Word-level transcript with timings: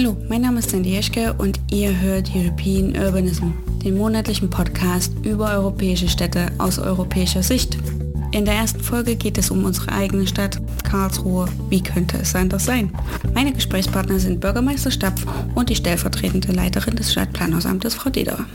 Hallo, 0.00 0.16
mein 0.30 0.40
Name 0.40 0.60
ist 0.60 0.70
Sandy 0.70 0.92
Jeschke 0.92 1.34
und 1.34 1.60
ihr 1.70 2.00
hört 2.00 2.34
European 2.34 2.96
Urbanism, 2.96 3.48
den 3.84 3.98
monatlichen 3.98 4.48
Podcast 4.48 5.12
über 5.24 5.50
europäische 5.50 6.08
Städte 6.08 6.46
aus 6.56 6.78
europäischer 6.78 7.42
Sicht. 7.42 7.76
In 8.32 8.46
der 8.46 8.54
ersten 8.54 8.80
Folge 8.80 9.14
geht 9.14 9.36
es 9.36 9.50
um 9.50 9.62
unsere 9.62 9.92
eigene 9.92 10.26
Stadt, 10.26 10.58
Karlsruhe. 10.84 11.46
Wie 11.68 11.82
könnte 11.82 12.16
es 12.16 12.34
anders 12.34 12.64
sein? 12.64 12.90
Meine 13.34 13.52
Gesprächspartner 13.52 14.18
sind 14.18 14.40
Bürgermeister 14.40 14.90
Stapf 14.90 15.26
und 15.54 15.68
die 15.68 15.76
stellvertretende 15.76 16.50
Leiterin 16.50 16.96
des 16.96 17.12
Stadtplanungsamtes, 17.12 17.94
Frau 17.94 18.08
Dederer. 18.08 18.46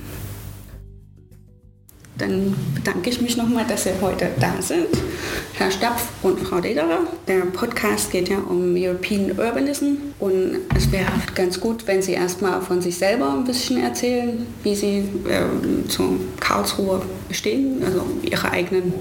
Dann 2.18 2.56
bedanke 2.74 3.10
ich 3.10 3.20
mich 3.20 3.36
nochmal, 3.36 3.66
dass 3.68 3.84
Sie 3.84 3.92
heute 4.02 4.30
da 4.40 4.54
sind, 4.62 4.88
Herr 5.54 5.70
Stapf 5.70 6.08
und 6.22 6.40
Frau 6.40 6.60
Lederer. 6.60 7.00
Der 7.28 7.40
Podcast 7.42 8.10
geht 8.10 8.30
ja 8.30 8.38
um 8.38 8.74
European 8.74 9.32
Urbanism 9.38 9.98
und 10.20 10.60
es 10.76 10.90
wäre 10.94 11.12
ganz 11.34 11.60
gut, 11.60 11.86
wenn 11.88 12.02
Sie 12.02 12.14
erstmal 12.14 12.62
von 12.62 12.82
sich 12.82 12.98
selber 12.98 13.34
ein 13.34 13.44
bisschen 13.44 13.84
erzählen, 13.84 14.48
wie 14.64 14.76
Sie 14.76 15.10
äh, 15.28 15.88
zu 15.90 16.22
Karlsruhe 16.40 17.02
stehen, 17.32 17.84
also 17.86 18.06
Ihre 18.22 18.50
eigenen 18.50 18.94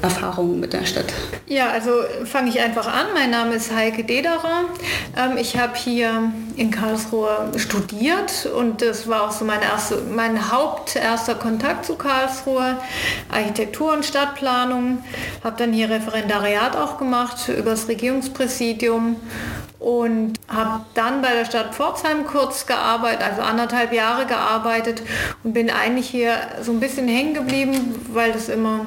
Erfahrungen 0.00 0.58
mit 0.58 0.72
der 0.72 0.86
Stadt. 0.86 1.12
Ja, 1.46 1.68
also 1.70 1.90
fange 2.24 2.48
ich 2.48 2.60
einfach 2.60 2.86
an. 2.86 3.08
Mein 3.14 3.30
Name 3.30 3.54
ist 3.54 3.74
Heike 3.74 4.04
Dederer. 4.04 4.64
Ähm, 5.16 5.36
ich 5.36 5.58
habe 5.58 5.76
hier 5.76 6.32
in 6.56 6.70
Karlsruhe 6.70 7.50
studiert 7.56 8.48
und 8.56 8.80
das 8.80 9.08
war 9.08 9.24
auch 9.24 9.32
so 9.32 9.44
mein, 9.44 9.60
erste, 9.60 10.02
mein 10.14 10.50
haupterster 10.50 11.34
Kontakt 11.34 11.84
zu 11.84 11.96
Karlsruhe, 11.96 12.45
Architektur 13.30 13.92
und 13.92 14.04
Stadtplanung. 14.04 15.02
Habe 15.42 15.56
dann 15.58 15.72
hier 15.72 15.90
Referendariat 15.90 16.76
auch 16.76 16.98
gemacht 16.98 17.48
über 17.48 17.70
das 17.70 17.88
Regierungspräsidium 17.88 19.16
und 19.78 20.34
habe 20.48 20.84
dann 20.94 21.20
bei 21.20 21.32
der 21.34 21.44
Stadt 21.44 21.74
Pforzheim 21.74 22.24
kurz 22.26 22.66
gearbeitet, 22.66 23.22
also 23.22 23.42
anderthalb 23.42 23.92
Jahre 23.92 24.26
gearbeitet 24.26 25.02
und 25.44 25.52
bin 25.52 25.70
eigentlich 25.70 26.08
hier 26.08 26.34
so 26.62 26.72
ein 26.72 26.80
bisschen 26.80 27.08
hängen 27.08 27.34
geblieben, 27.34 27.94
weil 28.12 28.32
das 28.32 28.48
immer 28.48 28.86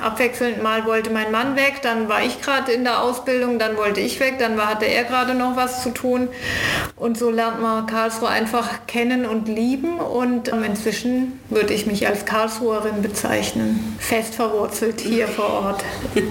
abwechselnd 0.00 0.62
mal 0.62 0.86
wollte 0.86 1.10
mein 1.10 1.30
Mann 1.30 1.54
weg, 1.56 1.80
dann 1.82 2.08
war 2.08 2.24
ich 2.24 2.42
gerade 2.42 2.72
in 2.72 2.82
der 2.84 3.00
Ausbildung, 3.02 3.58
dann 3.58 3.76
wollte 3.76 4.00
ich 4.00 4.18
weg, 4.18 4.38
dann 4.38 4.56
war, 4.56 4.68
hatte 4.68 4.86
er 4.86 5.04
gerade 5.04 5.34
noch 5.34 5.56
was 5.56 5.82
zu 5.82 5.90
tun 5.90 6.28
und 6.96 7.16
so 7.16 7.30
lernt 7.30 7.62
man 7.62 7.86
Karlsruhe 7.86 8.28
einfach 8.28 8.86
kennen 8.86 9.26
und 9.26 9.48
lieben 9.48 9.98
und 9.98 10.52
ähm, 10.52 10.64
inzwischen 10.64 11.38
würde 11.48 11.74
ich 11.74 11.86
mich 11.86 12.08
als 12.08 12.24
Karlsruherin 12.24 13.02
bezeichnen, 13.02 13.96
fest 14.00 14.34
verwurzelt 14.34 15.00
hier 15.00 15.28
vor 15.28 15.48
Ort. 15.48 15.84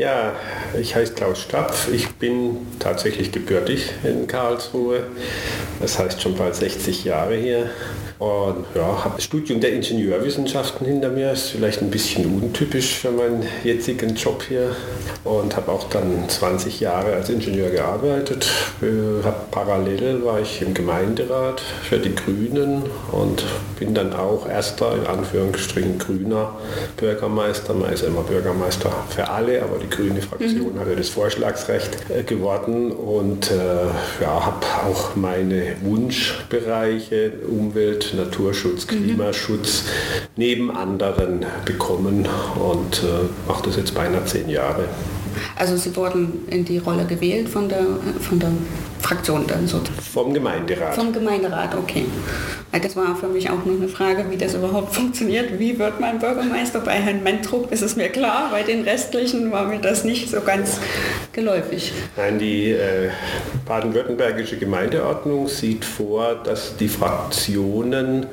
Ja, 0.00 0.32
ich 0.80 0.96
heiße 0.96 1.12
Klaus 1.12 1.42
Stapf. 1.42 1.92
Ich 1.92 2.08
bin 2.12 2.66
tatsächlich 2.78 3.32
gebürtig 3.32 3.90
in 4.02 4.26
Karlsruhe. 4.26 5.02
Das 5.78 5.98
heißt 5.98 6.22
schon 6.22 6.36
bald 6.36 6.54
60 6.54 7.04
Jahre 7.04 7.36
hier. 7.36 7.68
Und 8.20 8.66
ja, 8.74 9.02
habe 9.02 9.14
das 9.16 9.24
Studium 9.24 9.60
der 9.60 9.72
Ingenieurwissenschaften 9.72 10.86
hinter 10.86 11.08
mir, 11.08 11.32
ist 11.32 11.48
vielleicht 11.48 11.80
ein 11.80 11.90
bisschen 11.90 12.26
untypisch 12.26 12.96
für 12.96 13.10
meinen 13.10 13.44
jetzigen 13.64 14.14
Job 14.14 14.44
hier. 14.46 14.76
Und 15.24 15.56
habe 15.56 15.72
auch 15.72 15.88
dann 15.88 16.28
20 16.28 16.80
Jahre 16.80 17.14
als 17.14 17.30
Ingenieur 17.30 17.70
gearbeitet. 17.70 18.46
Hab 19.24 19.50
parallel 19.50 20.22
war 20.22 20.38
ich 20.38 20.60
im 20.60 20.74
Gemeinderat 20.74 21.60
für 21.60 21.98
die 21.98 22.14
Grünen 22.14 22.82
und 23.10 23.42
bin 23.78 23.94
dann 23.94 24.12
auch 24.12 24.46
erster, 24.46 24.94
in 24.94 25.06
Anführungsstrichen, 25.06 25.98
grüner 25.98 26.56
Bürgermeister. 26.98 27.72
Man 27.72 27.90
ist 27.92 28.02
immer 28.02 28.22
Bürgermeister 28.22 28.92
für 29.08 29.28
alle, 29.30 29.62
aber 29.62 29.78
die 29.78 29.88
grüne 29.88 30.20
Fraktion 30.20 30.74
mhm. 30.74 30.80
hatte 30.80 30.94
das 30.94 31.08
Vorschlagsrecht 31.08 31.96
äh, 32.10 32.22
geworden 32.22 32.92
und 32.92 33.50
äh, 33.50 34.22
ja, 34.22 34.44
habe 34.44 34.66
auch 34.86 35.16
meine 35.16 35.76
Wunschbereiche 35.80 37.32
Umwelt, 37.48 38.09
Naturschutz. 38.16 38.86
Klimaschutz 38.86 39.82
mhm. 39.82 39.88
neben 40.36 40.70
anderen 40.70 41.44
bekommen 41.64 42.26
und 42.56 43.02
äh, 43.02 43.48
mache 43.48 43.64
das 43.64 43.76
jetzt 43.76 43.94
beinahe 43.94 44.24
zehn 44.24 44.48
Jahre. 44.48 44.84
Also 45.56 45.76
Sie 45.76 45.94
wurden 45.96 46.46
in 46.48 46.64
die 46.64 46.78
Rolle 46.78 47.04
gewählt 47.04 47.48
von 47.48 47.68
der, 47.68 47.86
von 48.20 48.38
der 48.38 48.50
Fraktion 49.02 49.46
dann 49.46 49.66
so? 49.66 49.80
Vom 50.12 50.34
Gemeinderat. 50.34 50.94
Vom 50.94 51.12
Gemeinderat, 51.12 51.74
okay. 51.76 52.06
Das 52.72 52.94
war 52.94 53.16
für 53.16 53.26
mich 53.26 53.50
auch 53.50 53.64
noch 53.64 53.74
eine 53.74 53.88
Frage, 53.88 54.26
wie 54.30 54.36
das 54.36 54.54
überhaupt 54.54 54.94
funktioniert. 55.00 55.58
Wie 55.58 55.78
wird 55.78 56.00
man 56.00 56.18
Bürgermeister? 56.18 56.80
Bei 56.80 56.92
Herrn 56.92 57.22
Mentrup 57.22 57.72
ist 57.72 57.82
es 57.82 57.96
mir 57.96 58.08
klar, 58.08 58.48
bei 58.50 58.62
den 58.62 58.82
restlichen 58.82 59.50
war 59.50 59.66
mir 59.66 59.80
das 59.80 60.04
nicht 60.04 60.30
so 60.30 60.40
ganz 60.40 60.78
geläufig. 61.32 61.92
Nein, 62.16 62.38
die 62.38 62.70
äh, 62.70 63.10
baden-württembergische 63.66 64.56
Gemeindeordnung 64.56 65.48
sieht 65.48 65.84
vor, 65.84 66.36
dass 66.44 66.76
die 66.76 66.88
Fraktionen 66.88 68.26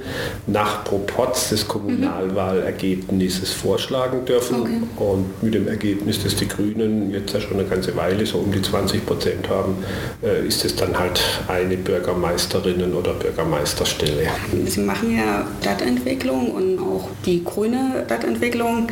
nach 0.46 0.84
Proporz 0.84 1.50
des 1.50 1.68
Kommunalwahlergebnisses 1.68 3.54
vorschlagen 3.54 4.26
dürfen. 4.26 4.62
Okay. 4.62 4.82
Und 4.98 5.44
mit 5.44 5.54
dem 5.54 5.68
Ergebnis, 5.68 6.24
dass 6.24 6.36
die 6.36 6.48
Grünen 6.48 7.12
jetzt 7.12 7.34
ja 7.34 7.40
schon 7.40 7.60
eine 7.60 7.68
ganze 7.68 7.96
Weile 7.96 8.26
so 8.26 8.38
um 8.40 8.52
die 8.52 8.62
20 8.62 9.06
Prozent 9.06 9.50
haben, 9.50 9.78
äh, 10.24 10.46
ist 10.48 10.57
es 10.66 10.76
dann 10.76 10.98
halt 10.98 11.22
eine 11.48 11.76
Bürgermeisterinnen- 11.76 12.94
oder 12.94 13.14
Bürgermeisterstelle. 13.14 14.28
Sie 14.66 14.82
machen 14.82 15.16
ja 15.16 15.48
Stadtentwicklung 15.62 16.52
und 16.52 16.80
auch 16.80 17.10
die 17.26 17.44
grüne 17.44 18.04
Stadtentwicklung. 18.06 18.88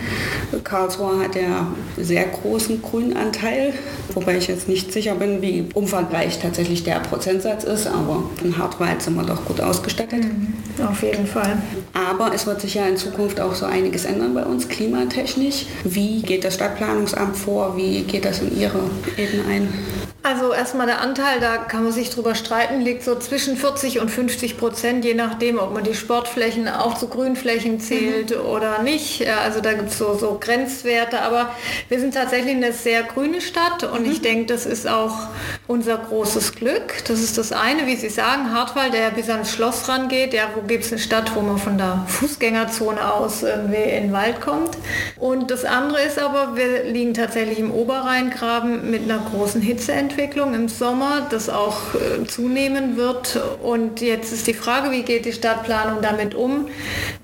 Karlsruhe 0.63 1.19
hat 1.19 1.35
ja 1.35 1.67
sehr 1.97 2.25
großen 2.25 2.81
Grünanteil, 2.81 3.73
wobei 4.13 4.37
ich 4.37 4.47
jetzt 4.47 4.67
nicht 4.67 4.91
sicher 4.91 5.15
bin, 5.15 5.41
wie 5.41 5.67
umfangreich 5.73 6.39
tatsächlich 6.39 6.83
der 6.83 6.99
Prozentsatz 6.99 7.63
ist, 7.63 7.87
aber 7.87 8.23
in 8.43 8.57
Hartwald 8.57 9.01
sind 9.01 9.15
wir 9.15 9.23
doch 9.23 9.45
gut 9.45 9.61
ausgestattet. 9.61 10.23
Mhm, 10.23 10.85
auf 10.85 11.01
jeden 11.03 11.27
Fall. 11.27 11.57
Aber 11.93 12.33
es 12.33 12.45
wird 12.45 12.61
sich 12.61 12.75
ja 12.75 12.85
in 12.87 12.97
Zukunft 12.97 13.39
auch 13.39 13.55
so 13.55 13.65
einiges 13.65 14.05
ändern 14.05 14.33
bei 14.33 14.43
uns 14.43 14.67
klimatechnisch. 14.67 15.65
Wie 15.83 16.21
geht 16.21 16.43
das 16.43 16.55
Stadtplanungsamt 16.55 17.37
vor? 17.37 17.77
Wie 17.77 18.03
geht 18.03 18.25
das 18.25 18.39
in 18.39 18.59
Ihre 18.59 18.79
Ebene 19.17 19.43
ein? 19.49 20.04
Also 20.25 20.53
erstmal 20.53 20.87
der 20.87 21.01
Anteil, 21.01 21.39
da 21.39 21.57
kann 21.57 21.83
man 21.83 21.93
sich 21.93 22.09
drüber 22.09 22.33
streiten, 22.33 22.81
liegt 22.81 23.03
so 23.03 23.13
zwischen 23.13 23.55
40 23.55 23.99
und 23.99 24.09
50 24.09 24.57
Prozent, 24.57 25.05
je 25.05 25.13
nachdem, 25.13 25.59
ob 25.59 25.71
man 25.71 25.83
die 25.83 25.93
Sportflächen 25.93 26.67
auch 26.67 26.97
zu 26.97 27.09
Grünflächen 27.09 27.79
zählt 27.79 28.31
mhm. 28.31 28.43
oder 28.43 28.81
nicht. 28.81 29.23
Also 29.27 29.61
da 29.61 29.73
gibt 29.73 29.89
es 29.91 29.99
so, 29.99 30.15
so 30.15 30.39
Grenzwerte, 30.41 31.21
aber 31.21 31.51
wir 31.89 31.99
sind 31.99 32.15
tatsächlich 32.15 32.55
eine 32.55 32.73
sehr 32.73 33.03
grüne 33.03 33.39
Stadt 33.39 33.83
und 33.83 34.07
mhm. 34.07 34.13
ich 34.13 34.21
denke, 34.23 34.47
das 34.51 34.65
ist 34.65 34.87
auch 34.87 35.27
unser 35.67 35.99
großes 35.99 36.55
Glück. 36.55 37.05
Das 37.07 37.19
ist 37.19 37.37
das 37.37 37.51
eine, 37.51 37.85
wie 37.85 37.95
Sie 37.95 38.09
sagen, 38.09 38.51
Hartwald, 38.51 38.95
der 38.95 39.11
bis 39.11 39.29
ans 39.29 39.51
Schloss 39.51 39.87
rangeht. 39.87 40.33
Ja, 40.33 40.49
wo 40.55 40.61
gibt 40.61 40.85
es 40.85 40.91
eine 40.91 40.99
Stadt, 40.99 41.35
wo 41.35 41.41
man 41.41 41.59
von 41.59 41.77
der 41.77 42.03
Fußgängerzone 42.07 43.13
aus 43.13 43.43
irgendwie 43.43 43.75
in 43.75 44.05
den 44.05 44.11
Wald 44.11 44.41
kommt? 44.41 44.75
Und 45.17 45.51
das 45.51 45.65
andere 45.65 46.01
ist 46.01 46.17
aber, 46.17 46.55
wir 46.55 46.85
liegen 46.85 47.13
tatsächlich 47.13 47.59
im 47.59 47.69
Oberrheingraben 47.71 48.89
mit 48.89 49.03
einer 49.03 49.19
großen 49.19 49.61
Hitzeentwicklung. 49.61 50.14
Entwicklung 50.15 50.53
im 50.53 50.69
Sommer, 50.69 51.27
das 51.29 51.49
auch 51.49 51.93
äh, 51.93 52.25
zunehmen 52.25 52.95
wird. 52.95 53.37
Und 53.61 53.99
jetzt 53.99 54.31
ist 54.31 54.47
die 54.47 54.53
Frage, 54.53 54.89
wie 54.91 55.03
geht 55.03 55.25
die 55.25 55.33
Stadtplanung 55.33 56.01
damit 56.01 56.33
um? 56.33 56.69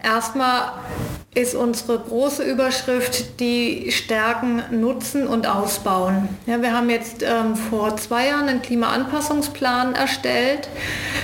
Erstmal 0.04 0.74
ist 1.34 1.56
unsere 1.56 1.98
große 1.98 2.44
Überschrift 2.44 3.40
die 3.40 3.90
Stärken 3.92 4.64
nutzen 4.70 5.28
und 5.28 5.48
ausbauen. 5.48 6.28
Ja, 6.46 6.62
wir 6.62 6.74
haben 6.74 6.90
jetzt 6.90 7.24
ähm, 7.24 7.56
vor 7.56 7.96
zwei 7.96 8.28
Jahren 8.28 8.50
einen 8.50 8.62
Klimaanpassungsplan 8.62 9.96
erstellt 9.96 10.68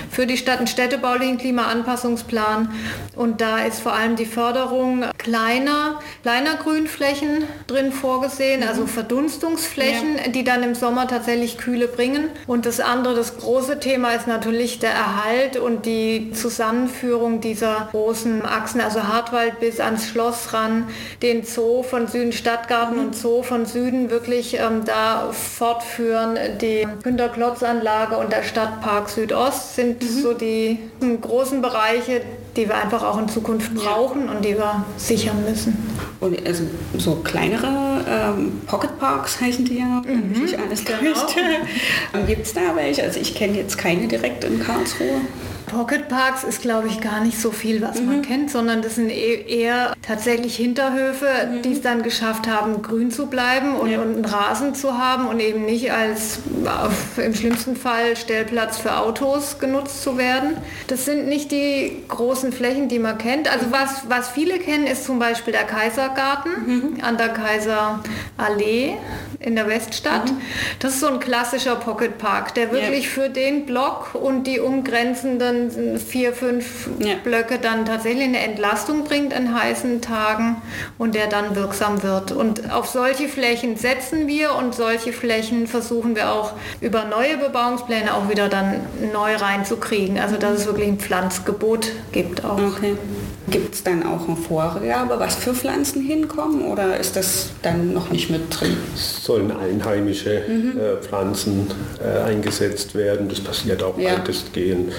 für 0.10 0.26
die 0.26 0.38
Stadt, 0.38 0.60
einen 0.60 0.68
städtebaulichen 0.68 1.38
Klimaanpassungsplan 1.38 2.74
und 3.18 3.42
da 3.42 3.66
ist 3.66 3.82
vor 3.82 3.92
allem 3.92 4.16
die 4.16 4.26
Förderung 4.26 5.04
kleiner, 5.18 6.00
kleiner 6.22 6.56
Grünflächen 6.56 7.44
drin 7.68 7.92
vorgesehen, 7.92 8.64
also 8.64 8.84
mhm. 8.84 8.88
Verdunstungsflächen, 8.88 10.16
ja. 10.16 10.32
die 10.32 10.46
dann 10.46 10.64
im 10.64 10.74
Sommer 10.74 11.10
tatsächlich 11.10 11.58
Kühle 11.58 11.90
bringen. 11.90 12.30
Und 12.46 12.66
das 12.66 12.80
andere, 12.80 13.14
das 13.14 13.38
große 13.38 13.82
Thema 13.82 14.14
ist 14.14 14.28
natürlich 14.28 14.80
der 14.80 14.92
Erhalt 14.92 15.58
und 15.58 15.86
die 15.86 16.32
Zusammenführung 16.32 17.42
dieser 17.42 17.90
großen 17.92 18.46
Achsen, 18.46 18.80
also 18.80 19.04
Hartwald 19.04 19.60
bis 19.60 19.82
an 19.82 19.97
ans 19.98 20.08
Schloss 20.08 20.54
ran, 20.54 20.88
den 21.22 21.44
Zoo 21.44 21.84
von 21.84 22.08
Süden, 22.08 22.32
Stadtgarten 22.32 23.00
und 23.00 23.16
Zoo 23.16 23.44
von 23.44 23.66
Süden 23.66 24.10
wirklich 24.10 24.56
ähm, 24.56 24.86
da 24.86 25.30
fortführen. 25.32 26.38
Die 26.62 26.88
Günter-Klotz-Anlage 27.04 28.18
und 28.18 28.32
der 28.32 28.44
Stadtpark 28.44 29.10
Südost 29.10 29.76
sind 29.76 30.02
mhm. 30.02 30.08
so 30.08 30.34
die 30.34 30.80
großen 31.22 31.62
Bereiche, 31.62 32.22
die 32.56 32.68
wir 32.68 32.76
einfach 32.76 33.04
auch 33.04 33.20
in 33.20 33.28
Zukunft 33.30 33.74
brauchen 33.76 34.30
und 34.30 34.44
die 34.44 34.58
wir 34.58 34.86
sichern 34.98 35.44
müssen. 35.48 35.78
Und 36.20 36.46
also 36.46 36.64
so 36.98 37.16
kleinere 37.16 38.04
ähm, 38.10 38.62
Pocket 38.66 38.98
Parks 39.00 39.40
heißen 39.40 39.66
die 39.66 39.80
ja, 39.80 40.02
mhm. 40.06 40.44
ich 40.44 40.58
alles 40.58 40.84
genau. 40.84 41.00
Gibt 42.28 42.46
es 42.46 42.54
da 42.54 42.76
welche? 42.76 43.04
Also 43.04 43.20
ich 43.20 43.36
kenne 43.36 43.58
jetzt 43.58 43.78
keine 43.78 44.08
direkt 44.08 44.44
in 44.44 44.60
Karlsruhe. 44.60 45.22
Pocket 45.68 46.08
Parks 46.08 46.44
ist, 46.44 46.62
glaube 46.62 46.88
ich, 46.88 47.02
gar 47.02 47.22
nicht 47.22 47.40
so 47.40 47.52
viel, 47.52 47.82
was 47.82 48.00
mhm. 48.00 48.06
man 48.06 48.22
kennt, 48.22 48.50
sondern 48.50 48.82
das 48.82 48.96
sind 48.96 49.10
e-, 49.10 49.44
eher 49.48 49.94
tatsächlich 50.02 50.56
Hinterhöfe, 50.56 51.28
mhm. 51.28 51.62
die 51.62 51.74
es 51.74 51.82
dann 51.82 52.04
geschafft 52.04 52.48
haben, 52.48 52.82
grün 52.82 53.12
zu 53.12 53.28
bleiben 53.28 53.76
und, 53.76 53.90
ja. 53.90 54.02
und, 54.02 54.16
einen 54.16 54.26
Rasen 54.26 54.76
zu 54.76 54.98
haben 54.98 55.28
und 55.28 55.40
eben 55.40 55.66
nicht 55.66 55.92
als 55.92 56.40
auf, 56.66 57.18
im 57.18 57.36
schlimmsten 57.36 57.76
Fall 57.76 58.16
Stellplatz 58.16 58.78
für 58.78 58.98
Autos 58.98 59.60
genutzt 59.60 60.02
zu 60.02 60.18
werden. 60.18 60.58
Das 60.88 61.06
sind 61.06 61.28
nicht 61.28 61.52
die 61.52 62.04
großen 62.08 62.54
Flächen, 62.54 62.88
die 62.88 63.00
man 63.00 63.18
kennt. 63.18 63.52
Also 63.52 63.68
was, 63.72 64.04
was 64.08 64.30
viele 64.30 64.60
kennen, 64.60 64.88
ist 64.88 65.06
zum 65.06 65.20
Beispiel 65.20 65.52
der 65.52 65.66
Kaisergarten 65.66 66.52
mhm. 66.66 67.04
an 67.04 67.18
der 67.18 67.30
Kaiserallee 67.30 68.96
in 69.40 69.56
der 69.56 69.68
Weststadt. 69.68 70.32
Mhm. 70.32 70.42
Das 70.80 70.94
ist 70.94 71.00
so 71.02 71.08
ein 71.08 71.20
klassischer 71.20 71.76
Pocket 71.76 72.18
Park, 72.18 72.56
der 72.56 72.72
wirklich 72.72 73.06
ja. 73.06 73.10
für 73.10 73.30
den 73.30 73.66
Block 73.66 74.16
und 74.16 74.46
die 74.46 74.60
umgrenzenden 74.60 76.00
vier, 76.00 76.34
fünf 76.34 76.90
ja. 77.00 77.16
Blöcke 77.24 77.60
dann 77.60 77.86
tatsächlich 77.86 78.24
eine 78.24 78.40
Entlastung 78.40 79.04
bringt 79.04 79.34
in 79.34 79.54
heißen 79.54 80.02
Tagen 80.02 80.62
und 80.98 81.16
der 81.16 81.28
dann 81.28 81.56
wirksam 81.56 82.02
wird. 82.04 82.32
Und 82.32 82.72
auf 82.72 82.88
solche 82.88 83.28
Flächen 83.28 83.78
setzen 83.78 84.28
wir 84.28 84.56
und 84.56 84.74
solche 84.74 85.14
Flächen 85.14 85.68
versuchen 85.68 86.16
wir 86.16 86.32
auch 86.32 86.54
über 86.82 87.06
neue 87.06 87.38
Bebauungspläne 87.38 88.14
auch 88.14 88.30
wieder 88.30 88.50
dann 88.50 88.82
neu 89.14 89.36
reinzukriegen. 89.36 90.18
Also 90.20 90.38
dass 90.38 90.60
es 90.60 90.66
wirklich 90.66 90.88
ein 90.88 91.00
Pflanzgebot 91.00 91.92
gibt 92.12 92.44
auch. 92.44 92.58
Okay. 92.58 92.96
Gibt 93.50 93.76
es 93.76 93.84
dann 93.84 94.04
auch 94.04 94.28
eine 94.28 94.36
Vorgabe, 94.36 95.20
was 95.20 95.36
für 95.36 95.54
Pflanzen 95.54 96.02
hinkommen 96.02 96.64
oder 96.64 96.98
ist 97.00 97.16
das 97.16 97.50
dann 97.62 97.94
noch 97.94 98.10
nicht 98.10 98.30
mit 98.30 98.42
drin? 98.50 98.76
sollen 99.28 99.52
einheimische 99.52 100.42
mhm. 100.48 100.80
äh, 100.80 100.98
Pflanzen 101.02 101.68
äh, 102.02 102.24
eingesetzt 102.24 102.96
werden. 102.96 103.28
Das 103.28 103.42
passiert 103.42 103.84
auch 103.84 103.98
ja. 103.98 104.14
weitestgehend. 104.14 104.94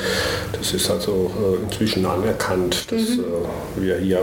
Das 0.53 0.75
ist 0.75 0.91
also 0.91 1.31
äh, 1.41 1.65
inzwischen 1.65 2.05
anerkannt, 2.05 2.93
dass 2.93 3.17
mhm. 3.17 3.25
Äh, 3.79 3.83
wir 3.83 3.97
hier 3.97 4.21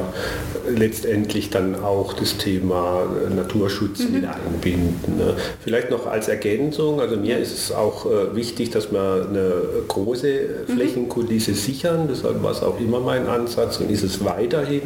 letztendlich 0.69 1.49
dann 1.49 1.75
auch 1.83 2.13
das 2.13 2.37
Thema 2.37 3.03
äh, 3.25 3.33
Naturschutz 3.33 3.99
mhm. 3.99 4.13
mit 4.13 4.25
einbinden. 4.25 5.17
Ne? 5.17 5.35
Vielleicht 5.63 5.89
noch 5.89 6.05
als 6.05 6.27
Ergänzung, 6.27 7.01
also 7.01 7.17
mir 7.17 7.39
ist 7.39 7.53
es 7.53 7.71
auch 7.71 8.05
äh, 8.05 8.35
wichtig, 8.35 8.69
dass 8.69 8.91
wir 8.91 9.27
eine 9.27 9.53
große 9.87 10.27
mhm. 10.67 10.73
Flächenkulisse 10.73 11.55
sichern. 11.55 12.07
Deshalb 12.09 12.43
war 12.43 12.51
es 12.51 12.61
auch 12.61 12.79
immer 12.79 12.99
mein 12.99 13.27
Ansatz 13.27 13.77
und 13.79 13.89
ist 13.89 14.03
es 14.03 14.14
weiterhin, 14.23 14.83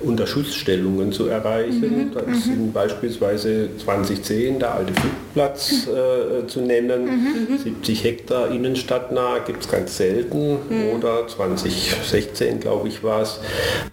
unter 0.00 0.26
Schutzstellungen 0.26 1.12
zu 1.12 1.26
erreichen. 1.26 2.10
Mhm. 2.10 2.14
Das 2.14 2.26
mhm. 2.26 2.40
sind 2.40 2.72
beispielsweise 2.72 3.68
2010 3.82 4.58
der 4.58 4.74
alte 4.74 4.92
Flugplatz 4.92 5.86
äh, 5.86 6.46
zu 6.46 6.60
nennen. 6.60 7.04
Mhm. 7.04 7.58
70 7.58 8.04
Hektar 8.04 8.50
innenstadtnah 8.50 9.38
gibt 9.38 9.64
es 9.64 9.70
ganz 9.70 9.96
selten 9.96 10.58
mhm. 10.68 10.96
oder 10.96 11.26
2016 11.26 12.60
glaube 12.60 12.88
ich 12.88 13.02
war 13.02 13.22
es. 13.22 13.40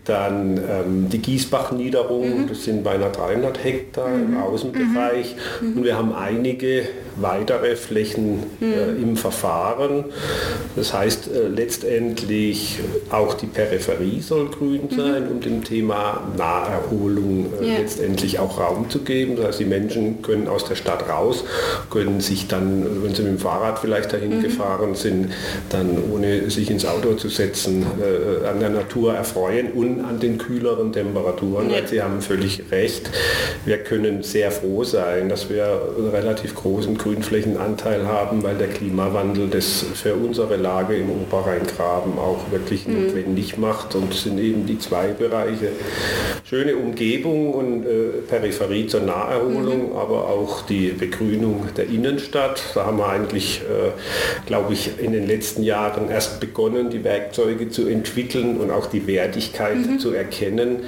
Dann 0.06 0.58
ähm, 0.58 1.10
die 1.10 1.20
Gießbach-Niederung, 1.20 2.44
mhm. 2.44 2.48
das 2.50 2.64
sind 2.64 2.84
beinahe 2.84 3.12
300 3.12 3.64
Hektar 3.64 4.08
im 4.08 4.32
mhm. 4.32 4.38
Außenbereich 4.38 5.36
mhm. 5.62 5.78
und 5.78 5.84
wir 5.84 5.98
haben 5.98 6.14
einige 6.14 6.84
weitere 7.16 7.76
Flächen 7.76 8.44
äh, 8.62 9.02
im 9.02 9.16
Verfahren. 9.18 10.06
Das 10.76 10.94
heißt 10.94 11.30
äh, 11.32 11.48
letztendlich 11.48 12.80
auch 13.12 13.36
die 13.36 13.46
Peripherie 13.46 14.22
soll 14.22 14.50
grün 14.50 14.73
sein, 14.90 15.28
um 15.30 15.42
dem 15.42 15.64
Thema 15.64 16.22
Naherholung 16.38 17.52
äh, 17.62 17.68
ja. 17.68 17.78
letztendlich 17.80 18.40
auch 18.40 18.60
Raum 18.60 18.90
zu 18.90 19.00
geben. 19.00 19.36
Das 19.36 19.48
heißt, 19.48 19.60
die 19.60 19.66
Menschen 19.66 20.22
können 20.22 20.48
aus 20.48 20.66
der 20.66 20.76
Stadt 20.76 21.10
raus, 21.10 21.44
können 21.90 22.22
sich 22.22 22.48
dann, 22.48 23.04
wenn 23.04 23.14
sie 23.14 23.24
mit 23.24 23.32
dem 23.34 23.40
Fahrrad 23.40 23.80
vielleicht 23.80 24.14
dahin 24.14 24.38
mhm. 24.38 24.44
gefahren 24.44 24.96
sind, 24.96 25.32
dann 25.70 25.98
ohne 26.12 26.50
sich 26.50 26.70
ins 26.70 26.86
Auto 26.86 27.14
zu 27.14 27.30
setzen, 27.30 27.86
äh, 28.02 28.48
an 28.48 28.60
der 28.60 28.70
Natur 28.70 29.14
erfreuen 29.14 29.72
und 29.72 30.02
an 30.02 30.20
den 30.20 30.38
kühleren 30.38 30.92
Temperaturen. 30.94 31.70
Weil 31.70 31.88
Sie 31.88 32.02
haben 32.02 32.22
völlig 32.22 32.72
recht. 32.72 33.10
Wir 33.66 33.78
können 33.78 34.24
sehr 34.24 34.52
froh 34.52 34.84
sein, 34.84 35.30
dass 35.30 35.50
wir 35.50 35.82
einen 35.98 36.10
relativ 36.10 36.56
großen 36.56 36.98
Grünflächenanteil 36.98 38.08
haben, 38.08 38.44
weil 38.44 38.56
der 38.56 38.68
Klimawandel 38.68 39.50
das 39.50 39.86
für 39.94 40.16
unsere 40.16 40.58
Lage 40.58 40.96
im 40.96 41.10
Oberrheingraben 41.10 42.18
auch 42.18 42.52
wirklich 42.52 42.88
mhm. 42.88 43.06
notwendig 43.06 43.58
macht. 43.58 43.96
Und 43.96 44.14
sind 44.14 44.40
eben 44.40 44.63
die 44.66 44.80
zwei 44.80 45.08
Bereiche. 45.08 45.70
Schöne 46.44 46.76
Umgebung 46.76 47.54
und 47.54 47.86
äh, 47.86 48.22
Peripherie 48.28 48.88
zur 48.88 49.02
Naherholung, 49.02 49.92
mhm. 49.92 49.98
aber 49.98 50.30
auch 50.30 50.66
die 50.66 50.90
Begrünung 50.90 51.68
der 51.76 51.88
Innenstadt. 51.88 52.62
Da 52.76 52.86
haben 52.86 52.98
wir 52.98 53.08
eigentlich, 53.08 53.62
äh, 53.62 53.92
glaube 54.46 54.74
ich, 54.74 55.00
in 55.00 55.14
den 55.14 55.28
letzten 55.28 55.64
Jahren 55.64 56.10
erst 56.10 56.40
begonnen, 56.40 56.90
die 56.90 57.04
Werkzeuge 57.04 57.70
zu 57.70 57.88
entwickeln 57.88 58.58
und 58.58 58.72
auch 58.72 58.88
die 58.88 59.08
Wertigkeit 59.08 59.78
mhm. 59.78 60.00
zu 60.00 60.12
erkennen. 60.14 60.84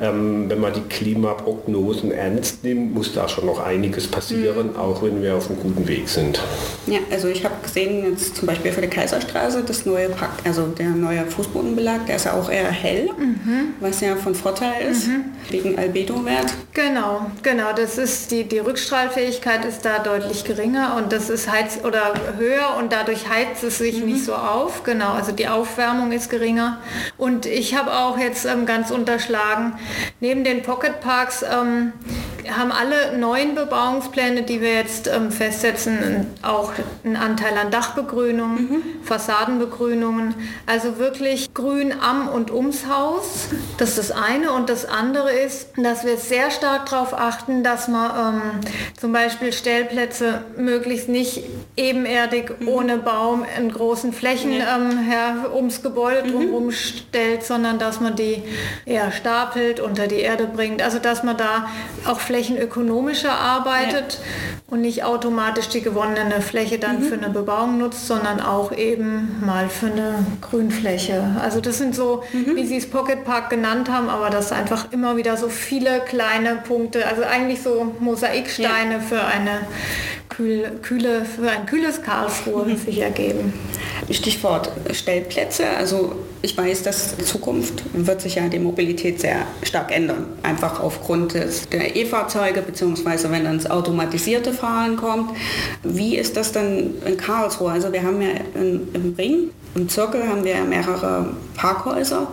Ähm, 0.00 0.48
wenn 0.48 0.60
man 0.60 0.72
die 0.72 0.82
Klimaprognosen 0.82 2.12
ernst 2.12 2.64
nimmt, 2.64 2.94
muss 2.94 3.12
da 3.12 3.28
schon 3.28 3.46
noch 3.46 3.64
einiges 3.64 4.06
passieren, 4.06 4.70
mhm. 4.72 4.76
auch 4.76 5.02
wenn 5.02 5.22
wir 5.22 5.36
auf 5.36 5.50
einem 5.50 5.60
guten 5.60 5.86
Weg 5.88 6.08
sind. 6.08 6.40
Ja, 6.86 6.98
also 7.10 7.28
ich 7.28 7.44
habe 7.44 7.54
gesehen, 7.62 8.10
jetzt 8.10 8.36
zum 8.36 8.46
Beispiel 8.46 8.72
für 8.72 8.80
die 8.80 8.88
Kaiserstraße, 8.88 9.62
das 9.66 9.86
neue 9.86 10.08
Park, 10.10 10.30
also 10.44 10.66
der 10.66 10.90
neue 10.90 11.26
Fußbodenbelag, 11.26 12.06
der 12.06 12.16
ist 12.16 12.24
ja 12.24 12.34
auch 12.34 12.50
eher 12.50 12.70
hell, 12.70 13.10
mhm. 13.18 13.74
was 13.80 14.00
ja 14.00 14.16
von 14.16 14.34
Vorteil 14.34 14.90
ist, 14.90 15.08
mhm. 15.08 15.24
wegen 15.50 15.78
Albedo-Wert. 15.78 16.54
Genau, 16.74 17.30
genau, 17.42 17.72
das 17.74 17.98
ist 17.98 18.30
die, 18.30 18.44
die 18.44 18.58
Rückstrahlfähigkeit 18.58 19.64
ist 19.64 19.84
da 19.84 19.98
deutlich 19.98 20.44
geringer 20.44 20.96
und 20.96 21.12
das 21.12 21.30
ist 21.30 21.50
heiz 21.50 21.80
oder 21.84 22.14
höher 22.38 22.76
und 22.78 22.92
dadurch 22.92 23.28
heizt 23.28 23.64
es 23.64 23.78
sich 23.78 23.98
mhm. 23.98 24.12
nicht 24.12 24.24
so 24.24 24.34
auf. 24.34 24.84
Genau, 24.84 25.12
also 25.12 25.32
die 25.32 25.48
Aufwärmung 25.48 26.12
ist 26.12 26.30
geringer. 26.30 26.80
Und 27.16 27.46
ich 27.46 27.74
habe 27.74 27.92
auch 27.92 28.18
jetzt 28.18 28.44
ähm, 28.44 28.66
ganz 28.66 28.90
unterschlagen, 28.90 29.74
neben 30.20 30.44
den 30.44 30.62
Pocket 30.62 31.00
Parks 31.00 31.42
ähm, 31.42 31.92
haben 32.50 32.72
alle 32.72 33.16
neuen 33.18 33.54
Bebauungspläne, 33.54 34.42
die 34.42 34.60
wir 34.60 34.74
jetzt 34.74 35.06
ähm, 35.06 35.30
festsetzen, 35.30 36.26
auch 36.42 36.72
einen 37.04 37.16
Anteil 37.16 37.56
an 37.56 37.70
Dachbegrünung, 37.70 38.54
mhm. 38.54 38.82
Fassadenbegrünungen. 39.02 40.34
Also 40.66 40.98
wirklich 40.98 41.52
grün 41.52 41.92
am 42.00 42.28
und 42.28 42.50
ums 42.50 42.86
Haus. 42.86 43.48
Das 43.76 43.90
ist 43.90 43.98
das 43.98 44.10
eine. 44.10 44.52
Und 44.52 44.70
das 44.70 44.86
andere 44.86 45.30
ist, 45.32 45.70
dass 45.76 46.04
wir 46.04 46.16
sehr 46.16 46.50
stark 46.50 46.88
darauf 46.88 47.12
achten, 47.12 47.62
dass 47.62 47.88
man 47.88 48.34
ähm, 48.34 48.42
zum 48.98 49.12
Beispiel 49.12 49.52
Stellplätze 49.52 50.42
möglichst 50.56 51.08
nicht 51.08 51.44
ebenerdig 51.76 52.60
mhm. 52.60 52.68
ohne 52.68 52.96
Baum 52.98 53.44
in 53.58 53.70
großen 53.70 54.12
Flächen 54.12 54.52
ja. 54.52 54.76
ähm, 54.76 54.98
her, 54.98 55.50
ums 55.54 55.82
Gebäude 55.82 56.24
mhm. 56.24 56.32
drumherum 56.32 56.66
mhm. 56.66 56.72
stellt, 56.72 57.44
sondern 57.44 57.78
dass 57.78 58.00
man 58.00 58.16
die 58.16 58.42
eher 58.86 59.12
stapelt, 59.12 59.80
unter 59.80 60.06
die 60.06 60.20
Erde 60.20 60.46
bringt. 60.46 60.82
Also 60.82 60.98
dass 60.98 61.22
man 61.22 61.36
da 61.36 61.68
auch 62.06 62.20
Flächen 62.20 62.37
flächenökonomischer 62.38 63.32
arbeitet 63.32 64.14
ja. 64.14 64.60
und 64.72 64.80
nicht 64.80 65.04
automatisch 65.04 65.68
die 65.68 65.80
gewonnene 65.80 66.40
Fläche 66.40 66.78
dann 66.78 67.00
mhm. 67.00 67.04
für 67.04 67.14
eine 67.14 67.30
Bebauung 67.30 67.78
nutzt, 67.78 68.06
sondern 68.06 68.40
auch 68.40 68.70
eben 68.72 69.42
mal 69.44 69.68
für 69.68 69.86
eine 69.86 70.24
Grünfläche. 70.40 71.24
Also 71.42 71.60
das 71.60 71.78
sind 71.78 71.94
so, 71.94 72.22
mhm. 72.32 72.54
wie 72.54 72.64
Sie 72.64 72.76
es 72.76 72.88
Pocket 72.88 73.24
Park 73.24 73.50
genannt 73.50 73.90
haben, 73.90 74.08
aber 74.08 74.30
das 74.30 74.52
einfach 74.52 74.92
immer 74.92 75.16
wieder 75.16 75.36
so 75.36 75.48
viele 75.48 76.00
kleine 76.00 76.56
Punkte, 76.56 77.06
also 77.06 77.22
eigentlich 77.22 77.62
so 77.62 77.94
Mosaiksteine 77.98 78.94
ja. 78.94 79.00
für 79.00 79.24
eine 79.24 79.60
kühl, 80.38 80.70
kühle, 80.82 81.24
für 81.24 81.50
ein 81.50 81.66
kühles 81.66 82.00
Karlsruhe 82.00 82.76
sich 82.84 83.00
ergeben. 83.00 83.52
Stichwort 84.10 84.70
Stellplätze. 84.92 85.68
Also 85.76 86.14
ich 86.42 86.56
weiß, 86.56 86.84
dass 86.84 87.14
in 87.14 87.24
Zukunft 87.24 87.82
wird 87.92 88.20
sich 88.20 88.36
ja 88.36 88.48
die 88.48 88.60
Mobilität 88.60 89.20
sehr 89.20 89.46
stark 89.64 89.94
ändern. 89.94 90.26
Einfach 90.44 90.80
aufgrund 90.80 91.34
des, 91.34 91.68
der 91.68 91.96
E-Fahrzeuge 91.96 92.62
beziehungsweise 92.62 93.30
wenn 93.32 93.44
dann 93.44 93.58
das 93.58 93.68
automatisierte 93.68 94.52
Fahren 94.52 94.96
kommt. 94.96 95.32
Wie 95.82 96.16
ist 96.16 96.36
das 96.36 96.52
dann 96.52 96.94
in 97.04 97.16
Karlsruhe? 97.16 97.72
Also 97.72 97.92
wir 97.92 98.04
haben 98.04 98.22
ja 98.22 98.28
in, 98.54 98.88
im 98.94 99.14
Ring, 99.18 99.50
im 99.74 99.88
Zirkel 99.88 100.26
haben 100.26 100.44
wir 100.44 100.62
mehrere 100.62 101.34
Parkhäuser 101.56 102.28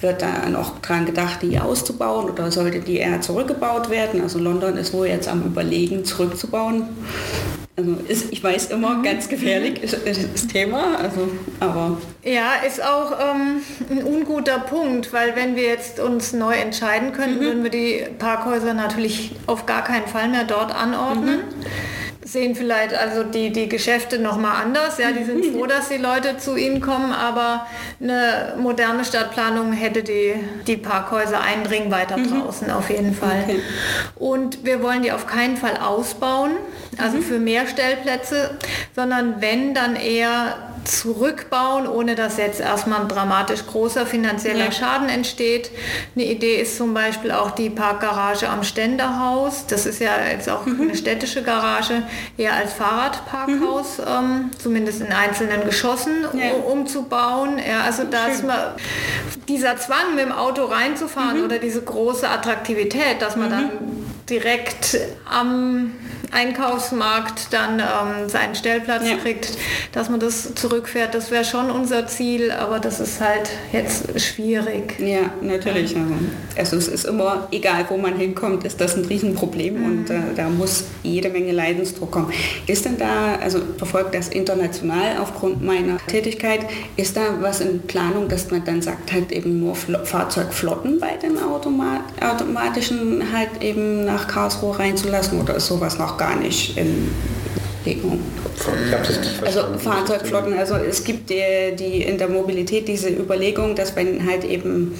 wird 0.00 0.22
da 0.22 0.48
noch 0.48 0.80
dran 0.80 1.06
gedacht, 1.06 1.42
die 1.42 1.58
auszubauen 1.58 2.30
oder 2.30 2.50
sollte 2.50 2.80
die 2.80 2.98
eher 2.98 3.20
zurückgebaut 3.20 3.90
werden? 3.90 4.20
Also 4.20 4.38
London 4.38 4.76
ist 4.76 4.92
wohl 4.92 5.08
jetzt 5.08 5.28
am 5.28 5.42
Überlegen, 5.42 6.04
zurückzubauen. 6.04 6.88
Also 7.76 7.96
ist, 8.08 8.32
ich 8.32 8.42
weiß 8.42 8.70
immer, 8.70 8.96
mhm. 8.96 9.02
ganz 9.04 9.28
gefährlich 9.28 9.82
ist, 9.82 9.94
ist, 9.94 10.28
das 10.32 10.46
Thema, 10.48 10.98
also, 10.98 11.28
aber... 11.60 11.96
Ja, 12.24 12.54
ist 12.66 12.82
auch 12.82 13.12
ähm, 13.12 13.62
ein 13.88 14.02
unguter 14.02 14.58
Punkt, 14.58 15.12
weil 15.12 15.36
wenn 15.36 15.54
wir 15.54 15.62
jetzt 15.62 16.00
uns 16.00 16.32
neu 16.32 16.54
entscheiden 16.54 17.12
könnten, 17.12 17.36
mhm. 17.36 17.40
würden 17.40 17.62
wir 17.62 17.70
die 17.70 18.04
Parkhäuser 18.18 18.74
natürlich 18.74 19.32
auf 19.46 19.64
gar 19.66 19.84
keinen 19.84 20.08
Fall 20.08 20.28
mehr 20.28 20.44
dort 20.44 20.74
anordnen. 20.74 21.38
Mhm 21.38 21.88
sehen 22.30 22.54
vielleicht 22.54 22.94
also 22.94 23.22
die, 23.22 23.50
die 23.50 23.68
Geschäfte 23.68 24.18
noch 24.18 24.36
mal 24.36 24.60
anders. 24.60 24.98
Ja, 24.98 25.12
die 25.12 25.24
sind 25.24 25.46
froh, 25.46 25.66
dass 25.66 25.88
die 25.88 25.96
Leute 25.96 26.36
zu 26.36 26.56
ihnen 26.56 26.80
kommen, 26.80 27.12
aber 27.12 27.66
eine 28.02 28.54
moderne 28.58 29.04
Stadtplanung 29.04 29.72
hätte 29.72 30.02
die, 30.02 30.34
die 30.66 30.76
Parkhäuser 30.76 31.40
einen 31.40 31.64
Ring 31.64 31.90
weiter 31.90 32.18
mhm. 32.18 32.42
draußen 32.42 32.70
auf 32.70 32.90
jeden 32.90 33.14
Fall. 33.14 33.44
Okay. 33.44 33.60
Und 34.16 34.64
wir 34.64 34.82
wollen 34.82 35.02
die 35.02 35.12
auf 35.12 35.26
keinen 35.26 35.56
Fall 35.56 35.78
ausbauen, 35.78 36.50
also 36.98 37.16
mhm. 37.16 37.22
für 37.22 37.38
mehr 37.38 37.66
Stellplätze, 37.66 38.50
sondern 38.94 39.40
wenn 39.40 39.72
dann 39.72 39.96
eher 39.96 40.56
zurückbauen, 40.88 41.86
ohne 41.86 42.14
dass 42.14 42.38
jetzt 42.38 42.60
erstmal 42.60 43.02
ein 43.02 43.08
dramatisch 43.08 43.66
großer 43.66 44.06
finanzieller 44.06 44.66
ja. 44.66 44.72
Schaden 44.72 45.08
entsteht. 45.08 45.70
Eine 46.14 46.24
Idee 46.24 46.56
ist 46.56 46.76
zum 46.76 46.94
Beispiel 46.94 47.30
auch 47.30 47.50
die 47.52 47.70
Parkgarage 47.70 48.48
am 48.48 48.64
Ständerhaus. 48.64 49.66
Das 49.66 49.86
ist 49.86 50.00
ja 50.00 50.12
jetzt 50.30 50.48
auch 50.48 50.66
mhm. 50.66 50.82
eine 50.82 50.96
städtische 50.96 51.42
Garage, 51.42 52.02
eher 52.36 52.54
als 52.54 52.72
Fahrradparkhaus, 52.72 53.98
mhm. 53.98 54.04
ähm, 54.06 54.50
zumindest 54.58 55.00
in 55.00 55.12
einzelnen 55.12 55.64
Geschossen 55.64 56.26
ja. 56.34 56.52
umzubauen. 56.52 57.58
Ja, 57.58 57.82
also 57.82 58.04
dass 58.04 58.42
man 58.42 58.58
dieser 59.48 59.76
Zwang 59.76 60.14
mit 60.14 60.24
dem 60.24 60.32
Auto 60.32 60.64
reinzufahren 60.64 61.38
mhm. 61.38 61.44
oder 61.44 61.58
diese 61.58 61.82
große 61.82 62.28
Attraktivität, 62.28 63.20
dass 63.20 63.36
man 63.36 63.48
mhm. 63.48 63.52
dann 63.52 63.70
direkt 64.28 64.98
am 65.30 65.92
Einkaufsmarkt 66.32 67.52
dann 67.52 67.80
ähm, 67.80 68.28
seinen 68.28 68.54
Stellplatz 68.54 69.08
ja. 69.08 69.16
kriegt, 69.16 69.56
dass 69.92 70.10
man 70.10 70.20
das 70.20 70.54
zurückfährt. 70.54 71.14
Das 71.14 71.30
wäre 71.30 71.44
schon 71.44 71.70
unser 71.70 72.06
Ziel, 72.06 72.50
aber 72.50 72.78
das 72.78 73.00
ist 73.00 73.20
halt 73.20 73.50
jetzt 73.72 74.20
schwierig. 74.20 74.98
Ja, 74.98 75.30
natürlich. 75.40 75.94
Also 76.56 76.76
es 76.76 76.88
ist 76.88 77.04
immer, 77.04 77.48
egal 77.50 77.86
wo 77.88 77.96
man 77.96 78.16
hinkommt, 78.16 78.64
ist 78.64 78.80
das 78.80 78.96
ein 78.96 79.04
Riesenproblem 79.04 79.78
mhm. 79.78 79.84
und 79.86 80.10
äh, 80.10 80.20
da 80.36 80.48
muss 80.48 80.84
jede 81.02 81.30
Menge 81.30 81.52
Leidensdruck 81.52 82.10
kommen. 82.10 82.32
Ist 82.66 82.84
denn 82.84 82.98
da, 82.98 83.36
also 83.40 83.60
verfolgt 83.76 84.14
das 84.14 84.28
international 84.28 85.18
aufgrund 85.20 85.62
meiner 85.62 85.98
Tätigkeit, 86.06 86.60
ist 86.96 87.16
da 87.16 87.40
was 87.40 87.60
in 87.60 87.80
Planung, 87.82 88.28
dass 88.28 88.50
man 88.50 88.64
dann 88.64 88.82
sagt, 88.82 89.12
halt 89.12 89.32
eben 89.32 89.60
nur 89.60 89.74
Fl 89.74 89.98
Fahrzeugflotten 90.04 91.00
bei 91.00 91.16
den 91.16 91.38
Automat 91.38 92.00
automatischen 92.20 93.32
halt 93.32 93.62
eben 93.62 94.04
nach 94.04 94.28
Karlsruhe 94.28 94.78
reinzulassen 94.78 95.40
oder 95.40 95.56
ist 95.56 95.66
sowas 95.66 95.98
noch 95.98 96.17
gar 96.18 96.36
nicht 96.36 96.76
in 96.76 97.08
Bewegung. 97.88 98.20
Also 99.44 99.78
Fahrzeugflotten, 99.78 100.54
also 100.54 100.74
es 100.74 101.04
gibt 101.04 101.30
die, 101.30 101.76
die 101.78 102.02
in 102.02 102.18
der 102.18 102.28
Mobilität 102.28 102.88
diese 102.88 103.08
Überlegung, 103.08 103.74
dass 103.74 103.94
wenn 103.96 104.26
halt 104.28 104.44
eben 104.44 104.94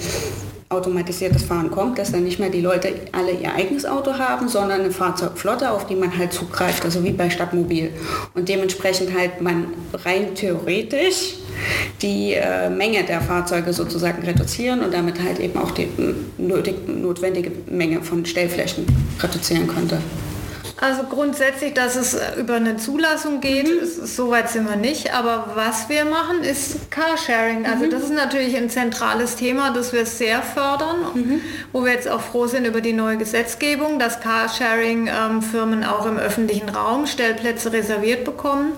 automatisiertes 0.69 1.43
Fahren 1.43 1.71
kommt, 1.71 1.97
dass 1.97 2.11
dann 2.11 2.23
nicht 2.23 2.39
mehr 2.39 2.49
die 2.49 2.61
Leute 2.61 2.93
alle 3.11 3.31
ihr 3.31 3.53
eigenes 3.53 3.85
Auto 3.85 4.13
haben, 4.13 4.47
sondern 4.49 4.81
eine 4.81 4.91
Fahrzeugflotte, 4.91 5.71
auf 5.71 5.87
die 5.87 5.95
man 5.95 6.15
halt 6.15 6.31
zugreift, 6.31 6.85
also 6.85 7.03
wie 7.03 7.11
bei 7.11 7.31
Stadtmobil. 7.31 7.89
Und 8.35 8.49
dementsprechend 8.49 9.17
halt 9.17 9.41
man 9.41 9.73
rein 9.93 10.35
theoretisch 10.35 11.35
die 12.03 12.33
äh, 12.33 12.69
Menge 12.69 13.03
der 13.03 13.19
Fahrzeuge 13.19 13.73
sozusagen 13.73 14.21
reduzieren 14.23 14.81
und 14.81 14.93
damit 14.93 15.19
halt 15.21 15.39
eben 15.39 15.59
auch 15.59 15.71
die 15.71 15.87
nötig, 16.37 16.87
notwendige 16.87 17.51
Menge 17.65 18.03
von 18.03 18.25
Stellflächen 18.25 18.85
reduzieren 19.19 19.67
könnte. 19.67 19.97
Also 20.81 21.03
grundsätzlich, 21.03 21.73
dass 21.73 21.95
es 21.95 22.17
über 22.37 22.55
eine 22.55 22.77
Zulassung 22.77 23.41
geht, 23.41 23.67
mhm. 23.67 23.83
ist, 23.83 24.15
so 24.15 24.31
weit 24.31 24.49
sind 24.49 24.67
wir 24.69 24.77
nicht. 24.77 25.13
Aber 25.13 25.51
was 25.55 25.89
wir 25.89 26.05
machen, 26.05 26.43
ist 26.43 26.89
Carsharing. 26.89 27.65
Also 27.65 27.85
mhm. 27.85 27.89
das 27.89 28.03
ist 28.03 28.13
natürlich 28.13 28.55
ein 28.55 28.69
zentrales 28.69 29.35
Thema, 29.35 29.71
das 29.71 29.91
wir 29.91 30.05
sehr 30.05 30.41
fördern, 30.41 30.97
mhm. 31.13 31.41
wo 31.73 31.83
wir 31.83 31.91
jetzt 31.91 32.07
auch 32.07 32.21
froh 32.21 32.47
sind 32.47 32.65
über 32.65 32.79
die 32.79 32.93
neue 32.93 33.17
Gesetzgebung, 33.17 33.99
dass 33.99 34.21
Carsharing-Firmen 34.21 35.83
ähm, 35.83 35.89
auch 35.89 36.05
im 36.05 36.17
öffentlichen 36.17 36.69
Raum 36.69 37.07
Stellplätze 37.07 37.73
reserviert 37.73 38.23
bekommen. 38.23 38.73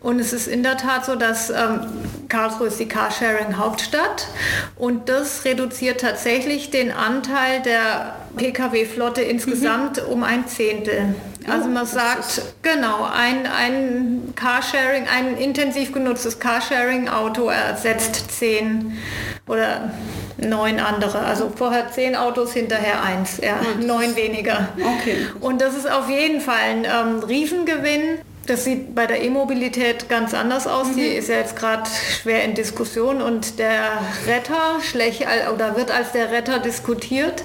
Und 0.00 0.20
es 0.20 0.32
ist 0.32 0.48
in 0.48 0.62
der 0.62 0.76
Tat 0.76 1.06
so, 1.06 1.16
dass 1.16 1.48
ähm, 1.48 1.80
Karlsruhe 2.28 2.66
ist 2.66 2.78
die 2.80 2.88
Carsharing-Hauptstadt 2.88 4.28
und 4.76 5.08
das 5.08 5.44
reduziert 5.44 6.02
tatsächlich 6.02 6.70
den 6.70 6.92
Anteil 6.92 7.62
der 7.62 8.16
Pkw-Flotte 8.36 9.22
insgesamt 9.22 10.02
mhm. 10.06 10.12
um 10.12 10.22
ein 10.22 10.46
Zehntel. 10.46 11.14
Also 11.48 11.68
man 11.68 11.86
sagt, 11.86 12.42
genau, 12.62 13.04
ein, 13.04 13.46
ein 13.46 14.32
Carsharing, 14.34 15.06
ein 15.06 15.36
intensiv 15.36 15.92
genutztes 15.92 16.40
Carsharing-Auto 16.40 17.48
ersetzt 17.48 18.32
zehn 18.32 18.98
oder 19.46 19.92
neun 20.38 20.80
andere. 20.80 21.20
Also 21.20 21.52
vorher 21.54 21.90
zehn 21.92 22.16
Autos, 22.16 22.52
hinterher 22.52 23.02
eins, 23.02 23.38
ja, 23.38 23.60
neun 23.80 24.16
weniger. 24.16 24.68
Okay. 24.76 25.26
Und 25.40 25.60
das 25.60 25.76
ist 25.76 25.90
auf 25.90 26.08
jeden 26.10 26.40
Fall 26.40 26.58
ein 26.58 26.84
ähm, 26.84 27.22
Riesengewinn. 27.22 28.18
Das 28.46 28.64
sieht 28.64 28.94
bei 28.94 29.06
der 29.06 29.22
E-Mobilität 29.22 30.08
ganz 30.08 30.32
anders 30.34 30.66
aus. 30.66 30.88
Mhm. 30.88 30.96
Die 30.96 31.06
ist 31.06 31.28
ja 31.28 31.36
jetzt 31.36 31.56
gerade 31.56 31.82
schwer 32.20 32.44
in 32.44 32.54
Diskussion 32.54 33.20
und 33.20 33.58
der 33.58 33.98
Retter 34.26 34.80
schlecht 34.82 35.26
oder 35.52 35.76
wird 35.76 35.90
als 35.90 36.12
der 36.12 36.30
Retter 36.30 36.58
diskutiert. 36.58 37.42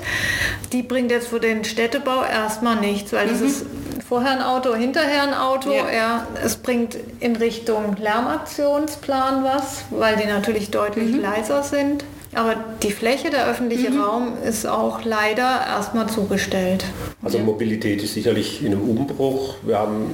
Die 0.72 0.84
bringt 0.84 1.12
jetzt 1.12 1.27
für 1.27 1.39
den 1.39 1.63
Städtebau 1.63 2.24
erstmal 2.24 2.75
nichts, 2.75 3.13
weil 3.13 3.27
mhm. 3.27 3.31
das 3.31 3.41
ist 3.41 3.65
vorher 4.08 4.31
ein 4.31 4.41
Auto, 4.41 4.75
hinterher 4.75 5.24
ein 5.24 5.34
Auto. 5.34 5.72
Ja. 5.72 5.91
ja. 5.91 6.27
es 6.43 6.58
bringt 6.58 6.98
in 7.20 7.36
Richtung 7.36 7.96
Lärmaktionsplan 7.98 9.43
was, 9.43 9.84
weil 9.89 10.17
die 10.17 10.27
natürlich 10.27 10.70
deutlich 10.70 11.13
mhm. 11.13 11.22
leiser 11.22 11.63
sind. 11.63 12.03
Aber 12.33 12.55
die 12.81 12.91
Fläche, 12.91 13.29
der 13.29 13.47
öffentliche 13.47 13.89
mhm. 13.89 14.01
Raum 14.01 14.33
ist 14.47 14.65
auch 14.65 15.03
leider 15.03 15.65
erstmal 15.67 16.07
zugestellt. 16.07 16.85
Also 17.21 17.39
Mobilität 17.39 18.01
ist 18.01 18.13
sicherlich 18.13 18.63
in 18.63 18.71
einem 18.71 18.89
Umbruch. 18.89 19.55
Wir 19.63 19.79
haben 19.79 20.05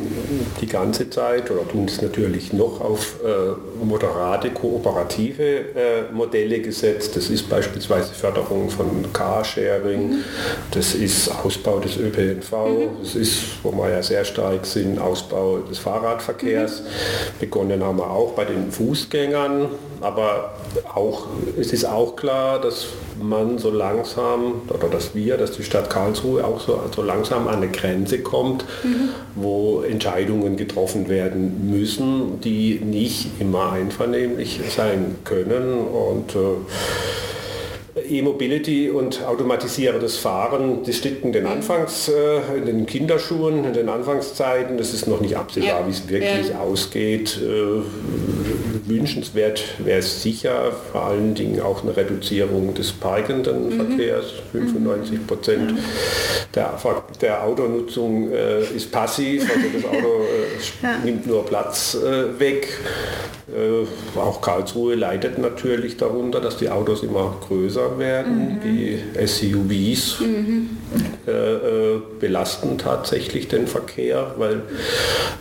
die 0.59 0.65
ganze 0.65 1.09
Zeit 1.09 1.51
oder 1.51 1.67
tun 1.67 1.85
es 1.85 2.01
natürlich 2.01 2.53
noch 2.53 2.81
auf 2.81 3.17
äh, 3.23 3.85
moderate, 3.85 4.49
kooperative 4.49 5.43
äh, 5.43 6.11
Modelle 6.11 6.59
gesetzt. 6.59 7.15
Das 7.15 7.29
ist 7.29 7.49
beispielsweise 7.49 8.13
Förderung 8.13 8.69
von 8.69 9.05
Carsharing, 9.13 10.09
mhm. 10.09 10.23
das 10.71 10.95
ist 10.95 11.29
Ausbau 11.29 11.79
des 11.79 11.97
ÖPNV, 11.97 12.51
mhm. 12.51 12.89
das 13.01 13.15
ist, 13.15 13.63
wo 13.63 13.71
wir 13.71 13.89
ja 13.89 14.01
sehr 14.01 14.25
stark 14.25 14.65
sind, 14.65 14.99
Ausbau 14.99 15.59
des 15.59 15.77
Fahrradverkehrs. 15.77 16.81
Mhm. 16.81 16.85
Begonnen 17.39 17.83
haben 17.83 17.97
wir 17.99 18.09
auch 18.09 18.31
bei 18.31 18.45
den 18.45 18.71
Fußgängern, 18.71 19.69
aber 20.01 20.53
auch, 20.93 21.27
es 21.59 21.73
ist 21.73 21.85
auch 21.85 22.15
klar, 22.15 22.59
dass 22.59 22.87
man 23.21 23.57
so 23.57 23.69
langsam, 23.69 24.61
oder 24.69 24.87
dass 24.89 25.15
wir, 25.15 25.37
dass 25.37 25.51
die 25.51 25.63
Stadt 25.63 25.89
Karlsruhe 25.89 26.45
auch 26.45 26.59
so, 26.59 26.79
so 26.95 27.01
langsam 27.01 27.47
an 27.47 27.57
eine 27.57 27.69
Grenze 27.69 28.19
kommt, 28.19 28.65
mhm. 28.83 29.09
wo 29.35 29.81
Entscheidungen 29.81 30.57
getroffen 30.57 31.09
werden 31.09 31.69
müssen, 31.71 32.39
die 32.41 32.79
nicht 32.83 33.31
immer 33.39 33.71
einvernehmlich 33.71 34.59
sein 34.69 35.15
können. 35.23 35.79
Und 35.79 36.35
äh, 36.35 36.57
E-Mobility 38.09 38.89
und 38.89 39.25
automatisierendes 39.25 40.17
Fahren, 40.17 40.83
das 40.85 40.95
steht 40.95 41.23
in 41.23 41.31
den 41.31 41.43
mhm. 41.43 41.51
Anfangs, 41.51 42.09
äh, 42.09 42.57
in 42.57 42.65
den 42.65 42.85
Kinderschuhen, 42.85 43.65
in 43.65 43.73
den 43.73 43.89
Anfangszeiten. 43.89 44.77
Das 44.77 44.93
ist 44.93 45.07
noch 45.07 45.21
nicht 45.21 45.35
absehbar, 45.35 45.81
ja. 45.81 45.87
wie 45.87 45.91
es 45.91 46.07
wirklich 46.07 46.49
ja. 46.49 46.59
ausgeht. 46.59 47.39
Wünschenswert 48.85 49.63
wäre 49.79 49.99
es 49.99 50.21
sicher, 50.21 50.71
vor 50.91 51.05
allen 51.05 51.35
Dingen 51.35 51.61
auch 51.61 51.83
eine 51.83 51.95
Reduzierung 51.95 52.73
des 52.73 52.91
parkenden 52.91 53.69
mhm. 53.69 53.87
Verkehrs. 53.87 54.25
95 54.51 55.27
Prozent 55.27 55.71
mhm. 55.71 55.77
der, 56.53 56.77
der 57.21 57.43
Autonutzung 57.43 58.31
äh, 58.31 58.61
ist 58.63 58.91
passiv, 58.91 59.43
also 59.43 59.67
das 59.73 59.85
Auto 59.85 60.21
äh, 60.21 60.83
ja. 60.83 60.97
nimmt 61.03 61.27
nur 61.27 61.45
Platz 61.45 61.95
äh, 61.95 62.39
weg. 62.39 62.67
Äh, 63.47 64.19
auch 64.19 64.41
Karlsruhe 64.41 64.95
leidet 64.95 65.37
natürlich 65.37 65.95
darunter, 65.95 66.41
dass 66.41 66.57
die 66.57 66.69
Autos 66.69 67.01
immer 67.01 67.37
größer 67.47 67.97
werden. 67.97 68.55
Mhm. 68.55 68.61
Die 68.61 68.99
SUVs 69.25 70.19
mhm. 70.19 70.69
äh, 71.25 71.31
äh, 71.31 72.01
belasten 72.19 72.77
tatsächlich 72.77 73.47
den 73.47 73.67
Verkehr, 73.67 74.33
weil 74.37 74.63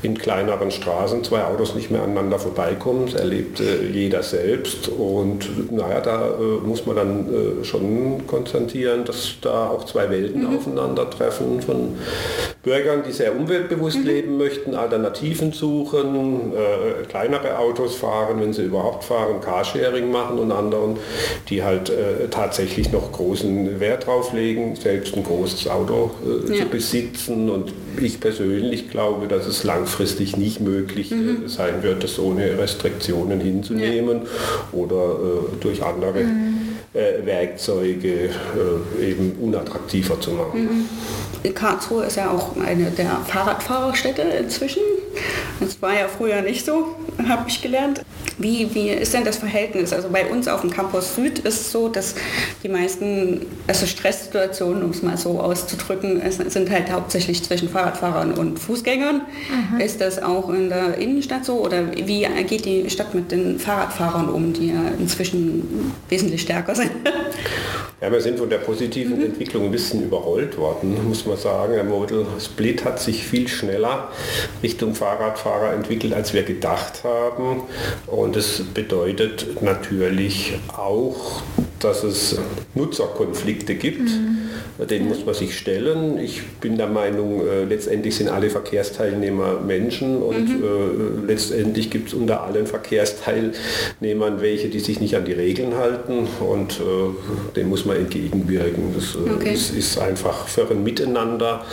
in 0.03 0.17
kleineren 0.17 0.71
Straßen 0.71 1.25
zwei 1.25 1.45
Autos 1.45 1.75
nicht 1.75 1.91
mehr 1.91 2.03
aneinander 2.03 2.39
vorbeikommen. 2.39 3.07
Das 3.07 3.21
erlebt 3.27 3.61
äh, 3.61 3.87
jeder 3.93 4.23
selbst. 4.23 4.89
Und 4.89 5.73
naja, 5.73 6.01
da 6.01 6.29
äh, 6.29 6.67
muss 6.67 6.87
man 6.87 6.97
dann 6.97 7.61
äh, 7.61 7.65
schon 7.65 8.27
konstatieren, 8.27 9.05
dass 9.05 9.37
da 9.41 9.69
auch 9.69 9.85
zwei 9.85 10.09
Welten 10.11 10.49
mhm. 10.49 10.57
aufeinandertreffen 10.57 11.61
von 11.61 11.97
Bürgern, 12.63 13.03
die 13.07 13.13
sehr 13.13 13.37
umweltbewusst 13.37 13.99
mhm. 13.99 14.07
leben 14.07 14.39
möchten, 14.39 14.75
Alternativen 14.75 15.53
suchen, 15.53 16.53
kleinere 17.09 17.59
Autos 17.59 17.95
fahren, 17.97 18.41
wenn 18.41 18.53
sie 18.53 18.65
überhaupt 18.65 19.05
fahren, 19.05 19.41
Carsharing 19.41 20.11
machen 20.11 20.39
und 20.39 20.51
anderen, 20.51 20.97
die 21.49 21.63
halt 21.63 21.91
äh, 21.91 22.29
tatsächlich 22.31 22.93
noch 22.93 23.13
großen 23.13 23.79
Wert 23.81 24.07
drauf 24.07 24.33
legen, 24.33 24.77
selbst 24.77 25.17
ein 25.17 25.25
großes 25.25 25.69
Auto 25.69 26.11
äh, 26.25 26.57
ja. 26.57 26.65
zu 26.65 26.71
besitzen. 26.71 27.51
Und 27.51 27.73
ich 28.01 28.21
persönlich 28.21 28.91
glaube, 28.91 29.29
dass 29.29 29.47
es 29.47 29.65
langfristig 29.65 30.37
nicht 30.37 30.61
möglich 30.61 31.11
mhm. 31.11 31.49
sein 31.49 31.83
wird, 31.83 32.05
das 32.05 32.19
ohne 32.19 32.59
Restriktionen 32.59 33.41
hinzunehmen 33.41 34.23
ja. 34.23 34.79
oder 34.79 34.97
äh, 34.97 35.57
durch 35.61 35.83
andere 35.83 36.25
mhm. 36.25 36.57
Äh, 36.95 37.27
Werkzeuge 37.27 38.31
äh, 38.31 39.05
eben 39.05 39.33
unattraktiver 39.41 40.19
zu 40.21 40.31
machen. 40.31 40.87
Mhm. 41.45 41.55
Karlsruhe 41.55 42.05
ist 42.05 42.17
ja 42.17 42.31
auch 42.31 42.57
eine 42.57 42.91
der 42.91 43.21
Fahrradfahrerstädte 43.27 44.23
inzwischen. 44.23 44.83
Das 45.61 45.81
war 45.81 45.95
ja 45.95 46.07
früher 46.09 46.43
nicht 46.43 46.67
so, 46.67 46.97
habe 47.29 47.49
ich 47.49 47.63
gelernt. 47.63 48.03
Wie, 48.39 48.75
wie 48.75 48.91
ist 48.91 49.15
denn 49.15 49.25
das 49.25 49.39
Verhältnis? 49.39 49.93
Also 49.93 50.11
bei 50.11 50.27
uns 50.27 50.49
auf 50.49 50.61
dem 50.61 50.71
Campus 50.71 51.15
Süd 51.15 51.39
ist 51.39 51.61
es 51.61 51.73
so, 51.73 51.89
dass 51.89 52.15
die 52.63 52.69
meisten 52.69 53.47
also 53.67 53.87
Stresssituationen, 53.87 54.83
um 54.83 54.91
es 54.91 55.03
mal 55.03 55.17
so 55.17 55.41
auszudrücken, 55.41 56.21
sind 56.31 56.71
halt 56.71 56.91
hauptsächlich 56.91 57.43
zwischen 57.43 57.71
Fahrradfahrern 57.71 58.33
und 58.33 58.59
Fußgängern. 58.59 59.23
Mhm. 59.73 59.81
Ist 59.81 60.01
das 60.01 60.23
auch 60.23 60.51
in 60.51 60.69
der 60.69 60.99
Innenstadt 60.99 61.45
so 61.47 61.61
oder 61.65 61.97
wie 61.97 62.27
geht 62.47 62.67
die 62.67 62.91
Stadt 62.91 63.15
mit 63.15 63.33
den 63.33 63.59
Fahrradfahrern 63.59 64.29
um, 64.29 64.53
die 64.53 64.69
ja 64.69 64.83
inzwischen 64.99 65.93
wesentlich 66.09 66.43
stärker 66.43 66.75
sind? 66.75 66.91
Ja, 67.99 68.13
wir 68.13 68.21
sind 68.21 68.39
von 68.39 68.51
der 68.51 68.59
positiven 68.59 69.19
mhm. 69.19 69.25
Entwicklung 69.25 69.65
ein 69.65 69.71
bisschen 69.71 70.03
überrollt 70.03 70.59
worden, 70.59 71.09
muss 71.09 71.25
man 71.25 71.39
sagen. 71.39 71.73
Der 71.73 71.85
Model 71.85 72.27
Split 72.39 72.85
hat 72.85 73.01
sich 73.01 73.25
viel 73.25 73.49
schneller 73.49 74.11
Richtung 74.63 74.95
Fahrradfahrer 74.95 75.73
entwickelt, 75.73 76.13
als 76.13 76.35
wir 76.35 76.43
gedacht 76.43 77.05
haben. 77.05 77.63
Und 78.07 78.37
es 78.37 78.63
bedeutet 78.75 79.63
natürlich 79.63 80.59
auch, 80.77 81.43
dass 81.81 82.05
es 82.05 82.39
Nutzerkonflikte 82.75 83.77
gibt. 83.77 84.11
Mhm. 84.11 84.46
Den 84.79 85.09
muss 85.09 85.25
man 85.25 85.35
sich 85.35 85.57
stellen. 85.57 86.19
Ich 86.19 86.43
bin 86.61 86.77
der 86.77 86.87
Meinung, 86.87 87.47
äh, 87.47 87.65
letztendlich 87.65 88.17
sind 88.17 88.29
alle 88.29 88.51
Verkehrsteilnehmer 88.51 89.61
Menschen 89.61 90.23
und 90.23 90.49
mhm. 90.49 90.65
äh, 90.65 91.27
letztendlich 91.27 91.91
gibt 91.91 92.09
es 92.09 92.15
unter 92.15 92.43
allen 92.43 92.67
Verkehrsteilnehmern 92.67 94.41
welche, 94.41 94.69
die 94.69 94.81
sich 94.81 95.01
nicht 95.01 95.17
an 95.17 95.25
die 95.25 95.33
Regeln 95.33 95.77
halten 95.77 96.29
und 96.41 96.81
äh, 96.81 97.55
dem 97.57 97.71
muss 97.71 97.87
man 97.87 97.97
entgegenwirken. 97.97 98.95
Das 98.95 99.15
äh, 99.15 99.31
okay. 99.31 99.55
ist, 99.55 99.75
ist, 99.75 99.99
einfach 99.99 100.47
für 100.47 100.71
ein 100.71 100.85
Miteinander 100.85 101.65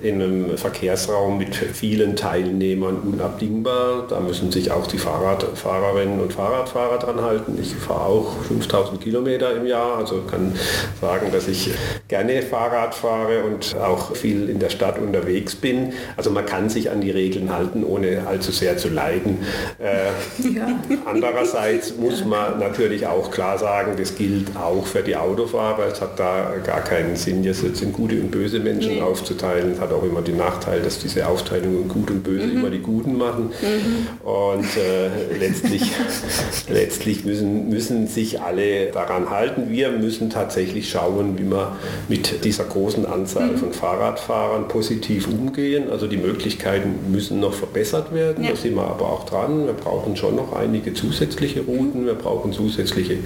in 0.00 0.22
einem 0.22 0.56
Verkehrsraum 0.56 1.38
mit 1.38 1.56
vielen 1.56 2.14
Teilnehmern 2.14 2.98
unabdingbar. 2.98 4.06
Da 4.08 4.20
müssen 4.20 4.52
sich 4.52 4.70
auch 4.70 4.86
die 4.86 4.98
Fahrradfahrerinnen 4.98 6.20
und 6.20 6.32
Fahrradfahrer 6.32 6.98
dran 6.98 7.20
halten. 7.20 7.58
Ich 7.60 7.74
fahre 7.74 8.06
auch 8.06 8.42
5000 8.46 9.00
Kilometer 9.00 9.56
im 9.56 9.66
Jahr, 9.66 9.98
also 9.98 10.22
kann 10.30 10.54
sagen, 11.00 11.32
dass 11.32 11.48
ich 11.48 11.70
gerne 12.06 12.42
Fahrrad 12.52 12.94
fahre 12.94 13.44
und 13.44 13.74
auch 13.76 14.14
viel 14.14 14.50
in 14.50 14.58
der 14.58 14.68
Stadt 14.68 14.98
unterwegs 14.98 15.54
bin. 15.54 15.94
Also 16.18 16.30
man 16.30 16.44
kann 16.44 16.68
sich 16.68 16.90
an 16.90 17.00
die 17.00 17.10
Regeln 17.10 17.50
halten, 17.50 17.82
ohne 17.82 18.26
allzu 18.26 18.52
sehr 18.52 18.76
zu 18.76 18.90
leiden. 18.90 19.38
Äh, 19.78 20.52
ja. 20.54 20.68
Andererseits 21.06 21.96
muss 21.96 22.26
man 22.26 22.58
natürlich 22.58 23.06
auch 23.06 23.30
klar 23.30 23.56
sagen, 23.56 23.94
das 23.96 24.16
gilt 24.16 24.54
auch 24.54 24.84
für 24.84 25.02
die 25.02 25.16
Autofahrer. 25.16 25.86
Es 25.86 26.02
hat 26.02 26.20
da 26.20 26.52
gar 26.62 26.82
keinen 26.82 27.16
Sinn, 27.16 27.42
jetzt 27.42 27.62
in 27.62 27.90
gute 27.90 28.20
und 28.20 28.30
böse 28.30 28.60
Menschen 28.60 28.96
nee. 28.96 29.00
aufzuteilen. 29.00 29.72
Es 29.72 29.80
hat 29.80 29.90
auch 29.90 30.02
immer 30.02 30.20
den 30.20 30.36
Nachteil, 30.36 30.82
dass 30.82 30.98
diese 30.98 31.26
Aufteilungen 31.26 31.88
gut 31.88 32.10
und 32.10 32.22
böse 32.22 32.48
mhm. 32.48 32.58
immer 32.58 32.68
die 32.68 32.80
Guten 32.80 33.16
machen. 33.16 33.50
Mhm. 33.62 34.26
Und 34.28 34.76
äh, 34.76 35.38
letztlich, 35.38 35.90
letztlich 36.68 37.24
müssen, 37.24 37.70
müssen 37.70 38.08
sich 38.08 38.42
alle 38.42 38.90
daran 38.90 39.30
halten. 39.30 39.70
Wir 39.70 39.90
müssen 39.90 40.28
tatsächlich 40.28 40.90
schauen, 40.90 41.38
wie 41.38 41.44
man 41.44 41.68
mit 42.10 42.41
dieser 42.44 42.64
großen 42.64 43.06
Anzahl 43.06 43.48
mhm. 43.48 43.58
von 43.58 43.72
Fahrradfahrern 43.72 44.68
positiv 44.68 45.28
umgehen. 45.28 45.90
Also 45.90 46.06
die 46.06 46.16
Möglichkeiten 46.16 47.10
müssen 47.10 47.40
noch 47.40 47.54
verbessert 47.54 48.12
werden. 48.14 48.44
Ja. 48.44 48.50
Da 48.50 48.56
sind 48.56 48.74
wir 48.74 48.82
aber 48.82 49.06
auch 49.06 49.24
dran. 49.24 49.66
Wir 49.66 49.72
brauchen 49.72 50.16
schon 50.16 50.36
noch 50.36 50.52
einige 50.52 50.94
zusätzliche 50.94 51.62
Routen. 51.62 52.06
Wir 52.06 52.14
brauchen 52.14 52.52
zusätzliche 52.52 53.18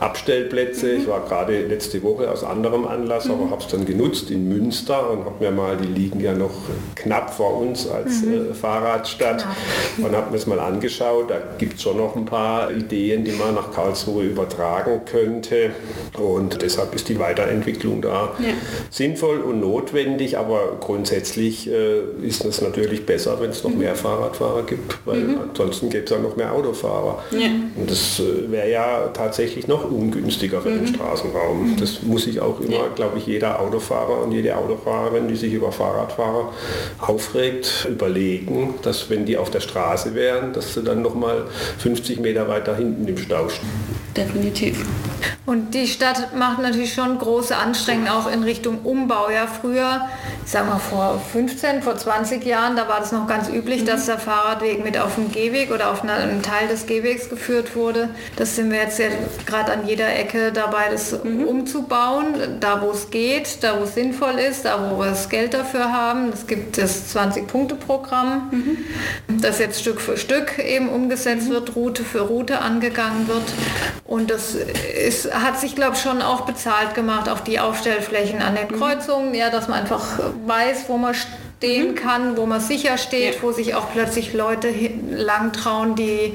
Abstellplätze. 0.00 0.94
Mhm. 0.94 1.00
Ich 1.00 1.08
war 1.08 1.24
gerade 1.26 1.66
letzte 1.66 2.02
Woche 2.02 2.30
aus 2.30 2.44
anderem 2.44 2.86
Anlass, 2.86 3.26
mhm. 3.26 3.32
aber 3.32 3.50
habe 3.50 3.62
es 3.62 3.68
dann 3.68 3.86
genutzt 3.86 4.30
in 4.30 4.48
Münster 4.48 5.10
und 5.10 5.24
habe 5.24 5.44
mir 5.44 5.50
mal, 5.50 5.76
die 5.76 5.88
liegen 5.88 6.20
ja 6.20 6.34
noch 6.34 6.52
knapp 6.94 7.32
vor 7.32 7.58
uns 7.58 7.88
als 7.88 8.22
mhm. 8.22 8.50
äh, 8.50 8.54
Fahrradstadt 8.54 9.46
ja. 9.98 10.06
und 10.06 10.14
habe 10.14 10.30
mir 10.30 10.36
es 10.36 10.46
mal 10.46 10.60
angeschaut. 10.60 11.30
Da 11.30 11.38
gibt 11.58 11.76
es 11.76 11.82
schon 11.82 11.96
noch 11.96 12.16
ein 12.16 12.24
paar 12.24 12.70
Ideen, 12.70 13.24
die 13.24 13.32
man 13.32 13.54
nach 13.54 13.72
Karlsruhe 13.72 14.24
übertragen 14.24 15.02
könnte. 15.04 15.70
Und 16.18 16.62
deshalb 16.62 16.94
ist 16.94 17.08
die 17.08 17.18
Weiterentwicklung 17.18 18.02
da 18.02 18.34
ja. 18.42 18.54
sinnvoll 18.90 19.40
und 19.40 19.60
notwendig, 19.60 20.38
aber 20.38 20.76
grundsätzlich 20.80 21.68
äh, 21.68 22.00
ist 22.22 22.44
es 22.44 22.60
natürlich 22.60 23.06
besser, 23.06 23.40
wenn 23.40 23.50
es 23.50 23.62
noch 23.64 23.70
mhm. 23.70 23.78
mehr 23.78 23.94
Fahrradfahrer 23.94 24.62
gibt, 24.64 24.98
weil 25.04 25.20
mhm. 25.20 25.40
ansonsten 25.48 25.90
gibt 25.90 26.10
es 26.10 26.16
ja 26.16 26.22
noch 26.22 26.36
mehr 26.36 26.52
Autofahrer. 26.52 27.22
Ja. 27.30 27.48
Und 27.76 27.90
das 27.90 28.20
äh, 28.20 28.50
wäre 28.50 28.70
ja 28.70 29.08
tatsächlich 29.08 29.68
noch 29.68 29.90
ungünstiger 29.90 30.60
für 30.60 30.70
mhm. 30.70 30.84
den 30.84 30.94
Straßenraum. 30.94 31.72
Mhm. 31.72 31.76
Das 31.78 32.02
muss 32.02 32.24
sich 32.24 32.40
auch 32.40 32.60
immer, 32.60 32.72
ja. 32.72 32.88
glaube 32.94 33.18
ich, 33.18 33.26
jeder 33.26 33.60
Autofahrer 33.60 34.22
und 34.22 34.32
jede 34.32 34.56
Autofahrerin, 34.56 35.28
die 35.28 35.36
sich 35.36 35.52
über 35.52 35.72
Fahrradfahrer 35.72 36.52
aufregt, 36.98 37.86
überlegen, 37.90 38.74
dass 38.82 39.10
wenn 39.10 39.24
die 39.24 39.36
auf 39.36 39.50
der 39.50 39.60
Straße 39.60 40.14
wären, 40.14 40.52
dass 40.52 40.74
sie 40.74 40.82
dann 40.82 41.02
noch 41.02 41.14
mal 41.14 41.46
50 41.78 42.20
Meter 42.20 42.48
weiter 42.48 42.76
hinten 42.76 43.06
im 43.06 43.16
Stau 43.18 43.48
stehen. 43.48 43.68
Definitiv. 44.16 44.84
Und 45.46 45.74
die 45.74 45.86
Stadt 45.86 46.36
macht 46.36 46.60
natürlich 46.60 46.92
schon 46.94 47.18
große 47.18 47.56
Anstrengungen 47.56 48.08
auch 48.08 48.30
in 48.32 48.42
Richtung 48.42 48.80
Umbau. 48.84 49.30
Ja, 49.30 49.46
früher, 49.46 50.08
ich 50.44 50.50
sag 50.50 50.68
mal 50.68 50.78
vor 50.78 51.20
15, 51.32 51.82
vor 51.82 51.96
20 51.96 52.44
Jahren, 52.44 52.76
da 52.76 52.88
war 52.88 53.00
das 53.00 53.12
noch 53.12 53.26
ganz 53.26 53.48
üblich, 53.48 53.82
mhm. 53.82 53.86
dass 53.86 54.06
der 54.06 54.18
Fahrradweg 54.18 54.84
mit 54.84 54.98
auf 54.98 55.14
dem 55.14 55.30
Gehweg 55.30 55.70
oder 55.70 55.90
auf 55.90 56.02
einem 56.02 56.42
Teil 56.42 56.68
des 56.68 56.86
Gehwegs 56.86 57.28
geführt 57.28 57.76
wurde. 57.76 58.08
Das 58.36 58.56
sind 58.56 58.70
wir 58.70 58.78
jetzt 58.78 58.98
ja 58.98 59.06
gerade 59.46 59.72
an 59.72 59.86
jeder 59.86 60.14
Ecke 60.14 60.52
dabei, 60.52 60.88
das 60.90 61.12
mhm. 61.22 61.44
umzubauen, 61.44 62.58
da 62.60 62.82
wo 62.82 62.90
es 62.90 63.10
geht, 63.10 63.62
da 63.62 63.78
wo 63.78 63.84
es 63.84 63.94
sinnvoll 63.94 64.38
ist, 64.38 64.64
da 64.64 64.90
wo 64.90 64.98
wir 64.98 65.10
das 65.10 65.28
Geld 65.28 65.54
dafür 65.54 65.92
haben. 65.92 66.30
Es 66.32 66.46
gibt 66.46 66.78
das 66.78 67.14
20-Punkte-Programm, 67.14 68.50
mhm. 68.50 69.40
das 69.40 69.58
jetzt 69.58 69.80
Stück 69.80 70.00
für 70.00 70.16
Stück 70.16 70.58
eben 70.58 70.88
umgesetzt 70.88 71.48
mhm. 71.48 71.54
wird, 71.54 71.76
Route 71.76 72.04
für 72.04 72.20
Route 72.20 72.60
angegangen 72.60 73.28
wird. 73.28 73.44
Und 74.04 74.30
das 74.30 74.54
ist, 74.54 75.32
hat 75.32 75.58
sich, 75.58 75.74
glaube 75.74 75.94
ich, 75.96 76.02
schon 76.02 76.20
auch 76.20 76.42
bezahlt 76.42 76.94
gemacht, 76.94 77.28
auch 77.28 77.40
die 77.40 77.60
Aufstellflächen 78.22 78.42
an 78.42 78.54
den 78.54 78.68
mhm. 78.68 78.80
Kreuzungen, 78.80 79.34
ja, 79.34 79.50
dass 79.50 79.68
man 79.68 79.80
einfach 79.80 80.18
weiß, 80.46 80.84
wo 80.88 80.96
man 80.96 81.14
stehen 81.14 81.90
mhm. 81.90 81.94
kann, 81.94 82.36
wo 82.36 82.46
man 82.46 82.60
sicher 82.60 82.98
steht, 82.98 83.36
ja. 83.36 83.42
wo 83.42 83.52
sich 83.52 83.74
auch 83.74 83.90
plötzlich 83.92 84.32
Leute 84.32 84.68
lang 85.10 85.52
trauen, 85.52 85.94
die 85.94 86.34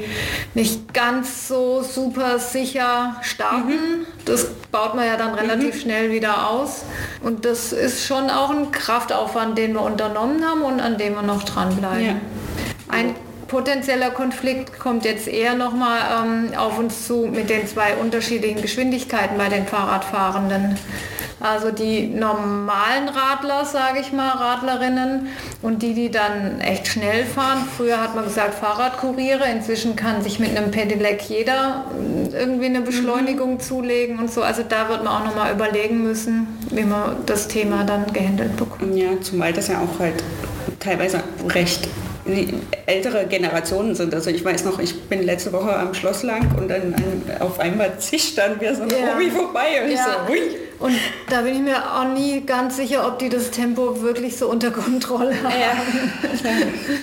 nicht 0.53 0.93
ganz 0.93 1.47
so 1.47 1.81
super 1.81 2.39
sicher 2.39 3.17
starten. 3.21 3.69
Mhm. 3.69 4.05
Das 4.25 4.47
baut 4.71 4.95
man 4.95 5.05
ja 5.05 5.17
dann 5.17 5.33
relativ 5.33 5.75
mhm. 5.75 5.79
schnell 5.79 6.11
wieder 6.11 6.49
aus. 6.49 6.83
Und 7.23 7.45
das 7.45 7.73
ist 7.73 8.05
schon 8.05 8.29
auch 8.29 8.49
ein 8.49 8.71
Kraftaufwand, 8.71 9.57
den 9.57 9.73
wir 9.73 9.81
unternommen 9.81 10.45
haben 10.45 10.61
und 10.61 10.79
an 10.79 10.97
dem 10.97 11.15
wir 11.15 11.23
noch 11.23 11.43
dranbleiben. 11.43 12.05
Ja. 12.05 12.15
Ein 12.89 13.15
potenzieller 13.47 14.11
Konflikt 14.11 14.79
kommt 14.79 15.05
jetzt 15.05 15.27
eher 15.27 15.55
nochmal 15.55 16.25
ähm, 16.25 16.57
auf 16.57 16.77
uns 16.77 17.07
zu 17.07 17.27
mit 17.27 17.49
den 17.49 17.67
zwei 17.67 17.95
unterschiedlichen 17.95 18.61
Geschwindigkeiten 18.61 19.37
bei 19.37 19.49
den 19.49 19.65
Fahrradfahrenden. 19.65 20.77
Also 21.39 21.69
die 21.69 22.07
normalen 22.07 23.09
Radler, 23.09 23.63
sage 23.63 23.99
ich 23.99 24.11
mal, 24.11 24.29
Radlerinnen 24.29 25.27
und 25.61 25.83
die, 25.83 25.93
die 25.93 26.09
dann 26.09 26.59
echt 26.61 26.87
schnell 26.87 27.25
fahren. 27.25 27.67
Früher 27.77 28.01
hat 28.01 28.15
man 28.15 28.23
gesagt 28.23 28.55
Fahrradkuriere, 28.55 29.43
inzwischen 29.47 29.95
kann 29.95 30.23
sich 30.23 30.39
mit 30.39 30.57
einem 30.57 30.71
Pedelec 30.71 31.21
jeder 31.29 31.85
irgendwie 32.33 32.65
eine 32.65 32.81
Beschleunigung 32.81 33.55
mhm. 33.55 33.59
zulegen 33.59 34.17
und 34.17 34.31
so. 34.31 34.41
Also 34.41 34.63
da 34.67 34.89
wird 34.89 35.03
man 35.03 35.13
auch 35.13 35.25
nochmal 35.25 35.53
überlegen 35.53 36.01
müssen, 36.01 36.47
wie 36.71 36.83
man 36.83 37.17
das 37.27 37.47
Thema 37.47 37.83
dann 37.83 38.11
gehandelt 38.11 38.57
bekommt. 38.57 38.95
Ja, 38.95 39.21
zumal 39.21 39.53
das 39.53 39.67
ja 39.67 39.79
auch 39.79 39.99
halt 39.99 40.23
teilweise 40.79 41.21
recht 41.49 41.87
ältere 42.85 43.25
Generationen 43.27 43.95
sind. 43.95 44.13
Also 44.13 44.29
ich 44.29 44.43
weiß 44.43 44.65
noch, 44.65 44.79
ich 44.79 45.03
bin 45.03 45.23
letzte 45.23 45.53
Woche 45.53 45.75
am 45.75 45.93
Schloss 45.93 46.23
lang 46.23 46.55
und 46.57 46.67
dann 46.69 46.95
auf 47.39 47.59
einmal 47.59 47.97
zischt 47.99 48.37
dann 48.37 48.59
wieder 48.59 48.75
so 48.75 48.83
ein 48.83 48.89
ja. 48.89 49.15
Obi 49.15 49.29
vorbei 49.29 49.83
und 49.83 49.91
ja. 49.91 49.95
ich 49.95 49.99
so, 49.99 50.27
hui. 50.27 50.66
Und 50.79 50.93
da 51.29 51.41
bin 51.41 51.55
ich 51.55 51.61
mir 51.61 51.77
auch 51.77 52.07
nie 52.13 52.41
ganz 52.45 52.77
sicher, 52.77 53.07
ob 53.07 53.17
die 53.19 53.29
das 53.29 53.49
Tempo 53.49 54.01
wirklich 54.01 54.37
so 54.37 54.47
unter 54.47 54.69
Kontrolle 54.69 55.33
haben. 55.43 55.53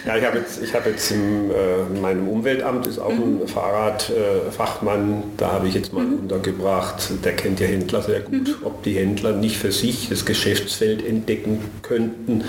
Ja, 0.07 0.13
ja 0.13 0.17
ich 0.17 0.25
habe 0.25 0.39
jetzt, 0.39 0.63
ich 0.63 0.75
hab 0.75 0.87
jetzt 0.87 1.11
im, 1.11 1.51
äh, 1.51 1.81
in 1.93 2.01
meinem 2.01 2.29
Umweltamt 2.29 2.87
ist 2.87 2.99
auch 2.99 3.13
mhm. 3.13 3.43
ein 3.43 3.49
Fahrradfachmann, 3.49 5.13
äh, 5.13 5.23
da 5.37 5.53
habe 5.53 5.67
ich 5.67 5.75
jetzt 5.75 5.93
mal 5.93 6.05
mhm. 6.05 6.21
untergebracht, 6.21 7.11
der 7.25 7.35
kennt 7.35 7.59
ja 7.59 7.67
Händler 7.67 8.03
sehr 8.03 8.21
gut, 8.21 8.49
mhm. 8.49 8.55
ob 8.63 8.83
die 8.85 8.93
Händler 8.93 9.33
nicht 9.33 9.57
für 9.57 9.73
sich 9.73 10.09
das 10.09 10.25
Geschäftsfeld 10.25 11.05
entdecken 11.05 11.61
könnten, 11.83 12.45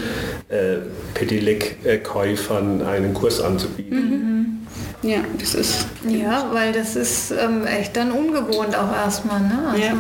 äh, 0.50 0.78
Pedelec-Käufern 1.16 2.84
einen 2.84 3.14
Kurs 3.14 3.42
anzubieten. 3.42 4.00
Mhm. 4.00 4.36
Ja, 5.02 5.20
das 5.40 5.54
ist. 5.54 5.88
Ja, 6.08 6.50
weil 6.52 6.72
das 6.72 6.96
ist 6.96 7.32
ähm, 7.32 7.66
echt 7.66 7.96
dann 7.96 8.12
ungewohnt 8.12 8.76
auch 8.76 8.92
erstmal. 8.94 9.40
Ne? 9.40 9.60
Also, 9.68 9.84
ja. 9.84 9.94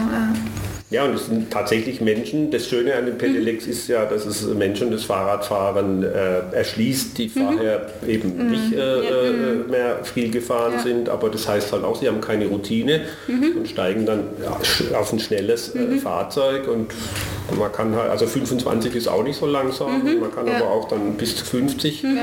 Ja, 0.91 1.03
und 1.03 1.15
es 1.15 1.25
sind 1.25 1.49
tatsächlich 1.49 1.99
Menschen. 1.99 2.51
Das 2.51 2.67
Schöne 2.67 2.93
an 2.93 3.07
den 3.07 3.17
Pedelecs 3.17 3.65
mhm. 3.65 3.71
ist 3.71 3.87
ja, 3.87 4.05
dass 4.05 4.25
es 4.25 4.45
Menschen 4.45 4.91
das 4.91 5.03
Fahrradfahren 5.03 6.03
äh, 6.03 6.55
erschließt, 6.55 7.17
die 7.17 7.25
mhm. 7.27 7.31
vorher 7.31 7.87
eben 8.07 8.37
mhm. 8.37 8.51
nicht 8.51 8.73
äh, 8.73 8.99
äh, 8.99 9.53
mehr 9.67 10.03
viel 10.03 10.29
gefahren 10.29 10.73
ja. 10.73 10.83
sind. 10.83 11.09
Aber 11.09 11.29
das 11.29 11.47
heißt 11.47 11.73
halt 11.73 11.83
auch, 11.83 11.99
sie 11.99 12.07
haben 12.07 12.21
keine 12.21 12.45
Routine 12.45 13.01
mhm. 13.27 13.57
und 13.57 13.67
steigen 13.67 14.05
dann 14.05 14.25
ja, 14.43 14.99
auf 14.99 15.11
ein 15.11 15.19
schnelles 15.19 15.73
äh, 15.73 15.79
mhm. 15.79 15.99
Fahrzeug 15.99 16.67
und 16.67 16.93
Man 17.59 17.71
kann 17.71 17.95
halt, 17.95 18.11
also 18.11 18.27
25 18.27 18.95
ist 18.95 19.07
auch 19.07 19.23
nicht 19.23 19.39
so 19.39 19.47
langsam, 19.47 20.03
mhm. 20.03 20.19
man 20.19 20.33
kann 20.33 20.47
ja. 20.47 20.57
aber 20.57 20.69
auch 20.69 20.87
dann 20.87 21.13
bis 21.13 21.35
zu 21.35 21.45
50, 21.45 22.03
mhm. 22.03 22.19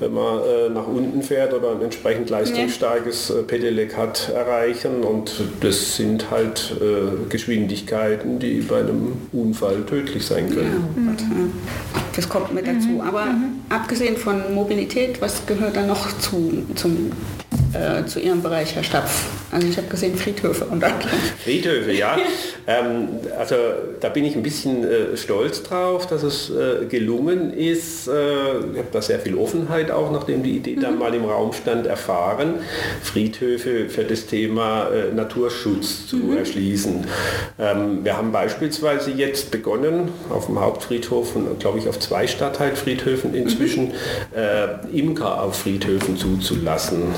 Wenn 0.00 0.12
man 0.14 0.40
äh, 0.40 0.68
nach 0.70 0.86
unten 0.86 1.22
fährt 1.22 1.52
oder 1.52 1.72
ein 1.72 1.82
entsprechend 1.82 2.30
leistungsstarkes 2.30 3.30
äh, 3.30 3.42
Pedelec 3.42 3.96
hat, 3.96 4.30
erreichen. 4.30 5.02
Und 5.02 5.32
das 5.60 5.96
sind 5.96 6.30
halt 6.30 6.74
äh, 6.80 7.28
Geschwindigkeiten, 7.28 8.38
die 8.38 8.60
bei 8.60 8.80
einem 8.80 9.12
Unfall 9.32 9.82
tödlich 9.82 10.26
sein 10.26 10.50
können. 10.50 11.16
Ja, 11.16 11.24
das 12.16 12.28
kommt 12.28 12.52
mit 12.54 12.66
dazu. 12.66 12.88
Mhm. 12.88 13.00
Aber 13.02 13.26
mhm. 13.26 13.60
abgesehen 13.68 14.16
von 14.16 14.54
Mobilität, 14.54 15.20
was 15.20 15.46
gehört 15.46 15.76
da 15.76 15.86
noch 15.86 16.18
zu, 16.18 16.64
zum 16.74 17.12
äh, 17.72 18.04
zu 18.04 18.20
Ihrem 18.20 18.42
Bereich, 18.42 18.74
Herr 18.74 18.82
Stapf? 18.82 19.26
Also 19.52 19.66
ich 19.66 19.76
habe 19.76 19.88
gesehen 19.88 20.16
Friedhöfe 20.16 20.64
und 20.66 20.84
Friedhöfe, 21.42 21.92
ja. 21.92 22.16
ähm, 22.66 23.08
also 23.38 23.56
da 24.00 24.08
bin 24.08 24.24
ich 24.24 24.36
ein 24.36 24.42
bisschen 24.42 24.84
äh, 24.84 25.16
stolz 25.16 25.62
drauf, 25.62 26.06
dass 26.06 26.22
es 26.22 26.50
äh, 26.50 26.86
gelungen 26.86 27.52
ist. 27.52 28.06
Äh, 28.06 28.12
ich 28.12 28.78
habe 28.78 28.88
da 28.92 29.02
sehr 29.02 29.18
viel 29.18 29.36
Offenheit 29.36 29.90
auch, 29.90 30.12
nachdem 30.12 30.42
die 30.42 30.56
Idee 30.56 30.76
mhm. 30.76 30.80
dann 30.80 30.98
mal 30.98 31.14
im 31.14 31.24
Raum 31.24 31.52
stand, 31.52 31.86
erfahren, 31.86 32.60
Friedhöfe 33.02 33.88
für 33.88 34.04
das 34.04 34.26
Thema 34.26 34.88
äh, 34.90 35.12
Naturschutz 35.12 36.06
zu 36.06 36.16
mhm. 36.16 36.38
erschließen. 36.38 37.06
Ähm, 37.58 38.04
wir 38.04 38.16
haben 38.16 38.30
beispielsweise 38.30 39.10
jetzt 39.10 39.50
begonnen, 39.50 40.10
auf 40.28 40.46
dem 40.46 40.60
Hauptfriedhof 40.60 41.34
und 41.34 41.58
glaube 41.58 41.78
ich 41.78 41.88
auf 41.88 41.98
zwei 41.98 42.26
Stadtteilfriedhöfen 42.26 43.34
inzwischen, 43.34 43.88
mhm. 43.88 44.96
Imker 44.96 45.42
auf 45.42 45.60
Friedhöfen 45.60 46.16
zuzulassen. 46.16 47.14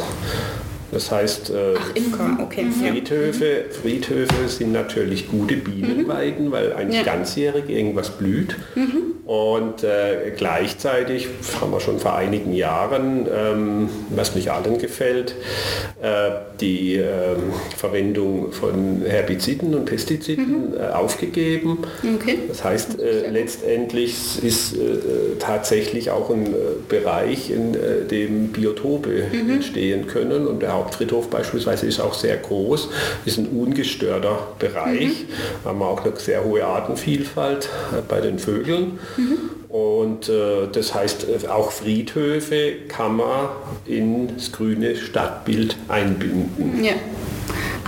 Das 0.93 1.11
heißt, 1.11 1.51
äh, 1.51 1.75
Ach, 1.79 1.97
Imker, 1.97 2.39
okay. 2.43 2.67
Friedhöfe, 2.71 3.65
Friedhöfe 3.71 4.47
sind 4.49 4.73
natürlich 4.73 5.29
gute 5.29 5.57
Bienenweiden, 5.57 6.47
mhm. 6.49 6.53
weil 6.53 6.73
eigentlich 6.75 7.05
ja. 7.05 7.15
ganzjährig 7.15 7.69
irgendwas 7.69 8.11
blüht. 8.11 8.57
Mhm. 8.75 9.13
Und 9.25 9.85
äh, 9.85 10.33
gleichzeitig 10.37 11.29
haben 11.61 11.71
wir 11.71 11.81
schon 11.81 12.01
vor 12.01 12.17
einigen 12.17 12.53
Jahren, 12.53 13.27
ähm, 13.33 13.89
was 14.11 14.35
mich 14.35 14.51
allen 14.51 14.79
gefällt, 14.79 15.37
äh, 16.03 16.31
die 16.61 16.97
äh, 16.97 17.37
Verwendung 17.77 18.53
von 18.53 19.03
Herbiziden 19.07 19.75
und 19.75 19.87
Pestiziden 19.87 20.73
mhm. 20.73 20.77
Äh, 20.77 20.93
aufgegeben. 20.93 21.79
Okay. 22.17 22.41
Das 22.49 22.65
heißt, 22.65 23.01
äh, 23.01 23.31
letztendlich 23.31 24.43
ist 24.43 24.75
äh, 24.75 24.79
tatsächlich 25.39 26.11
auch 26.11 26.29
ein 26.29 26.55
Bereich, 26.89 27.51
in 27.51 27.77
dem 28.11 28.49
Biotope 28.49 29.29
mhm. 29.33 29.51
entstehen 29.51 30.07
können. 30.07 30.47
Und 30.47 30.61
der 30.63 30.75
Hauptfriedhof 30.83 31.31
beispielsweise 31.31 31.87
ist 31.87 32.01
auch 32.01 32.15
sehr 32.15 32.37
groß, 32.37 32.89
ist 33.25 33.39
ein 33.39 33.47
ungestörter 33.49 34.49
Bereich. 34.59 35.27
Mhm. 35.65 35.69
haben 35.69 35.79
wir 35.79 35.87
auch 35.87 36.05
eine 36.05 36.17
sehr 36.17 36.45
hohe 36.45 36.65
Artenvielfalt 36.65 37.69
bei 38.09 38.21
den 38.21 38.39
Vögeln. 38.39 38.99
Und 39.69 40.29
äh, 40.29 40.69
das 40.71 40.95
heißt, 40.95 41.27
äh, 41.29 41.49
auch 41.49 41.71
Friedhöfe 41.71 42.75
kann 42.89 43.17
man 43.17 43.49
ins 43.87 44.53
grüne 44.53 44.97
Stadtbild 44.97 45.77
einbinden. 45.89 46.85
Ja. 46.85 46.93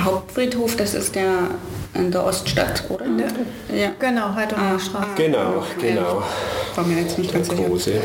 Hauptfriedhof, 0.02 0.76
das 0.76 0.94
ist 0.94 1.14
der 1.14 1.50
in 1.92 2.10
der 2.10 2.24
Oststadt, 2.24 2.84
oder? 2.88 3.04
Ja. 3.74 3.92
Genau, 3.98 4.34
Heiderer 4.34 4.78
Straße. 4.80 5.08
Ah, 5.12 5.14
genau, 5.14 5.64
genau. 5.80 6.00
Ja. 6.00 6.24
War 6.74 6.84
mir 6.84 7.00
jetzt 7.02 7.18
nicht 7.18 7.32
ganz 7.32 7.48
sicher. 7.48 8.00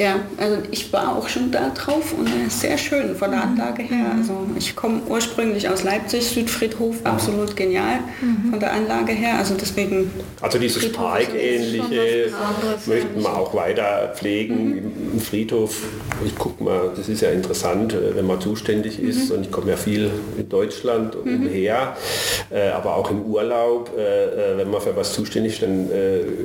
Ja, 0.00 0.18
also 0.38 0.56
ich 0.70 0.90
war 0.94 1.14
auch 1.14 1.28
schon 1.28 1.52
da 1.52 1.68
drauf 1.74 2.14
und 2.18 2.26
ist 2.46 2.60
sehr 2.60 2.78
schön 2.78 3.14
von 3.14 3.32
der 3.32 3.44
mhm. 3.44 3.60
Anlage 3.60 3.82
her. 3.82 4.14
Mhm. 4.14 4.18
Also 4.18 4.46
ich 4.56 4.74
komme 4.74 5.02
ursprünglich 5.06 5.68
aus 5.68 5.82
Leipzig, 5.82 6.26
Südfriedhof, 6.26 6.96
absolut 7.04 7.54
genial 7.54 7.98
mhm. 8.22 8.48
von 8.48 8.60
der 8.60 8.72
Anlage 8.72 9.12
her. 9.12 9.36
Also 9.36 9.54
deswegen. 9.60 10.10
Also 10.40 10.58
dieses 10.58 10.90
Park-ähnliche 10.90 12.32
möchten 12.86 13.20
wir 13.20 13.36
auch 13.36 13.54
weiter 13.54 14.14
pflegen. 14.14 14.70
Mhm. 14.70 15.12
Im 15.12 15.20
Friedhof, 15.20 15.76
ich 16.24 16.34
gucke 16.34 16.64
mal, 16.64 16.92
das 16.96 17.10
ist 17.10 17.20
ja 17.20 17.28
interessant, 17.28 17.92
äh, 17.92 18.16
wenn 18.16 18.26
man 18.26 18.40
zuständig 18.40 19.02
ist 19.02 19.28
mhm. 19.28 19.36
und 19.36 19.42
ich 19.42 19.50
komme 19.50 19.72
ja 19.72 19.76
viel 19.76 20.10
in 20.38 20.48
Deutschland 20.48 21.14
mhm. 21.26 21.46
umher, 21.46 21.94
äh, 22.48 22.70
aber 22.70 22.96
auch 22.96 23.10
im 23.10 23.20
Urlaub, 23.24 23.90
äh, 23.98 24.56
wenn 24.56 24.70
man 24.70 24.80
für 24.80 24.96
was 24.96 25.12
zuständig 25.12 25.54
ist, 25.54 25.62
dann 25.62 25.90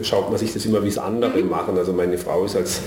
schaut 0.04 0.30
man 0.30 0.38
sich 0.38 0.52
das 0.52 0.66
immer, 0.66 0.84
wie 0.84 0.90
es 0.90 0.98
andere 0.98 1.42
machen. 1.44 1.78
Also 1.78 1.94
meine 1.94 2.18
Frau 2.18 2.44
ist 2.44 2.58
als 2.58 2.82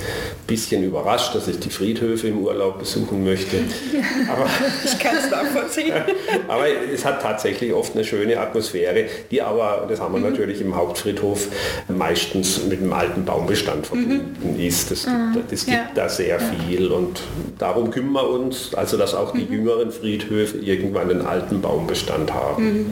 bisschen 0.58 0.82
überrascht, 0.82 1.34
dass 1.34 1.46
ich 1.46 1.60
die 1.60 1.70
Friedhöfe 1.70 2.28
im 2.28 2.38
Urlaub 2.38 2.80
besuchen 2.80 3.24
möchte. 3.24 3.58
Aber, 4.28 4.46
ich 4.84 4.98
kann 4.98 5.16
es 5.16 5.30
nachvollziehen. 5.30 5.94
aber 6.48 6.64
es 6.92 7.04
hat 7.04 7.22
tatsächlich 7.22 7.72
oft 7.72 7.94
eine 7.94 8.04
schöne 8.04 8.38
Atmosphäre, 8.38 9.06
die 9.30 9.40
aber, 9.40 9.86
das 9.88 10.00
haben 10.00 10.14
wir 10.14 10.20
mhm. 10.20 10.30
natürlich 10.30 10.60
im 10.60 10.74
Hauptfriedhof, 10.74 11.48
meistens 11.88 12.64
mit 12.64 12.80
einem 12.80 12.92
alten 12.92 13.24
Baumbestand 13.24 13.86
verbunden 13.86 14.36
mhm. 14.42 14.60
ist. 14.60 14.90
Das 14.90 15.04
gibt, 15.04 15.16
mhm. 15.16 15.42
das 15.50 15.66
gibt 15.66 15.76
ja. 15.76 15.90
da 15.94 16.08
sehr 16.08 16.40
viel 16.40 16.88
und 16.88 17.20
darum 17.58 17.90
kümmern 17.90 18.14
wir 18.14 18.28
uns, 18.30 18.74
also 18.74 18.96
dass 18.96 19.14
auch 19.14 19.32
die 19.32 19.44
mhm. 19.44 19.52
jüngeren 19.52 19.92
Friedhöfe 19.92 20.58
irgendwann 20.58 21.10
einen 21.10 21.22
alten 21.22 21.60
Baumbestand 21.60 22.32
haben. 22.32 22.64
Mhm. 22.64 22.86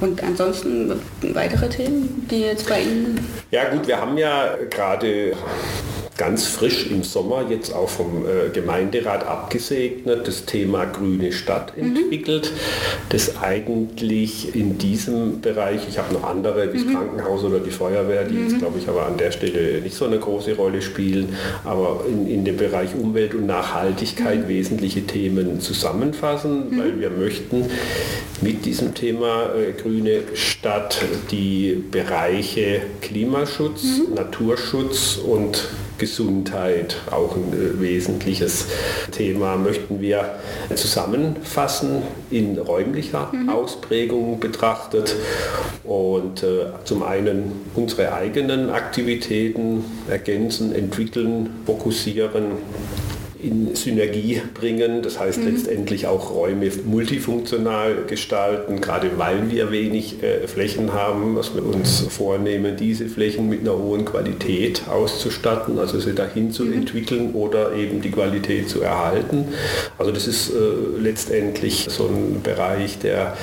Und 0.00 0.22
ansonsten 0.22 0.92
weitere 1.32 1.68
Themen, 1.68 2.26
die 2.30 2.40
jetzt 2.40 2.68
bei 2.68 2.82
Ihnen... 2.82 3.26
Ja 3.50 3.70
gut, 3.70 3.86
wir 3.86 3.98
haben 3.98 4.18
ja 4.18 4.50
gerade 4.68 5.32
ganz 6.16 6.46
frisch 6.46 6.86
im 6.90 7.02
Sommer 7.02 7.46
jetzt 7.50 7.74
auch 7.74 7.88
vom 7.88 8.24
äh, 8.24 8.48
Gemeinderat 8.50 9.26
abgesegnet, 9.26 10.26
das 10.26 10.46
Thema 10.46 10.86
grüne 10.86 11.32
Stadt 11.32 11.76
mhm. 11.76 11.96
entwickelt, 11.96 12.52
das 13.10 13.36
eigentlich 13.42 14.54
in 14.54 14.78
diesem 14.78 15.40
Bereich, 15.40 15.82
ich 15.88 15.98
habe 15.98 16.14
noch 16.14 16.24
andere 16.24 16.72
wie 16.72 16.78
das 16.78 16.86
mhm. 16.86 16.94
Krankenhaus 16.94 17.44
oder 17.44 17.60
die 17.60 17.70
Feuerwehr, 17.70 18.24
die 18.24 18.34
mhm. 18.34 18.48
jetzt 18.48 18.58
glaube 18.58 18.78
ich 18.78 18.88
aber 18.88 19.06
an 19.06 19.18
der 19.18 19.30
Stelle 19.30 19.80
nicht 19.82 19.94
so 19.94 20.06
eine 20.06 20.18
große 20.18 20.56
Rolle 20.56 20.80
spielen, 20.80 21.36
aber 21.64 22.04
in, 22.08 22.26
in 22.26 22.44
dem 22.44 22.56
Bereich 22.56 22.94
Umwelt 22.94 23.34
und 23.34 23.46
Nachhaltigkeit 23.46 24.44
mhm. 24.44 24.48
wesentliche 24.48 25.02
Themen 25.02 25.60
zusammenfassen, 25.60 26.70
mhm. 26.70 26.78
weil 26.78 27.00
wir 27.00 27.10
möchten 27.10 27.66
mit 28.40 28.64
diesem 28.64 28.94
Thema 28.94 29.50
äh, 29.54 29.72
grüne 29.72 30.22
Stadt 30.34 30.98
die 31.30 31.82
Bereiche 31.90 32.80
Klimaschutz, 33.02 33.84
mhm. 33.84 34.14
Naturschutz 34.14 35.16
und 35.16 35.68
Gesundheit, 35.98 36.96
auch 37.10 37.36
ein 37.36 37.52
äh, 37.52 37.80
wesentliches 37.80 38.66
Thema, 39.12 39.56
möchten 39.56 40.00
wir 40.00 40.36
zusammenfassen 40.74 42.02
in 42.30 42.58
räumlicher 42.58 43.30
mhm. 43.32 43.48
Ausprägung 43.48 44.40
betrachtet 44.40 45.14
und 45.84 46.42
äh, 46.42 46.66
zum 46.84 47.02
einen 47.02 47.52
unsere 47.74 48.12
eigenen 48.12 48.70
Aktivitäten 48.70 49.84
ergänzen, 50.08 50.74
entwickeln, 50.74 51.50
fokussieren 51.64 52.52
in 53.46 53.74
Synergie 53.74 54.42
bringen, 54.54 55.02
das 55.02 55.18
heißt 55.18 55.38
mhm. 55.38 55.48
letztendlich 55.48 56.06
auch 56.06 56.34
Räume 56.34 56.70
multifunktional 56.84 58.04
gestalten, 58.06 58.80
gerade 58.80 59.18
weil 59.18 59.50
wir 59.50 59.70
wenig 59.70 60.22
äh, 60.22 60.46
Flächen 60.48 60.92
haben, 60.92 61.36
was 61.36 61.54
wir 61.54 61.64
uns 61.64 62.06
vornehmen, 62.08 62.76
diese 62.76 63.06
Flächen 63.06 63.48
mit 63.48 63.60
einer 63.60 63.76
hohen 63.78 64.04
Qualität 64.04 64.82
auszustatten, 64.88 65.78
also 65.78 66.00
sie 66.00 66.14
dahin 66.14 66.50
zu 66.50 66.64
mhm. 66.64 66.72
entwickeln 66.74 67.32
oder 67.34 67.74
eben 67.74 68.00
die 68.00 68.10
Qualität 68.10 68.68
zu 68.68 68.82
erhalten. 68.82 69.48
Also 69.98 70.12
das 70.12 70.26
ist 70.26 70.50
äh, 70.50 70.54
letztendlich 71.00 71.86
so 71.88 72.06
ein 72.06 72.40
Bereich, 72.42 72.98
der 72.98 73.36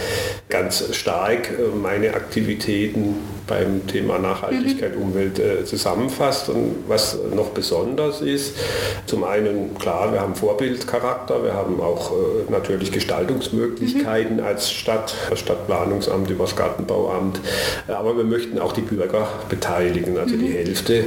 ganz 0.49 0.95
stark 0.95 1.49
äh, 1.51 1.75
meine 1.75 2.13
Aktivitäten 2.13 3.15
beim 3.47 3.85
Thema 3.87 4.19
Nachhaltigkeit, 4.19 4.95
mhm. 4.95 5.03
Umwelt 5.03 5.39
äh, 5.39 5.65
zusammenfasst. 5.65 6.49
Und 6.49 6.75
was 6.87 7.17
noch 7.35 7.49
besonders 7.49 8.21
ist, 8.21 8.55
zum 9.05 9.23
einen 9.23 9.77
klar, 9.77 10.13
wir 10.13 10.21
haben 10.21 10.35
Vorbildcharakter, 10.35 11.43
wir 11.43 11.53
haben 11.53 11.81
auch 11.81 12.11
äh, 12.11 12.51
natürlich 12.51 12.91
Gestaltungsmöglichkeiten 12.91 14.37
mhm. 14.37 14.43
als 14.43 14.71
Stadt, 14.71 15.13
das 15.29 15.39
Stadtplanungsamt 15.39 16.29
über 16.29 16.45
das 16.45 16.55
Gartenbauamt, 16.55 17.39
aber 17.87 18.17
wir 18.17 18.23
möchten 18.23 18.59
auch 18.59 18.73
die 18.73 18.81
Bürger 18.81 19.27
beteiligen. 19.49 20.17
Also 20.17 20.35
mhm. 20.35 20.39
die 20.39 20.51
Hälfte 20.53 21.05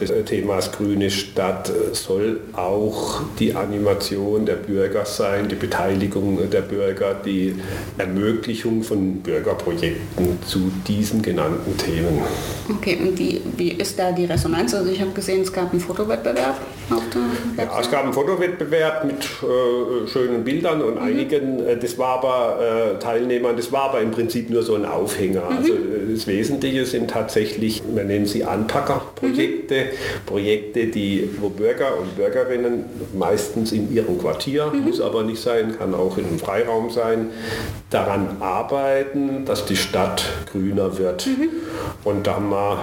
des 0.00 0.10
äh, 0.10 0.22
Themas 0.22 0.72
grüne 0.72 1.10
Stadt 1.10 1.70
äh, 1.70 1.94
soll 1.94 2.40
auch 2.52 3.22
die 3.38 3.54
Animation 3.54 4.46
der 4.46 4.54
Bürger 4.54 5.04
sein, 5.04 5.48
die 5.48 5.54
Beteiligung 5.54 6.50
der 6.50 6.62
Bürger, 6.62 7.14
die 7.14 7.56
Ermöglichung 7.98 8.82
von 8.82 9.16
Bürgerprojekten 9.16 10.38
zu 10.46 10.70
diesen 10.86 11.22
genannten 11.22 11.76
Themen. 11.84 12.22
Okay, 12.68 12.98
und 13.00 13.18
wie, 13.18 13.40
wie 13.56 13.72
ist 13.72 13.98
da 13.98 14.12
die 14.12 14.24
Resonanz? 14.24 14.74
Also 14.74 14.90
ich 14.90 15.00
habe 15.00 15.10
gesehen, 15.10 15.42
es 15.42 15.52
gab 15.52 15.72
einen 15.72 15.80
Fotowettbewerb 15.80 16.56
auf 16.90 17.02
der 17.12 17.64
Ja, 17.64 17.80
es 17.80 17.90
gab 17.90 18.04
einen 18.04 18.12
Fotowettbewerb 18.12 19.04
mit 19.04 19.24
äh, 19.24 20.06
schönen 20.08 20.44
Bildern 20.44 20.82
und 20.82 20.94
mhm. 20.94 21.02
einigen, 21.02 21.66
äh, 21.66 21.76
das 21.76 21.98
war 21.98 22.18
aber 22.18 22.94
äh, 22.94 22.98
Teilnehmern, 22.98 23.56
das 23.56 23.72
war 23.72 23.90
aber 23.90 24.00
im 24.00 24.10
Prinzip 24.10 24.50
nur 24.50 24.62
so 24.62 24.74
ein 24.74 24.84
Aufhänger. 24.84 25.50
Mhm. 25.50 25.56
Also 25.56 25.72
äh, 25.72 26.12
das 26.12 26.26
Wesentliche 26.26 26.84
sind 26.86 27.10
tatsächlich, 27.10 27.82
wir 27.86 28.04
nennen 28.04 28.26
sie 28.26 28.44
Anpackerprojekte, 28.44 29.74
mhm. 29.74 30.26
Projekte, 30.26 30.86
die, 30.86 31.30
wo 31.40 31.48
Bürger 31.48 31.98
und 31.98 32.16
Bürgerinnen 32.16 32.84
meistens 33.14 33.72
in 33.72 33.92
ihrem 33.92 34.18
Quartier, 34.18 34.72
mhm. 34.72 34.84
muss 34.84 35.00
aber 35.00 35.22
nicht 35.22 35.42
sein, 35.42 35.76
kann 35.78 35.94
auch 35.94 36.18
in 36.18 36.26
einem 36.26 36.38
Freiraum 36.38 36.90
sein, 36.90 37.30
daran 37.90 38.36
arbeiten, 38.40 39.44
dass 39.44 39.64
die 39.66 39.76
Stadt 39.76 40.24
grüner 40.50 40.98
wird. 40.98 41.26
Mhm. 41.26 41.48
Und 42.04 42.26
da 42.26 42.34
haben 42.34 42.50
wir 42.50 42.78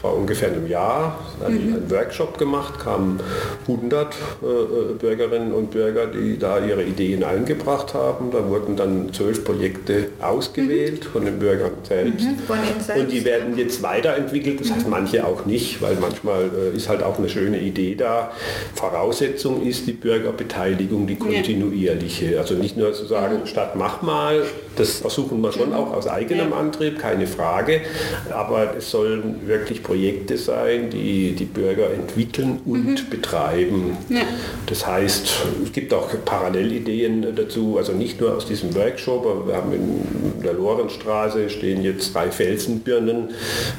vor 0.00 0.16
ungefähr 0.16 0.48
einem 0.48 0.68
Jahr 0.68 1.18
einen, 1.44 1.68
mhm. 1.68 1.74
einen 1.74 1.90
Workshop 1.90 2.38
gemacht, 2.38 2.78
kamen 2.78 3.20
100 3.66 4.14
äh, 4.14 4.94
Bürgerinnen 4.94 5.52
und 5.52 5.70
Bürger, 5.70 6.06
die 6.06 6.38
da 6.38 6.58
ihre 6.58 6.84
Ideen 6.84 7.24
eingebracht 7.24 7.94
haben. 7.94 8.30
Da 8.30 8.48
wurden 8.48 8.76
dann 8.76 9.12
zwölf 9.12 9.44
Projekte 9.44 10.08
ausgewählt 10.20 11.04
mhm. 11.04 11.08
von 11.10 11.24
den 11.24 11.38
Bürgern 11.38 11.72
selbst. 11.82 12.24
Mhm. 12.24 12.36
selbst. 12.80 13.02
Und 13.02 13.12
die 13.12 13.24
werden 13.24 13.58
jetzt 13.58 13.82
weiterentwickelt, 13.82 14.60
das 14.60 14.70
heißt 14.72 14.88
manche 14.88 15.26
auch 15.26 15.44
nicht, 15.44 15.82
weil 15.82 15.96
manchmal 16.00 16.44
äh, 16.44 16.76
ist 16.76 16.88
halt 16.88 17.02
auch 17.02 17.18
eine 17.18 17.28
schöne 17.28 17.60
Idee 17.60 17.96
da. 17.96 18.30
Voraussetzung 18.74 19.66
ist 19.66 19.86
die 19.86 19.92
Bürgerbeteiligung, 19.92 21.06
die 21.06 21.16
kontinuierliche. 21.16 22.38
Also 22.38 22.54
nicht 22.54 22.76
nur 22.76 22.92
zu 22.92 23.06
sagen, 23.06 23.46
statt 23.46 23.74
mach 23.76 24.02
mal, 24.02 24.42
das 24.76 24.98
versuchen 24.98 25.40
wir 25.40 25.52
schon 25.52 25.72
auch 25.72 25.92
aus 25.92 26.06
eigenem 26.06 26.52
Antrieb, 26.52 26.98
keine 26.98 27.26
Frage. 27.26 27.82
Aber 28.30 28.76
es 28.76 28.90
sollen 28.90 29.46
wirklich 29.46 29.82
Projekte 29.82 30.36
sein, 30.36 30.90
die 30.90 31.32
die 31.32 31.44
Bürger 31.44 31.92
entwickeln 31.92 32.60
und 32.64 32.86
mhm. 32.86 33.10
betreiben. 33.10 33.96
Ja. 34.08 34.22
Das 34.66 34.86
heißt, 34.86 35.32
es 35.64 35.72
gibt 35.72 35.92
auch 35.92 36.08
Parallelideen 36.24 37.34
dazu, 37.34 37.76
also 37.78 37.92
nicht 37.92 38.20
nur 38.20 38.36
aus 38.36 38.46
diesem 38.46 38.74
Workshop, 38.74 39.26
aber 39.26 39.46
wir 39.46 39.56
haben 39.56 39.72
in 39.72 40.42
der 40.42 40.54
Lorenstraße 40.54 41.50
stehen 41.50 41.82
jetzt 41.82 42.14
drei 42.14 42.30
Felsenbirnen 42.30 43.30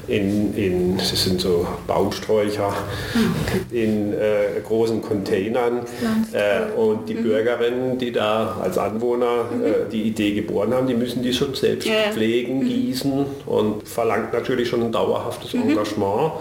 in, 0.07 0.55
in 0.55 0.97
das 0.97 1.23
sind 1.23 1.41
so 1.41 1.67
Baumsträucher 1.87 2.69
ah, 2.69 3.17
okay. 3.45 3.83
in 3.83 4.13
äh, 4.13 4.61
großen 4.65 5.01
Containern 5.01 5.81
äh, 6.31 6.71
und 6.79 7.07
die 7.09 7.15
mhm. 7.15 7.23
Bürgerinnen, 7.23 7.97
die 7.97 8.11
da 8.11 8.57
als 8.61 8.77
Anwohner 8.77 9.45
mhm. 9.45 9.63
äh, 9.63 9.69
die 9.91 10.03
Idee 10.03 10.33
geboren 10.33 10.73
haben, 10.73 10.82
die 10.87 10.93
müssen 10.93 11.23
die 11.23 11.33
schon 11.33 11.53
selbst 11.55 11.87
ja. 11.87 12.11
pflegen, 12.11 12.59
mhm. 12.59 12.67
gießen 12.67 13.25
und 13.45 13.87
verlangt 13.87 14.33
natürlich 14.33 14.69
schon 14.69 14.83
ein 14.83 14.91
dauerhaftes 14.91 15.53
mhm. 15.53 15.69
Engagement. 15.69 16.33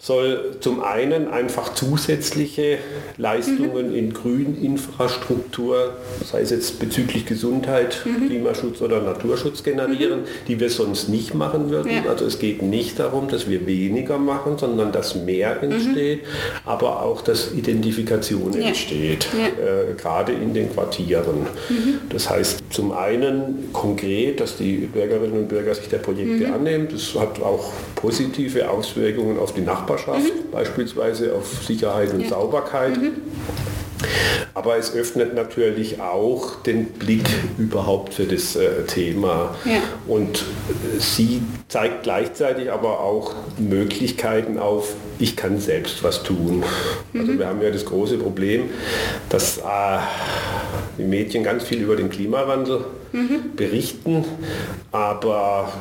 Soll 0.00 0.56
zum 0.60 0.82
einen 0.82 1.28
einfach 1.28 1.74
zusätzliche 1.74 2.78
Leistungen 3.16 3.90
mhm. 3.90 3.94
in 3.94 4.12
Grüninfrastruktur, 4.12 5.94
sei 6.24 6.42
es 6.42 6.50
jetzt 6.50 6.78
bezüglich 6.78 7.26
Gesundheit, 7.26 8.02
mhm. 8.04 8.28
Klimaschutz 8.28 8.80
oder 8.80 9.00
Naturschutz 9.00 9.62
generieren, 9.62 10.20
die 10.48 10.60
wir 10.60 10.70
sonst 10.70 11.08
nicht 11.08 11.34
machen 11.34 11.70
würden. 11.70 11.90
Ja. 11.90 12.10
Also 12.10 12.24
es 12.26 12.38
geht 12.38 12.62
nicht 12.62 12.98
darum, 12.98 13.28
dass 13.28 13.48
wir 13.48 13.66
weniger 13.66 14.18
machen, 14.18 14.58
sondern 14.58 14.92
dass 14.92 15.14
mehr 15.14 15.62
entsteht, 15.62 16.20
aber 16.64 17.02
auch, 17.02 17.22
dass 17.22 17.52
Identifikation 17.52 18.52
ja. 18.52 18.68
entsteht, 18.68 19.26
äh, 19.34 19.94
gerade 19.94 20.32
in 20.32 20.54
den 20.54 20.72
Quartieren. 20.72 21.46
Das 22.10 22.30
heißt 22.30 22.62
zum 22.70 22.92
einen 22.92 23.70
konkret, 23.86 24.40
dass 24.40 24.56
die 24.56 24.78
Bürgerinnen 24.78 25.38
und 25.38 25.48
Bürger 25.48 25.74
sich 25.74 25.88
der 25.88 25.98
Projekte 25.98 26.46
mhm. 26.46 26.54
annehmen. 26.54 26.88
Das 26.90 27.14
hat 27.14 27.40
auch 27.40 27.72
positive 27.94 28.68
Auswirkungen 28.68 29.38
auf 29.38 29.54
die 29.54 29.60
Nachbarschaft, 29.60 30.20
mhm. 30.20 30.50
beispielsweise 30.50 31.34
auf 31.34 31.62
Sicherheit 31.62 32.12
und 32.12 32.22
ja. 32.22 32.28
Sauberkeit. 32.28 32.96
Mhm. 32.96 33.12
Aber 34.56 34.78
es 34.78 34.94
öffnet 34.94 35.34
natürlich 35.34 36.00
auch 36.00 36.62
den 36.62 36.86
Blick 36.86 37.28
überhaupt 37.58 38.14
für 38.14 38.24
das 38.24 38.56
äh, 38.56 38.84
Thema. 38.86 39.54
Ja. 39.66 39.82
Und 40.08 40.44
sie 40.98 41.42
zeigt 41.68 42.04
gleichzeitig 42.04 42.72
aber 42.72 43.00
auch 43.00 43.34
Möglichkeiten 43.58 44.58
auf, 44.58 44.94
ich 45.18 45.36
kann 45.36 45.60
selbst 45.60 46.02
was 46.02 46.22
tun. 46.22 46.64
Also 46.64 46.72
mhm. 47.12 47.20
Also 47.20 47.38
wir 47.38 47.46
haben 47.48 47.62
ja 47.62 47.70
das 47.70 47.84
große 47.84 48.16
Problem, 48.16 48.70
dass 49.28 49.58
äh, 49.58 49.62
die 50.96 51.04
Medien 51.04 51.44
ganz 51.44 51.64
viel 51.64 51.82
über 51.82 51.96
den 51.96 52.08
Klimawandel 52.08 52.84
mhm. 53.12 53.56
berichten, 53.56 54.24
aber 54.92 55.72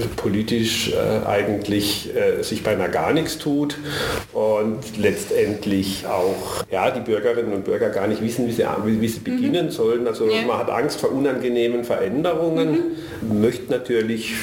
äh, 0.00 0.06
politisch 0.16 0.92
äh, 0.92 1.26
eigentlich 1.26 2.10
äh, 2.14 2.42
sich 2.42 2.62
beinahe 2.62 2.90
gar 2.90 3.12
nichts 3.12 3.38
tut 3.38 3.78
und 4.32 4.78
letztendlich 4.96 6.06
auch 6.06 6.64
ja, 6.70 6.90
die 6.90 7.00
Bürgerinnen 7.00 7.52
und 7.52 7.64
Bürger 7.64 7.90
gar 7.90 8.06
nicht 8.06 8.21
wissen, 8.22 8.46
wie 8.46 8.52
sie, 8.52 8.64
wie, 8.84 9.08
sie 9.08 9.20
mhm. 9.20 9.24
beginnen 9.24 9.70
sollen. 9.70 10.06
Also 10.06 10.26
ja. 10.26 10.42
man 10.46 10.58
hat 10.58 10.70
Angst 10.70 11.00
vor 11.00 11.12
unangenehmen 11.12 11.84
Veränderungen, 11.84 12.96
mhm. 13.20 13.40
möchte 13.40 13.70
natürlich 13.70 14.34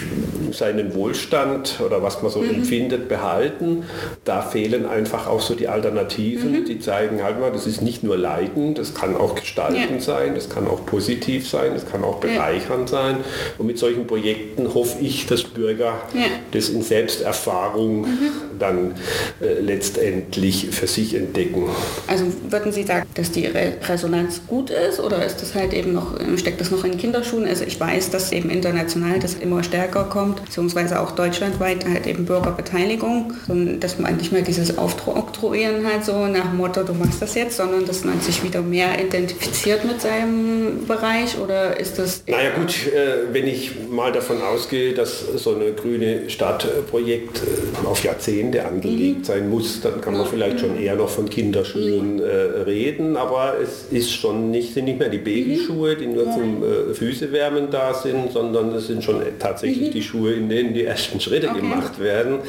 seinen 0.52 0.94
Wohlstand 0.94 1.80
oder 1.86 2.02
was 2.02 2.22
man 2.22 2.32
so 2.32 2.40
mhm. 2.40 2.56
empfindet 2.56 3.08
behalten. 3.08 3.84
Da 4.26 4.42
fehlen 4.42 4.86
einfach 4.86 5.28
auch 5.28 5.42
so 5.42 5.56
die 5.56 5.68
Alternativen, 5.68 6.52
mhm. 6.52 6.66
die 6.66 6.80
zeigen 6.80 7.24
halt 7.24 7.40
mal, 7.40 7.52
das 7.52 7.68
ist 7.68 7.82
nicht 7.82 8.04
nur 8.04 8.18
Leiden, 8.18 8.74
das 8.74 8.94
kann 8.94 9.16
auch 9.16 9.36
gestalten 9.36 9.96
ja. 9.96 10.00
sein, 10.00 10.36
das 10.36 10.50
kann 10.50 10.68
auch 10.68 10.86
positiv 10.86 11.48
sein, 11.48 11.74
das 11.74 11.90
kann 11.90 12.04
auch 12.04 12.20
bereichernd 12.20 12.90
sein. 12.90 13.18
Und 13.58 13.68
mit 13.68 13.78
solchen 13.78 14.08
Projekten 14.08 14.74
hoffe 14.74 14.98
ich, 15.02 15.26
dass 15.26 15.44
Bürger 15.44 15.94
ja. 16.14 16.26
das 16.52 16.70
in 16.70 16.82
Selbsterfahrung 16.82 18.02
mhm. 18.02 18.32
dann 18.58 18.96
äh, 19.42 19.60
letztendlich 19.62 20.68
für 20.72 20.88
sich 20.88 21.16
entdecken. 21.16 21.70
Also 22.08 22.26
würden 22.50 22.72
Sie 22.72 22.84
sagen, 22.84 23.08
dass 23.16 23.32
die 23.32 23.46
Re 23.70 23.90
Resonanz 23.90 24.42
gut 24.48 24.70
ist 24.70 25.00
oder 25.00 25.26
ist 25.26 25.42
das 25.42 25.56
halt 25.56 25.74
eben 25.74 25.94
noch, 25.94 26.14
steckt 26.38 26.62
das 26.62 26.72
noch 26.72 26.84
in 26.84 26.98
Kinderschuhen? 26.98 27.48
Also 27.48 27.64
ich 27.64 27.80
weiß, 27.80 28.10
dass 28.12 28.32
eben 28.32 28.50
international 28.50 29.20
das 29.20 29.36
immer 29.36 29.64
stärker 29.64 30.06
kommt, 30.06 30.44
beziehungsweise 30.46 31.00
auch 31.00 31.12
deutschlandweit 31.12 31.86
halt 31.86 32.08
eben 32.08 32.26
Bürgerbeteiligung, 32.26 33.34
und 33.48 33.80
dass 33.80 34.00
man 34.00 34.18
nicht 34.18 34.32
mehr 34.32 34.42
dieses 34.42 34.78
Aufoktroyieren 34.78 35.86
halt 35.86 36.06
so 36.06 36.28
nach 36.28 36.50
dem 36.50 36.58
Motto, 36.58 36.84
du 36.84 36.94
machst 36.94 37.22
das 37.22 37.36
jetzt, 37.36 37.58
sondern 37.58 37.86
dass 37.86 38.04
man 38.04 38.20
sich 38.22 38.44
wieder 38.44 38.62
mehr 38.62 39.04
identifiziert 39.04 39.86
mit 39.86 40.02
seinem 40.02 40.86
Bereich 40.88 41.38
oder 41.38 41.80
ist 41.80 42.00
das... 42.00 42.24
Naja 42.28 42.52
gut, 42.56 42.88
äh, 42.88 43.34
wenn 43.34 43.48
ich 43.48 43.72
mal 43.90 44.12
davon 44.12 44.42
ausgehe, 44.42 44.94
dass 44.94 45.22
so 45.36 45.56
eine 45.56 45.74
grüne 45.74 46.30
Stadtprojekt 46.30 47.42
äh, 47.44 47.88
auf 47.88 48.04
Jahrzehnte 48.04 48.66
angelegt 48.66 49.20
mhm. 49.20 49.24
sein 49.24 49.50
muss, 49.50 49.82
dann 49.82 50.02
kann 50.02 50.14
man 50.14 50.26
vielleicht 50.26 50.60
schon 50.60 50.80
eher 50.80 50.96
noch 50.96 51.10
von 51.10 51.30
Kinderschuhen 51.30 52.16
mhm. 52.16 52.22
äh, 52.22 52.62
reden, 52.64 53.18
aber 53.18 53.56
es 53.62 53.86
ist 53.92 54.12
schon 54.12 54.52
nicht, 54.52 54.74
sind 54.74 54.86
nicht 54.86 55.00
mehr 55.00 55.10
die 55.10 55.18
Babyschuhe, 55.18 55.96
die 55.96 56.08
nur 56.08 56.32
zum 56.32 56.64
äh, 56.64 56.94
Füßewärmen 56.94 57.72
da 57.72 57.94
sind, 57.94 58.32
sondern 58.32 58.74
es 58.74 58.88
sind 58.88 59.04
schon 59.04 59.22
tatsächlich 59.40 59.90
mhm. 59.90 59.94
die 59.94 60.02
Schuhe, 60.02 60.34
in 60.34 60.50
denen 60.50 60.74
die 60.74 60.84
ersten 60.86 61.20
Schritte 61.20 61.50
okay. 61.50 61.60
gemacht 61.60 62.00
werden. 62.00 62.40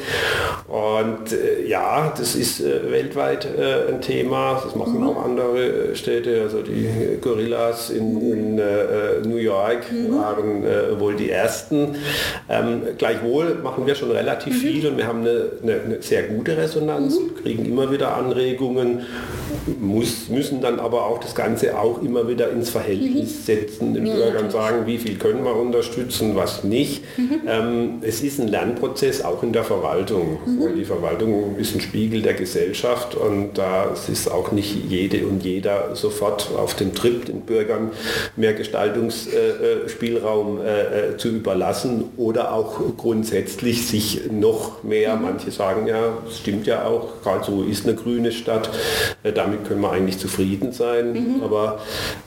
Und 0.67 1.31
äh, 1.31 1.67
ja, 1.67 2.13
das 2.17 2.35
ist 2.35 2.61
äh, 2.61 2.91
weltweit 2.91 3.45
äh, 3.45 3.89
ein 3.89 4.01
Thema, 4.01 4.61
das 4.63 4.75
machen 4.75 4.99
mhm. 4.99 5.07
auch 5.07 5.25
andere 5.25 5.95
Städte, 5.95 6.41
also 6.41 6.61
die 6.61 6.87
Gorillas 7.19 7.89
in, 7.89 8.21
in 8.21 8.55
New 9.29 9.37
York 9.37 9.91
mhm. 9.91 10.15
waren 10.15 10.99
wohl 10.99 11.15
die 11.15 11.29
ersten. 11.29 11.95
Ähm, 12.49 12.81
gleichwohl 12.97 13.55
machen 13.63 13.85
wir 13.85 13.95
schon 13.95 14.11
relativ 14.11 14.53
mhm. 14.53 14.67
viel 14.67 14.87
und 14.87 14.97
wir 14.97 15.07
haben 15.07 15.21
eine, 15.21 15.51
eine, 15.61 15.81
eine 15.81 16.01
sehr 16.01 16.23
gute 16.23 16.57
Resonanz, 16.57 17.19
mhm. 17.19 17.35
kriegen 17.41 17.65
immer 17.65 17.91
wieder 17.91 18.15
Anregungen, 18.15 19.01
muss, 19.79 20.29
müssen 20.29 20.61
dann 20.61 20.79
aber 20.79 21.05
auch 21.05 21.19
das 21.19 21.35
Ganze 21.35 21.77
auch 21.77 22.01
immer 22.01 22.27
wieder 22.27 22.49
ins 22.51 22.69
Verhältnis 22.69 23.13
mhm. 23.13 23.43
setzen, 23.43 23.93
den 23.93 24.05
ja, 24.05 24.15
Bürgern 24.15 24.49
sagen, 24.49 24.85
wie 24.85 24.97
viel 24.97 25.17
können 25.17 25.43
wir 25.43 25.55
unterstützen, 25.55 26.35
was 26.35 26.63
nicht. 26.63 27.03
Mhm. 27.17 27.41
Ähm, 27.47 27.89
es 28.01 28.21
ist 28.21 28.39
ein 28.39 28.47
Lernprozess 28.47 29.23
auch 29.23 29.43
in 29.43 29.53
der 29.53 29.63
Verwaltung. 29.63 30.39
Mhm. 30.45 30.75
Die 30.75 30.85
Verwaltung 30.85 31.55
ist 31.57 31.75
ein 31.75 31.81
Spiegel 31.81 32.21
der 32.21 32.33
Gesellschaft 32.33 33.15
und 33.15 33.57
da 33.57 33.93
ist 34.11 34.31
auch 34.31 34.51
nicht 34.51 34.89
jede 34.89 35.25
und 35.25 35.43
jeder 35.43 35.95
sofort 35.95 36.49
auf 36.57 36.75
dem 36.75 36.95
Trip 36.95 37.25
den 37.25 37.41
Bürgern 37.41 37.91
mehr 38.35 38.53
Gestaltungsspielraum 38.53 40.61
äh, 40.61 41.11
äh, 41.11 41.17
zu 41.17 41.29
überlassen 41.29 42.05
oder 42.17 42.53
auch 42.53 42.79
grundsätzlich 42.97 43.87
sich 43.87 44.31
noch 44.31 44.83
mehr, 44.83 45.15
mhm. 45.15 45.23
manche 45.23 45.51
sagen 45.51 45.87
ja, 45.87 46.17
es 46.27 46.39
stimmt 46.39 46.67
ja 46.67 46.85
auch, 46.85 47.21
Karlsruhe 47.23 47.65
ist 47.65 47.85
eine 47.85 47.95
grüne 47.95 48.31
Stadt, 48.31 48.69
äh, 49.23 49.31
damit 49.31 49.50
können 49.57 49.81
wir 49.81 49.91
eigentlich 49.91 50.17
zufrieden 50.17 50.71
sein, 50.71 51.13
mhm. 51.13 51.43
aber 51.43 51.79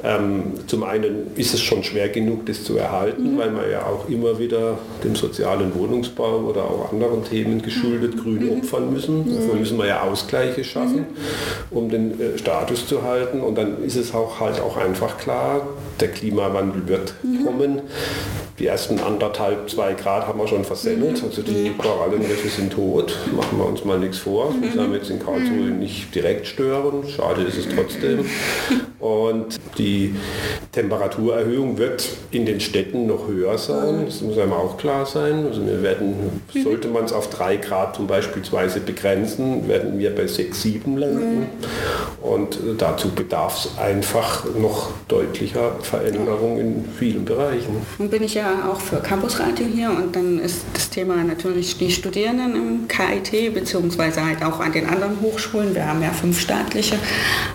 ähm, 0.03 0.55
zum 0.67 0.83
einen 0.85 1.29
ist 1.37 1.55
es 1.55 1.61
schon 1.61 1.83
schwer 1.83 2.09
genug, 2.09 2.47
das 2.47 2.65
zu 2.65 2.77
erhalten, 2.77 3.35
mhm. 3.35 3.39
weil 3.39 3.51
man 3.51 3.71
ja 3.71 3.87
auch 3.87 4.09
immer 4.09 4.39
wieder 4.39 4.79
dem 5.03 5.15
sozialen 5.15 5.75
Wohnungsbau 5.75 6.39
oder 6.41 6.65
auch 6.65 6.93
anderen 6.93 7.25
Themen 7.25 7.63
geschuldet 7.63 8.17
mhm. 8.17 8.21
grün 8.21 8.45
mhm. 8.45 8.59
opfern 8.59 8.93
müssen. 8.93 9.35
Dafür 9.35 9.55
müssen 9.55 9.79
wir 9.79 9.87
ja 9.87 10.03
Ausgleiche 10.03 10.65
schaffen, 10.65 11.07
mhm. 11.71 11.77
um 11.77 11.89
den 11.89 12.21
äh, 12.21 12.39
Status 12.39 12.87
zu 12.87 13.03
halten 13.03 13.41
und 13.41 13.57
dann 13.57 13.83
ist 13.83 13.97
es 13.97 14.15
auch 14.15 14.41
halt 14.41 14.61
auch 14.61 14.77
einfach 14.77 15.19
klar, 15.19 15.67
der 16.01 16.09
Klimawandel 16.09 16.87
wird 16.89 17.15
kommen 17.45 17.83
die 18.59 18.67
ersten 18.67 19.01
anderthalb, 19.01 19.69
zwei 19.69 19.95
Grad 19.95 20.27
haben 20.27 20.39
wir 20.39 20.47
schon 20.47 20.65
versemmelt. 20.65 21.23
Also 21.25 21.43
die 21.43 21.73
Korallenriffe 21.77 22.49
sind 22.49 22.73
tot, 22.73 23.17
machen 23.35 23.59
wir 23.59 23.67
uns 23.67 23.85
mal 23.85 23.99
nichts 23.99 24.19
vor. 24.19 24.55
Das 24.63 24.77
wir 24.77 24.97
jetzt 24.97 25.11
in 25.11 25.19
Karlsruhe 25.19 25.71
nicht 25.71 26.15
direkt 26.15 26.47
stören. 26.47 27.03
Schade 27.09 27.43
ist 27.43 27.59
es 27.59 27.67
trotzdem. 27.75 28.25
Und 29.01 29.59
Die 29.79 30.15
Temperaturerhöhung 30.73 31.79
wird 31.79 32.09
in 32.31 32.47
den 32.47 32.61
Städten 32.61 33.07
noch 33.07 33.29
höher 33.29 33.59
sein, 33.59 34.07
das 34.07 34.21
muss 34.21 34.39
einem 34.39 34.53
auch 34.53 34.77
klar 34.77 35.07
sein. 35.07 35.47
Also 35.47 35.65
wir 35.67 35.83
werden, 35.83 36.15
sollte 36.53 36.89
man 36.89 37.05
es 37.05 37.13
auf 37.13 37.31
drei 37.31 37.57
Grad 37.57 37.97
zum 37.97 38.07
beispielsweise 38.07 38.81
begrenzen, 38.81 39.69
werden 39.69 39.99
wir 39.99 40.15
bei 40.15 40.27
6, 40.27 40.63
7 40.63 40.97
landen. 40.97 41.47
Und 42.23 42.59
dazu 42.79 43.11
bedarf 43.11 43.67
es 43.67 43.79
einfach 43.79 44.45
noch 44.57 44.91
deutlicher 45.09 45.77
Veränderung 45.83 46.59
in 46.59 46.85
vielen 46.99 47.25
Bereichen. 47.25 47.77
Nun 47.99 48.09
bin 48.09 48.23
ich 48.23 48.35
ja 48.35 48.71
auch 48.71 48.81
für 48.81 48.97
Campusradio 48.97 49.67
hier 49.67 49.91
und 49.91 50.15
dann 50.17 50.39
ist 50.39 50.65
das 50.73 50.91
Thema 50.91 51.17
natürlich 51.23 51.77
die 51.79 51.91
Studierenden 51.91 52.57
im 52.57 52.89
KIT 52.89 53.55
beziehungsweise 53.55 54.25
halt 54.25 54.43
auch 54.43 54.61
an 54.61 54.73
den 54.73 54.87
anderen 54.87 55.21
Hochschulen. 55.21 55.75
Wir 55.75 55.87
haben 55.87 56.03
ja 56.03 56.11
fünf 56.11 56.41
staatliche 56.41 56.97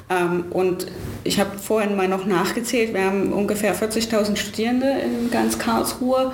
ähm, 0.09 0.45
und 0.51 0.87
ich 1.23 1.39
habe 1.39 1.57
vorhin 1.57 1.95
mal 1.95 2.07
noch 2.09 2.25
nachgezählt, 2.25 2.93
wir 2.93 3.05
haben 3.05 3.31
ungefähr 3.31 3.75
40.000 3.75 4.35
Studierende 4.35 4.87
in 4.87 5.31
ganz 5.31 5.57
Karlsruhe. 5.57 6.31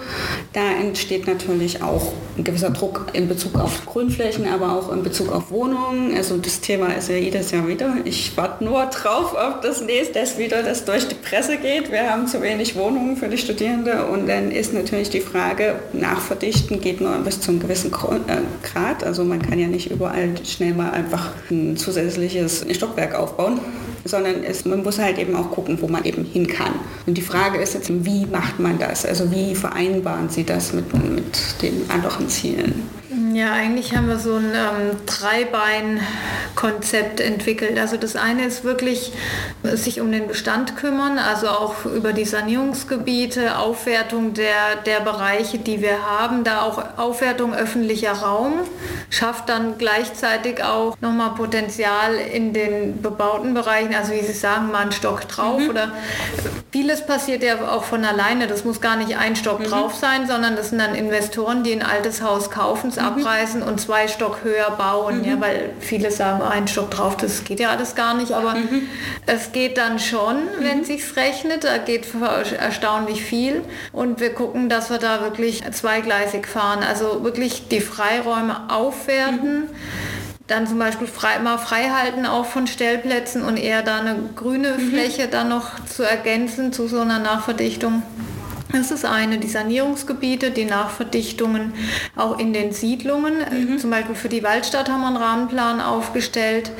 Da 0.53 0.61
entsteht 0.81 1.27
natürlich 1.27 1.83
auch 1.83 2.13
ein 2.37 2.43
gewisser 2.43 2.71
Druck 2.71 3.07
in 3.13 3.27
Bezug 3.27 3.55
auf 3.59 3.85
Grünflächen, 3.85 4.47
aber 4.47 4.73
auch 4.73 4.91
in 4.91 5.03
Bezug 5.03 5.31
auf 5.31 5.51
Wohnungen. 5.51 6.15
Also 6.15 6.37
das 6.37 6.61
Thema 6.61 6.87
ist 6.95 7.09
ja 7.09 7.15
jedes 7.15 7.51
Jahr 7.51 7.67
wieder. 7.67 7.95
Ich 8.05 8.35
warte 8.35 8.63
nur 8.63 8.85
drauf, 8.85 9.35
ob 9.35 9.61
das 9.61 9.81
nächste 9.81 10.15
wieder 10.37 10.63
das 10.63 10.85
durch 10.85 11.07
die 11.07 11.15
Presse 11.15 11.57
geht. 11.57 11.91
Wir 11.91 12.09
haben 12.09 12.27
zu 12.27 12.41
wenig 12.41 12.75
Wohnungen 12.75 13.17
für 13.17 13.27
die 13.27 13.37
Studierenden 13.37 13.99
und 14.05 14.27
dann 14.27 14.51
ist 14.51 14.73
natürlich 14.73 15.09
die 15.09 15.19
Frage, 15.19 15.75
nachverdichten 15.93 16.79
geht 16.79 17.01
nur 17.01 17.11
bis 17.19 17.41
zu 17.41 17.51
einem 17.51 17.59
gewissen 17.59 17.91
äh, 17.91 18.37
Grad. 18.63 19.03
Also 19.03 19.23
man 19.23 19.41
kann 19.41 19.59
ja 19.59 19.67
nicht 19.67 19.91
überall 19.91 20.29
schnell 20.45 20.73
mal 20.73 20.91
einfach 20.91 21.31
ein 21.51 21.77
zusätzliches 21.77 22.65
Stockwerk 22.71 23.15
aufbauen 23.15 23.59
sondern 24.05 24.43
es, 24.43 24.65
man 24.65 24.83
muss 24.83 24.99
halt 24.99 25.17
eben 25.17 25.35
auch 25.35 25.51
gucken, 25.51 25.77
wo 25.81 25.87
man 25.87 26.05
eben 26.05 26.23
hin 26.23 26.47
kann. 26.47 26.73
Und 27.05 27.17
die 27.17 27.21
Frage 27.21 27.57
ist 27.59 27.73
jetzt, 27.73 27.91
wie 28.05 28.25
macht 28.27 28.59
man 28.59 28.77
das? 28.77 29.05
Also 29.05 29.31
wie 29.31 29.55
vereinbaren 29.55 30.29
Sie 30.29 30.43
das 30.43 30.73
mit, 30.73 30.93
mit 30.93 31.61
den 31.61 31.89
anderen 31.89 32.29
Zielen? 32.29 32.83
Ja, 33.35 33.51
eigentlich 33.51 33.93
haben 33.93 34.07
wir 34.07 34.17
so 34.17 34.35
ein 34.35 34.53
ähm, 34.55 34.95
Dreibein-Konzept 35.05 37.19
entwickelt. 37.19 37.77
Also 37.77 37.97
das 37.97 38.15
eine 38.15 38.45
ist 38.45 38.63
wirklich 38.63 39.11
sich 39.61 39.99
um 39.99 40.09
den 40.09 40.29
Bestand 40.29 40.77
kümmern, 40.77 41.19
also 41.19 41.49
auch 41.49 41.83
über 41.83 42.13
die 42.13 42.23
Sanierungsgebiete, 42.23 43.57
Aufwertung 43.57 44.35
der, 44.35 44.77
der 44.85 45.01
Bereiche, 45.01 45.57
die 45.57 45.81
wir 45.81 46.05
haben, 46.05 46.45
da 46.45 46.61
auch 46.61 46.97
Aufwertung 46.97 47.53
öffentlicher 47.53 48.13
Raum, 48.13 48.53
schafft 49.09 49.49
dann 49.49 49.77
gleichzeitig 49.77 50.63
auch 50.63 50.95
nochmal 51.01 51.31
Potenzial 51.31 52.15
in 52.15 52.53
den 52.53 53.01
bebauten 53.01 53.53
Bereichen, 53.53 53.93
also 53.95 54.13
wie 54.13 54.21
Sie 54.21 54.31
sagen, 54.31 54.71
mal 54.71 54.83
einen 54.83 54.93
Stock 54.93 55.27
drauf 55.27 55.59
mhm. 55.59 55.71
oder 55.71 55.91
vieles 56.75 57.05
passiert 57.05 57.41
ja 57.41 57.69
auch 57.69 57.85
von 57.85 58.03
alleine. 58.03 58.47
Das 58.47 58.65
muss 58.65 58.81
gar 58.81 58.97
nicht 58.97 59.17
ein 59.17 59.37
Stock 59.37 59.61
mhm. 59.61 59.63
drauf 59.63 59.95
sein, 59.95 60.27
sondern 60.27 60.57
das 60.57 60.71
sind 60.71 60.79
dann 60.79 60.93
Investoren, 60.93 61.63
die 61.63 61.71
ein 61.71 61.81
altes 61.81 62.21
Haus 62.21 62.51
kaufen, 62.51 62.89
es 62.89 62.97
mhm 62.97 63.05
abreißen 63.05 63.61
und 63.61 63.79
zwei 63.79 64.07
Stock 64.07 64.39
höher 64.43 64.71
bauen, 64.71 65.19
mhm. 65.19 65.25
ja, 65.25 65.39
weil 65.39 65.69
viele 65.79 66.09
sagen, 66.09 66.41
oh, 66.43 66.49
ein 66.49 66.67
Stock 66.67 66.89
drauf, 66.91 67.15
das 67.15 67.43
geht 67.43 67.59
ja 67.59 67.69
alles 67.69 67.93
gar 67.93 68.15
nicht, 68.15 68.31
aber 68.31 68.55
mhm. 68.55 68.89
es 69.27 69.51
geht 69.51 69.77
dann 69.77 69.99
schon, 69.99 70.37
wenn 70.59 70.79
mhm. 70.79 70.83
sich's 70.83 71.15
rechnet, 71.15 71.63
da 71.63 71.77
geht 71.77 72.07
erstaunlich 72.57 73.23
viel 73.23 73.61
und 73.93 74.19
wir 74.19 74.33
gucken, 74.33 74.69
dass 74.69 74.89
wir 74.89 74.97
da 74.97 75.21
wirklich 75.21 75.63
zweigleisig 75.71 76.47
fahren, 76.47 76.83
also 76.83 77.23
wirklich 77.23 77.67
die 77.67 77.79
Freiräume 77.79 78.69
aufwerten 78.69 79.59
mhm. 79.59 79.69
Dann 80.47 80.67
zum 80.67 80.77
Beispiel 80.77 81.07
frei, 81.07 81.39
mal 81.39 81.57
frei 81.57 81.89
halten 81.89 82.25
auch 82.25 82.45
von 82.45 82.67
Stellplätzen 82.67 83.43
und 83.43 83.57
eher 83.57 83.81
da 83.81 83.99
eine 83.99 84.15
grüne 84.35 84.77
mhm. 84.77 84.91
Fläche 84.91 85.27
dann 85.27 85.49
noch 85.49 85.83
zu 85.85 86.03
ergänzen 86.03 86.71
zu 86.71 86.87
so 86.87 86.99
einer 86.99 87.19
Nachverdichtung. 87.19 88.03
Das 88.71 88.91
ist 88.91 89.05
eine, 89.05 89.37
die 89.37 89.47
Sanierungsgebiete, 89.47 90.51
die 90.51 90.65
Nachverdichtungen 90.65 91.73
auch 92.15 92.39
in 92.39 92.51
den 92.51 92.71
Siedlungen. 92.71 93.35
Mhm. 93.37 93.77
Zum 93.77 93.91
Beispiel 93.91 94.15
für 94.15 94.29
die 94.29 94.43
Waldstadt 94.43 94.89
haben 94.89 95.01
wir 95.01 95.07
einen 95.07 95.17
Rahmenplan 95.17 95.81
aufgestellt. 95.81 96.71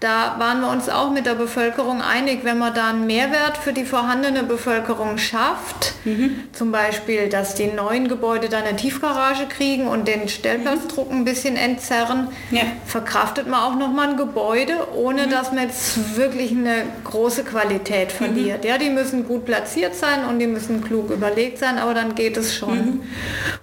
Da 0.00 0.36
waren 0.38 0.62
wir 0.62 0.70
uns 0.70 0.88
auch 0.88 1.10
mit 1.10 1.26
der 1.26 1.34
Bevölkerung 1.34 2.00
einig, 2.00 2.40
wenn 2.42 2.58
man 2.58 2.72
da 2.72 2.88
einen 2.88 3.06
Mehrwert 3.06 3.58
für 3.58 3.74
die 3.74 3.84
vorhandene 3.84 4.44
Bevölkerung 4.44 5.18
schafft, 5.18 5.92
mhm. 6.04 6.44
zum 6.52 6.72
Beispiel, 6.72 7.28
dass 7.28 7.54
die 7.54 7.66
neuen 7.66 8.08
Gebäude 8.08 8.48
dann 8.48 8.64
eine 8.64 8.76
Tiefgarage 8.76 9.46
kriegen 9.46 9.86
und 9.86 10.08
den 10.08 10.28
Stellplatzdruck 10.28 11.10
ein 11.10 11.24
bisschen 11.26 11.56
entzerren, 11.56 12.28
ja. 12.50 12.62
verkraftet 12.86 13.46
man 13.46 13.60
auch 13.60 13.76
nochmal 13.76 14.10
ein 14.10 14.16
Gebäude, 14.16 14.72
ohne 14.96 15.26
mhm. 15.26 15.30
dass 15.30 15.52
man 15.52 15.64
jetzt 15.64 16.16
wirklich 16.16 16.52
eine 16.52 16.84
große 17.04 17.44
Qualität 17.44 18.10
verliert. 18.10 18.64
Mhm. 18.64 18.70
Ja, 18.70 18.78
die 18.78 18.88
müssen 18.88 19.28
gut 19.28 19.44
platziert 19.44 19.94
sein 19.94 20.24
und 20.24 20.38
die 20.38 20.46
müssen 20.46 20.82
klug 20.82 21.09
überlegt 21.12 21.58
sein, 21.58 21.78
aber 21.78 21.94
dann 21.94 22.14
geht 22.14 22.36
es 22.36 22.54
schon. 22.54 22.76
Mhm. 22.76 23.02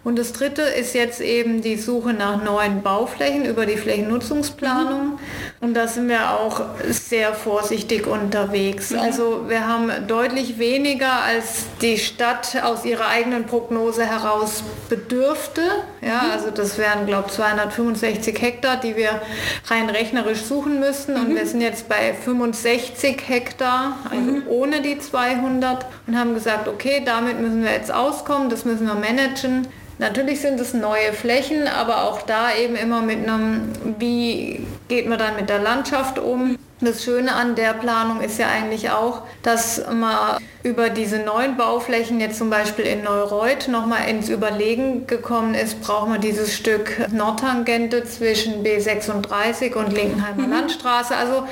Und 0.04 0.18
das 0.18 0.34
Dritte 0.34 0.62
ist 0.62 0.94
jetzt 0.94 1.22
eben 1.22 1.62
die 1.62 1.78
Suche 1.78 2.14
nach 2.14 2.44
neuen 2.44 2.82
Bauflächen 2.82 3.46
über 3.46 3.66
die 3.66 3.78
Flächennutzungsplanung. 3.78 5.14
Mhm. 5.14 5.20
Und 5.68 5.74
da 5.74 5.86
sind 5.86 6.08
wir 6.08 6.32
auch 6.32 6.62
sehr 6.88 7.34
vorsichtig 7.34 8.08
unterwegs. 8.08 8.92
Mhm. 8.92 9.00
Also 9.00 9.50
wir 9.50 9.68
haben 9.68 9.92
deutlich 10.08 10.60
weniger 10.60 11.12
als 11.24 11.66
die 11.82 11.98
Stadt 11.98 12.56
aus 12.64 12.86
ihrer 12.86 13.10
eigenen 13.10 13.44
Prognose 13.44 14.06
heraus 14.06 14.64
bedürfte. 14.88 15.62
Ja, 16.02 16.24
mhm. 16.24 16.32
also 16.32 16.52
das 16.52 16.78
wären, 16.78 17.06
glaube 17.06 17.26
ich, 17.28 17.34
265 17.34 18.42
Hektar, 18.42 18.78
die 18.78 18.96
wir 18.96 19.22
rein 19.66 19.90
rechnerisch 19.90 20.44
suchen 20.44 20.80
müssten. 20.80 21.16
Und 21.16 21.32
mhm. 21.32 21.36
wir 21.36 21.46
sind 21.46 21.60
jetzt 21.60 21.90
bei 21.90 22.14
65 22.14 23.24
Hektar, 23.28 23.98
also 24.10 24.22
mhm. 24.22 24.44
ohne 24.48 24.82
die 24.82 25.00
200 25.00 25.86
und 26.08 26.18
haben 26.18 26.34
gesagt, 26.34 26.70
okay, 26.70 27.02
damit 27.06 27.42
müssen 27.42 27.62
wir 27.62 27.74
jetzt 27.74 27.94
auskommen, 27.94 28.50
das 28.50 28.64
müssen 28.64 28.88
wir 28.88 28.96
managen. 28.96 29.68
Natürlich 30.00 30.42
sind 30.42 30.60
es 30.60 30.74
neue 30.74 31.12
Flächen, 31.14 31.68
aber 31.68 32.04
auch 32.04 32.22
da 32.22 32.56
eben 32.56 32.76
immer 32.76 33.02
mit 33.02 33.18
einem, 33.28 33.72
wie 33.98 34.66
geht 34.88 35.08
man 35.08 35.18
dann 35.18 35.36
mit 35.36 35.50
der 35.50 35.60
Landschaft 35.60 36.20
um. 36.20 36.58
Das 36.80 37.04
Schöne 37.04 37.34
an 37.34 37.56
der 37.56 37.74
Planung 37.74 38.22
ist 38.22 38.38
ja 38.38 38.48
eigentlich 38.48 38.92
auch, 38.92 39.24
dass 39.42 39.84
man 39.92 40.38
über 40.68 40.90
diese 40.90 41.20
neuen 41.20 41.56
Bauflächen 41.56 42.20
jetzt 42.20 42.38
zum 42.38 42.50
Beispiel 42.50 42.86
in 42.86 43.04
Neureuth 43.04 43.70
nochmal 43.70 44.10
ins 44.10 44.28
Überlegen 44.28 45.08
gekommen 45.08 45.56
ist, 45.56 45.82
braucht 45.82 46.10
man 46.10 46.20
dieses 46.20 46.54
Stück 46.54 47.10
Nordtangente 47.12 48.04
zwischen 48.04 48.66
B36 48.66 49.74
und 49.76 49.94
Linkenheimer 49.94 50.46
mhm. 50.46 50.52
Landstraße. 50.52 51.16
Also 51.16 51.44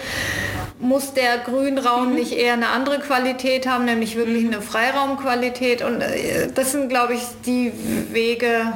muss 0.80 1.14
der 1.14 1.38
Grünraum 1.38 2.10
mhm. 2.10 2.16
nicht 2.16 2.34
eher 2.34 2.54
eine 2.54 2.68
andere 2.68 3.00
Qualität 3.00 3.68
haben, 3.68 3.86
nämlich 3.86 4.16
wirklich 4.18 4.44
mhm. 4.44 4.54
eine 4.54 4.62
Freiraumqualität. 4.62 5.82
Und 5.82 6.02
äh, 6.02 6.50
das 6.54 6.74
sind, 6.74 6.90
glaube 6.90 7.14
ich, 7.14 7.22
die 7.46 7.72
Wege, 8.12 8.74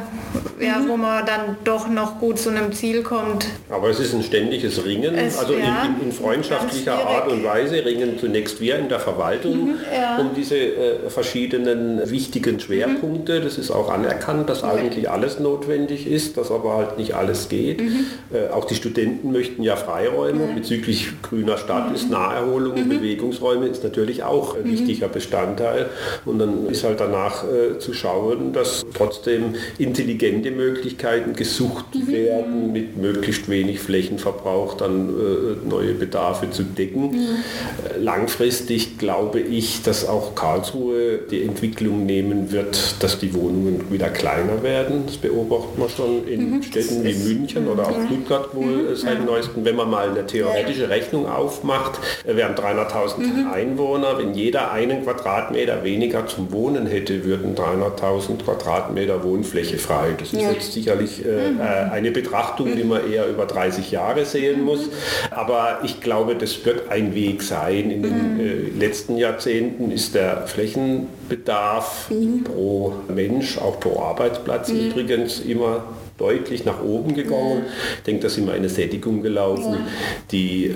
ja, 0.60 0.80
mhm. 0.80 0.89
wo 0.89 0.97
man 0.97 1.25
dann 1.25 1.58
doch 1.63 1.88
noch 1.89 2.19
gut 2.19 2.39
zu 2.39 2.49
einem 2.49 2.71
Ziel 2.71 3.04
kommt. 3.04 3.47
Aber 3.69 3.89
es 3.89 3.99
ist 3.99 4.13
ein 4.13 4.23
ständiges 4.23 4.84
Ringen, 4.86 5.15
es, 5.15 5.38
also 5.38 5.54
ja, 5.54 5.84
in, 5.84 6.08
in, 6.08 6.12
freundschaftlicher 6.12 6.93
Art 6.93 7.28
und 7.28 7.43
Weise 7.43 7.84
ringen 7.84 8.17
zunächst 8.19 8.60
wir 8.62 8.78
in 8.78 8.89
der 8.89 8.99
Verwaltung 8.99 9.71
mhm, 9.71 9.75
ja. 9.93 10.17
um 10.17 10.29
diese 10.36 10.58
äh, 10.58 11.10
verschiedenen 11.10 12.10
wichtigen 12.10 12.60
Schwerpunkte. 12.60 13.39
Mhm. 13.39 13.44
Das 13.44 13.58
ist 13.58 13.72
auch 13.72 13.89
anerkannt, 13.89 14.50
dass 14.50 14.63
eigentlich 14.63 15.10
alles 15.10 15.39
notwendig 15.39 16.08
ist, 16.08 16.38
dass 16.38 16.52
aber 16.52 16.78
halt 16.78 16.98
nicht 16.98 17.15
alles 17.15 17.50
geht. 17.50 17.82
Mhm. 17.82 18.06
Äh, 18.34 18.54
auch 18.54 18.65
die 18.65 18.76
Studenten 18.76 19.32
möchten 19.32 19.63
ja 19.63 19.76
Freiräume 19.76 20.50
bezüglich 20.56 21.08
grüner 21.22 21.58
Stadt 21.58 21.94
ist 21.94 22.10
Naherholung, 22.10 22.86
mhm. 22.86 22.89
Bewegungsräume 22.89 23.68
ist 23.68 23.84
natürlich 23.84 24.24
auch 24.24 24.56
ein 24.56 24.63
mhm. 24.63 24.72
wichtiger 24.72 25.08
Bestandteil. 25.08 25.89
Und 26.26 26.39
dann 26.39 26.68
ist 26.68 26.84
halt 26.84 27.00
danach 27.00 27.44
äh, 27.44 27.80
zu 27.80 27.94
schauen, 27.94 28.54
dass 28.54 28.86
trotzdem 28.94 29.56
intelligente 29.78 30.52
Möglichkeiten 30.52 31.34
gesucht 31.34 31.86
mhm. 31.94 32.08
werden, 32.08 32.72
mit 32.74 32.98
möglichst 32.98 33.50
wenig 33.50 33.80
Flächenverbrauch 33.80 34.76
dann 34.76 35.10
äh, 35.10 35.68
neue 35.68 35.94
Bedarfe 35.94 36.50
zu 36.52 36.63
decken. 36.63 37.15
Äh, 37.15 38.00
langfristig 38.00 38.98
glaube 38.98 39.39
ich, 39.39 39.82
dass 39.84 40.08
auch 40.08 40.18
Karlsruhe 40.36 41.19
die 41.29 41.43
Entwicklung 41.43 42.05
nehmen 42.05 42.51
wird, 42.51 43.01
dass 43.01 43.19
die 43.19 43.34
Wohnungen 43.34 43.91
wieder 43.91 44.10
kleiner 44.10 44.62
werden. 44.63 45.03
Das 45.08 45.17
beobachtet 45.17 45.77
man 45.77 45.89
schon 45.89 46.27
in 46.27 46.51
mhm. 46.51 46.63
Städten 46.63 47.03
wie 47.03 47.15
München 47.15 47.67
oder 47.67 47.84
auch 47.84 48.05
Stuttgart 48.05 48.55
wohl 48.55 48.89
mhm. 48.89 48.95
seit 48.95 49.25
neuestem. 49.25 49.65
Wenn 49.65 49.75
man 49.75 49.89
mal 49.89 50.10
eine 50.10 50.25
theoretische 50.25 50.89
Rechnung 50.89 51.27
aufmacht, 51.27 51.79
macht. 51.79 51.99
Wir 52.25 52.45
haben 52.45 52.55
300.000 52.55 53.17
mhm. 53.19 53.51
Einwohner. 53.51 54.17
Wenn 54.17 54.34
jeder 54.34 54.71
einen 54.71 55.03
Quadratmeter 55.03 55.84
weniger 55.84 56.27
zum 56.27 56.51
Wohnen 56.51 56.88
hätte, 56.88 57.23
würden 57.23 57.55
300.000 57.55 58.43
Quadratmeter 58.43 59.23
Wohnfläche 59.23 59.77
frei. 59.77 60.15
Das 60.17 60.34
ist 60.34 60.41
ja. 60.41 60.51
jetzt 60.51 60.73
sicherlich 60.73 61.25
äh, 61.25 61.51
mhm. 61.51 61.60
Äh, 61.60 61.91
eine 61.91 62.12
Betrachtung, 62.12 62.75
die 62.75 62.84
man 62.84 63.10
eher 63.10 63.27
über 63.27 63.45
30 63.45 63.91
Jahre 63.91 64.25
sehen 64.25 64.63
muss. 64.63 64.89
Aber 65.32 65.79
ich 65.84 66.01
glaube, 66.01 66.36
das 66.36 66.65
wird 66.65 66.89
ein 66.89 67.15
Weg 67.15 67.41
sein. 67.43 67.91
In 67.91 68.03
den 68.03 68.34
mhm. 68.34 68.39
äh, 68.39 68.79
letzten 68.79 69.17
Jahrzehnten 69.17 69.91
ist 70.00 70.16
der 70.16 70.48
Flächenbedarf 70.48 72.10
mhm. 72.10 72.46
pro 72.46 72.94
Mensch, 73.10 73.58
auch 73.58 73.82
pro 73.82 74.02
Arbeitsplatz 74.02 74.70
mhm. 74.70 74.92
übrigens 74.92 75.42
immer 75.42 75.84
deutlich 76.19 76.65
nach 76.65 76.84
oben 76.84 77.15
gegangen. 77.15 77.63
Ich 77.97 78.03
denke, 78.03 78.23
da 78.23 78.29
sind 78.29 78.45
wir 78.45 78.53
eine 78.53 78.69
Sättigung 78.69 79.21
gelaufen, 79.21 79.73
ja. 79.73 79.88
die 80.32 80.65
äh, 80.67 80.75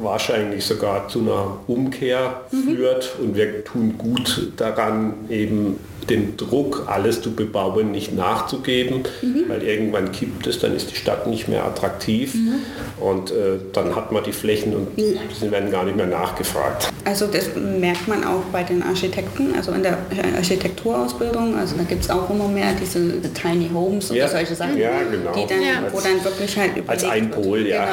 wahrscheinlich 0.00 0.64
sogar 0.64 1.08
zu 1.08 1.20
einer 1.20 1.58
Umkehr 1.66 2.42
mhm. 2.50 2.74
führt 2.74 3.16
und 3.20 3.36
wir 3.36 3.64
tun 3.64 3.94
gut 3.98 4.52
daran, 4.56 5.14
eben 5.28 5.78
den 6.08 6.36
Druck, 6.36 6.84
alles 6.86 7.22
zu 7.22 7.34
bebauen, 7.34 7.90
nicht 7.90 8.14
nachzugeben, 8.14 9.04
mhm. 9.22 9.44
weil 9.48 9.62
irgendwann 9.62 10.12
kippt 10.12 10.46
es, 10.46 10.58
dann 10.58 10.74
ist 10.74 10.90
die 10.90 10.96
Stadt 10.96 11.26
nicht 11.26 11.48
mehr 11.48 11.64
attraktiv 11.64 12.34
mhm. 12.34 12.54
und 13.00 13.30
äh, 13.30 13.58
dann 13.72 13.94
hat 13.96 14.12
man 14.12 14.22
die 14.24 14.32
Flächen 14.32 14.74
und 14.74 14.96
mhm. 14.96 15.18
sie 15.38 15.50
werden 15.50 15.70
gar 15.70 15.84
nicht 15.84 15.96
mehr 15.96 16.06
nachgefragt. 16.06 16.90
Also 17.04 17.26
das 17.26 17.50
merkt 17.56 18.08
man 18.08 18.24
auch 18.24 18.42
bei 18.52 18.62
den 18.62 18.82
Architekten, 18.82 19.54
also 19.56 19.72
in 19.72 19.82
der 19.82 19.98
Architekturausbildung, 20.36 21.56
also 21.56 21.76
da 21.76 21.84
gibt 21.84 22.02
es 22.02 22.10
auch 22.10 22.28
immer 22.30 22.48
mehr 22.48 22.74
diese 22.80 23.20
Tiny 23.32 23.70
Homes 23.72 24.10
oder 24.10 24.20
ja. 24.20 24.28
solche 24.28 24.54
Sachen, 24.54 24.78
ja, 24.84 25.02
genau. 25.10 25.32
die 25.32 25.46
dann, 25.46 25.62
ja. 25.62 25.92
wo 25.92 26.00
dann 26.00 26.22
wirklich 26.24 26.56
halt 26.56 26.76
überlegt 26.76 26.90
als 26.90 27.04
ein 27.04 27.30
Pol, 27.30 27.66
ja. 27.66 27.86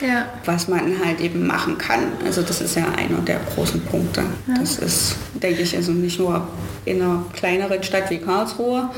Genau, 0.00 0.22
was 0.44 0.68
man 0.68 1.04
halt 1.04 1.20
eben 1.20 1.46
machen 1.46 1.78
kann. 1.78 2.00
Also 2.24 2.42
das 2.42 2.60
ist 2.60 2.76
ja 2.76 2.86
einer 2.96 3.20
der 3.20 3.40
großen 3.54 3.80
Punkte. 3.82 4.22
Das 4.58 4.78
ist, 4.78 5.16
denke 5.34 5.62
ich, 5.62 5.76
also 5.76 5.92
nicht 5.92 6.18
nur 6.18 6.46
in 6.84 7.00
einer 7.00 7.24
kleineren 7.32 7.82
Stadt 7.82 8.10
wie 8.10 8.18
Karlsruhe, 8.18 8.90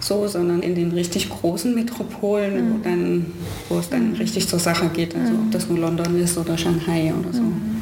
so, 0.00 0.26
sondern 0.26 0.62
in 0.62 0.74
den 0.74 0.92
richtig 0.92 1.28
großen 1.28 1.74
Metropolen, 1.74 2.54
mhm. 2.54 2.74
wo, 2.74 2.78
dann, 2.82 3.26
wo 3.68 3.78
es 3.78 3.88
dann 3.88 4.14
richtig 4.14 4.48
zur 4.48 4.58
Sache 4.58 4.88
geht, 4.88 5.14
also 5.14 5.34
ob 5.34 5.50
das 5.50 5.68
nur 5.68 5.78
London 5.78 6.18
ist 6.20 6.38
oder 6.38 6.56
Shanghai 6.56 7.12
oder 7.18 7.32
so. 7.32 7.42
Mhm. 7.42 7.77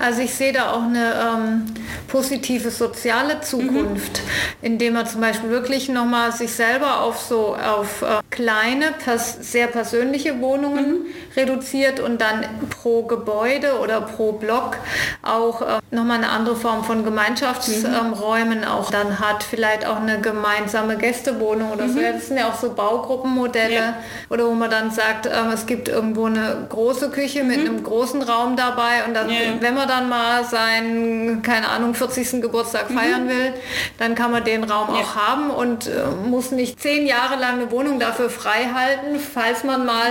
Also 0.00 0.22
ich 0.22 0.34
sehe 0.34 0.52
da 0.52 0.72
auch 0.72 0.82
eine 0.82 1.12
ähm, 1.14 1.64
positive 2.08 2.70
soziale 2.70 3.40
Zukunft, 3.40 4.20
mhm. 4.22 4.66
indem 4.66 4.94
man 4.94 5.06
zum 5.06 5.20
Beispiel 5.20 5.50
wirklich 5.50 5.88
nochmal 5.88 6.32
sich 6.32 6.52
selber 6.52 7.00
auf 7.00 7.20
so 7.20 7.56
auf 7.56 8.02
äh, 8.02 8.20
kleine, 8.30 8.92
pers 8.92 9.38
sehr 9.40 9.66
persönliche 9.66 10.40
Wohnungen 10.40 10.90
mhm. 10.90 11.06
reduziert 11.36 12.00
und 12.00 12.20
dann 12.20 12.44
pro 12.70 13.02
Gebäude 13.02 13.78
oder 13.80 14.00
pro 14.00 14.32
Block 14.32 14.76
auch 15.22 15.62
äh, 15.62 15.80
nochmal 15.90 16.18
eine 16.18 16.30
andere 16.30 16.56
Form 16.56 16.84
von 16.84 17.04
Gemeinschaftsräumen 17.04 18.58
mhm. 18.58 18.64
ähm, 18.64 18.68
auch 18.68 18.90
dann 18.90 19.20
hat, 19.20 19.42
vielleicht 19.42 19.86
auch 19.86 19.96
eine 19.96 20.20
gemeinsame 20.20 20.96
Gästewohnung 20.96 21.72
oder 21.72 21.88
so. 21.88 21.98
Mhm. 21.98 22.12
Das 22.14 22.26
sind 22.28 22.38
ja 22.38 22.48
auch 22.48 22.58
so 22.58 22.72
Baugruppenmodelle 22.72 23.74
ja. 23.74 23.94
oder 24.30 24.46
wo 24.46 24.52
man 24.52 24.70
dann 24.70 24.90
sagt, 24.90 25.26
ähm, 25.26 25.50
es 25.52 25.66
gibt 25.66 25.88
irgendwo 25.88 26.26
eine 26.26 26.66
große 26.68 27.10
Küche 27.10 27.44
mit 27.44 27.60
mhm. 27.60 27.66
einem 27.66 27.82
großen 27.82 28.22
Raum 28.22 28.56
dabei 28.56 29.04
und 29.06 29.14
dann 29.14 29.30
ja 29.30 29.40
wenn 29.60 29.74
man 29.74 29.88
dann 29.88 30.08
mal 30.08 30.44
seinen, 30.44 31.42
keine 31.42 31.68
Ahnung, 31.68 31.94
40. 31.94 32.40
Geburtstag 32.42 32.90
mhm. 32.90 32.98
feiern 32.98 33.28
will, 33.28 33.52
dann 33.98 34.14
kann 34.14 34.30
man 34.30 34.44
den 34.44 34.64
Raum 34.64 34.94
ja. 34.94 35.00
auch 35.00 35.16
haben 35.16 35.50
und 35.50 35.86
äh, 35.86 36.28
muss 36.28 36.50
nicht 36.50 36.80
zehn 36.80 37.06
Jahre 37.06 37.38
lang 37.38 37.60
eine 37.60 37.70
Wohnung 37.70 37.98
dafür 37.98 38.30
frei 38.30 38.68
halten, 38.74 39.18
falls 39.18 39.64
man 39.64 39.86
mal 39.86 40.10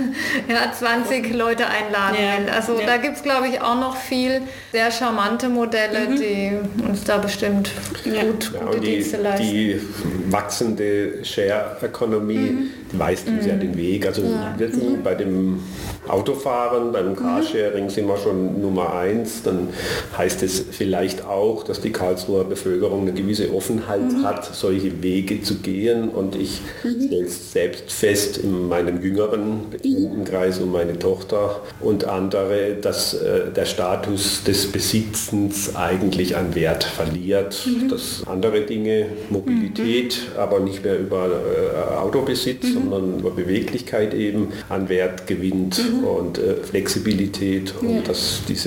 ja, 0.48 0.72
20 0.72 1.34
Leute 1.34 1.66
einladen 1.66 2.16
ja. 2.20 2.38
will. 2.38 2.50
Also 2.54 2.80
ja. 2.80 2.86
da 2.86 2.96
gibt 2.96 3.16
es, 3.16 3.22
glaube 3.22 3.48
ich, 3.48 3.60
auch 3.60 3.78
noch 3.78 3.96
viel 3.96 4.42
sehr 4.72 4.90
charmante 4.90 5.48
Modelle, 5.48 6.08
mhm. 6.08 6.16
die 6.16 6.82
uns 6.86 7.04
da 7.04 7.18
bestimmt 7.18 7.70
gut 8.04 8.52
gute 8.52 8.80
die, 8.80 8.86
Dienste 8.86 9.16
leisten. 9.18 9.46
Die 9.46 9.80
wachsende 10.28 11.24
Share-Ökonomie, 11.24 12.36
mhm. 12.36 12.70
weist 12.92 13.28
uns 13.28 13.46
ja 13.46 13.54
mhm. 13.54 13.60
den 13.60 13.76
Weg. 13.76 14.06
Also 14.06 14.22
wir 14.56 14.70
sind 14.72 14.98
mhm. 14.98 15.02
bei 15.02 15.14
dem 15.14 15.60
Autofahren, 16.08 16.92
beim 16.92 17.10
mhm. 17.10 17.16
Carsharing 17.16 17.88
sind 17.88 18.06
wir 18.06 18.16
schon 18.16 18.60
Nummer 18.60 18.75
eins. 18.78 19.42
Dann 19.42 19.68
heißt 20.16 20.42
es 20.42 20.64
vielleicht 20.70 21.24
auch, 21.24 21.64
dass 21.64 21.80
die 21.80 21.90
Karlsruher 21.90 22.44
Bevölkerung 22.44 23.02
eine 23.02 23.12
gewisse 23.12 23.52
Offenheit 23.54 24.12
mhm. 24.12 24.24
hat, 24.24 24.54
solche 24.54 25.02
Wege 25.02 25.42
zu 25.42 25.56
gehen. 25.56 26.08
Und 26.08 26.36
ich 26.36 26.60
mhm. 26.84 27.06
stelle 27.06 27.28
selbst 27.28 27.92
fest 27.92 28.38
in 28.38 28.68
meinem 28.68 29.02
jüngeren 29.02 29.70
Bekanntenkreis 29.70 30.58
um 30.58 30.72
meine 30.72 30.98
Tochter 30.98 31.60
und 31.80 32.04
andere, 32.04 32.74
dass 32.80 33.14
äh, 33.14 33.50
der 33.54 33.64
Status 33.64 34.44
des 34.44 34.70
Besitzens 34.72 35.74
eigentlich 35.76 36.36
an 36.36 36.54
Wert 36.54 36.84
verliert. 36.84 37.66
Mhm. 37.66 37.88
Dass 37.88 38.22
andere 38.26 38.62
Dinge, 38.62 39.06
Mobilität, 39.30 40.20
mhm. 40.34 40.40
aber 40.40 40.60
nicht 40.60 40.84
mehr 40.84 40.98
über 40.98 41.28
äh, 41.28 41.96
Autobesitz, 41.96 42.64
mhm. 42.64 42.72
sondern 42.72 43.18
über 43.20 43.30
Beweglichkeit 43.30 44.14
eben 44.14 44.48
an 44.68 44.88
Wert 44.88 45.26
gewinnt 45.26 45.78
mhm. 45.78 46.04
und 46.04 46.38
äh, 46.38 46.54
Flexibilität 46.56 47.74
und 47.80 47.96
ja. 47.96 48.00
dass 48.02 48.42
diese 48.48 48.65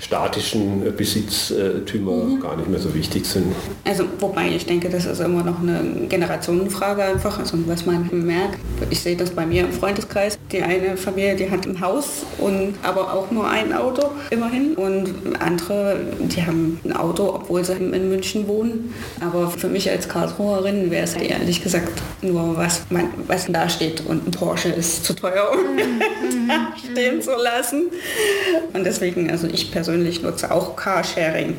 statischen 0.00 0.86
äh, 0.86 0.90
Besitztümer 0.90 2.24
mhm. 2.24 2.40
gar 2.40 2.56
nicht 2.56 2.68
mehr 2.68 2.80
so 2.80 2.94
wichtig 2.94 3.26
sind. 3.26 3.54
Also 3.84 4.04
wobei 4.20 4.48
ich 4.48 4.66
denke, 4.66 4.88
das 4.88 5.06
ist 5.06 5.20
immer 5.20 5.42
noch 5.42 5.60
eine 5.60 6.06
Generationenfrage 6.08 7.02
einfach, 7.02 7.38
also 7.38 7.58
was 7.66 7.86
man 7.86 8.08
merkt. 8.12 8.58
Ich 8.90 9.00
sehe 9.00 9.16
das 9.16 9.30
bei 9.30 9.46
mir 9.46 9.62
im 9.62 9.72
Freundeskreis. 9.72 10.38
Die 10.50 10.62
eine 10.62 10.96
Familie, 10.96 11.36
die 11.36 11.50
hat 11.50 11.66
ein 11.66 11.80
Haus 11.80 12.24
und 12.38 12.74
aber 12.82 13.12
auch 13.12 13.30
nur 13.30 13.48
ein 13.48 13.72
Auto 13.72 14.10
immerhin 14.30 14.74
und 14.74 15.14
andere, 15.40 15.98
die 16.20 16.42
haben 16.42 16.80
ein 16.84 16.92
Auto, 16.92 17.34
obwohl 17.34 17.64
sie 17.64 17.74
in 17.74 18.08
München 18.08 18.48
wohnen. 18.48 18.94
Aber 19.20 19.50
für 19.50 19.68
mich 19.68 19.90
als 19.90 20.08
Karlsruherin 20.08 20.90
wäre 20.90 21.04
es 21.04 21.14
ehrlich 21.14 21.62
gesagt 21.62 22.02
nur 22.22 22.56
was, 22.56 22.82
man, 22.90 23.08
was 23.26 23.46
da 23.48 23.68
steht 23.68 24.04
und 24.06 24.26
ein 24.26 24.30
Porsche 24.30 24.68
ist 24.68 25.04
zu 25.04 25.14
teuer, 25.14 25.50
um 25.52 25.76
mhm. 25.76 26.50
stehen 26.92 27.22
zu 27.22 27.32
lassen. 27.32 27.90
Und 28.72 28.84
deswegen, 28.84 29.21
also 29.30 29.46
ich 29.46 29.70
persönlich 29.70 30.22
nutze 30.22 30.50
auch 30.50 30.76
Carsharing. 30.76 31.56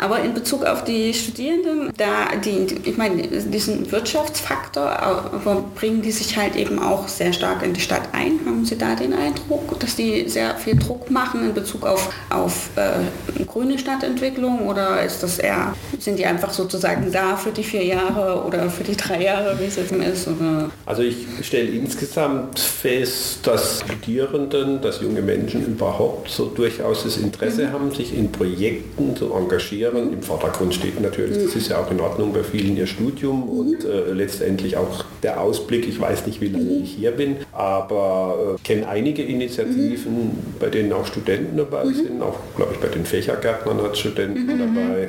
Aber 0.00 0.20
in 0.20 0.34
Bezug 0.34 0.64
auf 0.64 0.84
die 0.84 1.14
Studierenden, 1.14 1.92
da 1.96 2.36
die, 2.44 2.66
ich 2.84 2.96
meine, 2.96 3.22
diesen 3.22 3.90
Wirtschaftsfaktor 3.90 5.32
bringen 5.74 6.02
die 6.02 6.12
sich 6.12 6.36
halt 6.36 6.56
eben 6.56 6.78
auch 6.78 7.08
sehr 7.08 7.32
stark 7.32 7.62
in 7.62 7.72
die 7.72 7.80
Stadt 7.80 8.08
ein. 8.12 8.40
Haben 8.46 8.64
Sie 8.64 8.76
da 8.76 8.94
den 8.94 9.12
Eindruck, 9.12 9.78
dass 9.80 9.96
die 9.96 10.28
sehr 10.28 10.56
viel 10.56 10.76
Druck 10.76 11.10
machen 11.10 11.44
in 11.44 11.54
Bezug 11.54 11.86
auf, 11.86 12.12
auf 12.30 12.70
äh, 12.76 13.44
grüne 13.44 13.78
Stadtentwicklung 13.78 14.66
oder 14.66 15.02
ist 15.02 15.22
das 15.22 15.38
eher, 15.38 15.74
sind 15.98 16.18
die 16.18 16.26
einfach 16.26 16.52
sozusagen 16.52 17.10
da 17.12 17.36
für 17.36 17.50
die 17.50 17.62
vier 17.62 17.84
Jahre 17.84 18.44
oder 18.44 18.70
für 18.70 18.84
die 18.84 18.96
drei 18.96 19.22
Jahre, 19.22 19.58
wie 19.58 19.64
es 19.64 19.76
jetzt 19.76 19.92
ist? 19.92 20.28
Oder? 20.28 20.70
Also 20.86 21.02
ich 21.02 21.26
stelle 21.42 21.68
insgesamt 21.68 22.58
fest, 22.58 23.46
dass 23.46 23.80
Studierenden, 23.80 24.80
dass 24.80 25.00
junge 25.00 25.22
Menschen 25.22 25.64
überhaupt 25.66 26.30
so 26.30 26.46
durchaus 26.46 27.03
das 27.04 27.16
Interesse 27.16 27.66
mhm. 27.66 27.72
haben, 27.72 27.90
sich 27.90 28.16
in 28.16 28.32
Projekten 28.32 29.16
zu 29.16 29.32
engagieren. 29.32 30.12
Im 30.12 30.22
Vordergrund 30.22 30.74
steht 30.74 31.00
natürlich, 31.00 31.44
das 31.44 31.54
ist 31.54 31.68
ja 31.68 31.78
auch 31.78 31.90
in 31.90 32.00
Ordnung 32.00 32.32
bei 32.32 32.42
vielen 32.42 32.76
ihr 32.76 32.86
Studium 32.86 33.44
mhm. 33.44 33.48
und 33.48 33.84
äh, 33.84 34.12
letztendlich 34.12 34.76
auch 34.76 35.04
der 35.22 35.40
Ausblick. 35.40 35.86
Ich 35.88 36.00
weiß 36.00 36.26
nicht, 36.26 36.40
wie 36.40 36.48
lange 36.48 36.64
mhm. 36.64 36.82
ich 36.84 36.92
hier 36.92 37.12
bin, 37.12 37.36
aber 37.52 38.56
äh, 38.56 38.62
kenne 38.62 38.88
einige 38.88 39.22
Initiativen, 39.22 40.12
mhm. 40.12 40.30
bei 40.58 40.68
denen 40.68 40.92
auch 40.92 41.06
Studenten 41.06 41.56
dabei 41.56 41.84
mhm. 41.84 41.94
sind, 41.94 42.22
auch 42.22 42.38
glaube 42.56 42.72
ich 42.74 42.80
bei 42.80 42.88
den 42.88 43.04
Fächergärtnern 43.04 43.82
hat 43.82 43.96
Studenten 43.96 44.46
mhm. 44.46 44.74
dabei. 44.74 45.08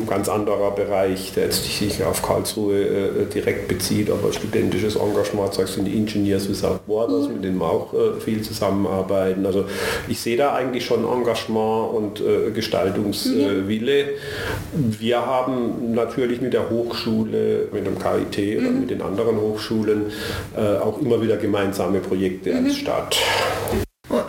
Ein 0.00 0.06
ganz 0.06 0.28
anderer 0.28 0.70
Bereich, 0.70 1.32
der 1.34 1.44
jetzt 1.44 1.64
sich 1.64 2.04
auf 2.04 2.22
Karlsruhe 2.22 2.80
äh, 2.80 3.26
direkt 3.26 3.68
bezieht, 3.68 4.10
aber 4.10 4.32
studentisches 4.32 4.96
Engagement, 4.96 5.54
sagst 5.54 5.76
du, 5.76 5.82
die 5.82 5.96
Engineers 5.96 6.48
Without 6.48 6.80
Borders, 6.86 7.28
mit 7.28 7.44
denen 7.44 7.58
wir 7.58 7.68
auch 7.68 7.92
äh, 7.92 8.20
viel 8.20 8.42
zusammenarbeiten. 8.42 9.44
Also 9.46 9.64
ich 10.08 10.20
sehe 10.20 10.36
da 10.36 10.54
eigentlich 10.54 10.84
schon 10.84 11.04
Engagement 11.04 11.94
und 11.94 12.20
äh, 12.20 12.50
Gestaltungswille. 12.50 14.04
Mhm. 14.74 14.96
Wir 15.00 15.24
haben 15.24 15.94
natürlich 15.94 16.40
mit 16.40 16.52
der 16.52 16.70
Hochschule, 16.70 17.68
mit 17.72 17.86
dem 17.86 17.98
KIT 17.98 18.58
oder 18.60 18.70
mhm. 18.70 18.80
mit 18.80 18.90
den 18.90 19.02
anderen 19.02 19.40
Hochschulen 19.40 20.06
äh, 20.56 20.78
auch 20.78 21.00
immer 21.00 21.20
wieder 21.20 21.36
gemeinsame 21.36 21.98
Projekte 21.98 22.52
mhm. 22.52 22.66
als 22.66 22.76
Stadt. 22.76 23.16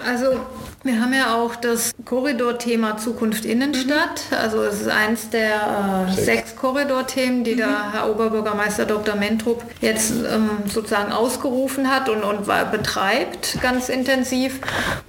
Also 0.05 0.39
wir 0.84 1.01
haben 1.01 1.13
ja 1.13 1.36
auch 1.36 1.55
das 1.57 1.91
Korridorthema 2.05 2.97
Zukunft 2.97 3.43
Innenstadt. 3.43 4.21
Mhm. 4.30 4.38
Also 4.38 4.63
es 4.63 4.82
ist 4.82 4.88
eins 4.88 5.30
der 5.30 6.07
äh, 6.07 6.11
sechs. 6.11 6.25
sechs 6.25 6.55
Korridorthemen, 6.55 7.43
die 7.43 7.53
mhm. 7.53 7.57
der 7.57 7.91
Herr 7.91 8.09
Oberbürgermeister 8.09 8.86
Dr. 8.86 9.15
Mentrup 9.15 9.63
jetzt 9.82 10.11
ähm, 10.11 10.49
sozusagen 10.67 11.11
ausgerufen 11.11 11.89
hat 11.89 12.07
und, 12.07 12.23
und 12.23 12.47
betreibt 12.71 13.61
ganz 13.61 13.89
intensiv. 13.89 14.59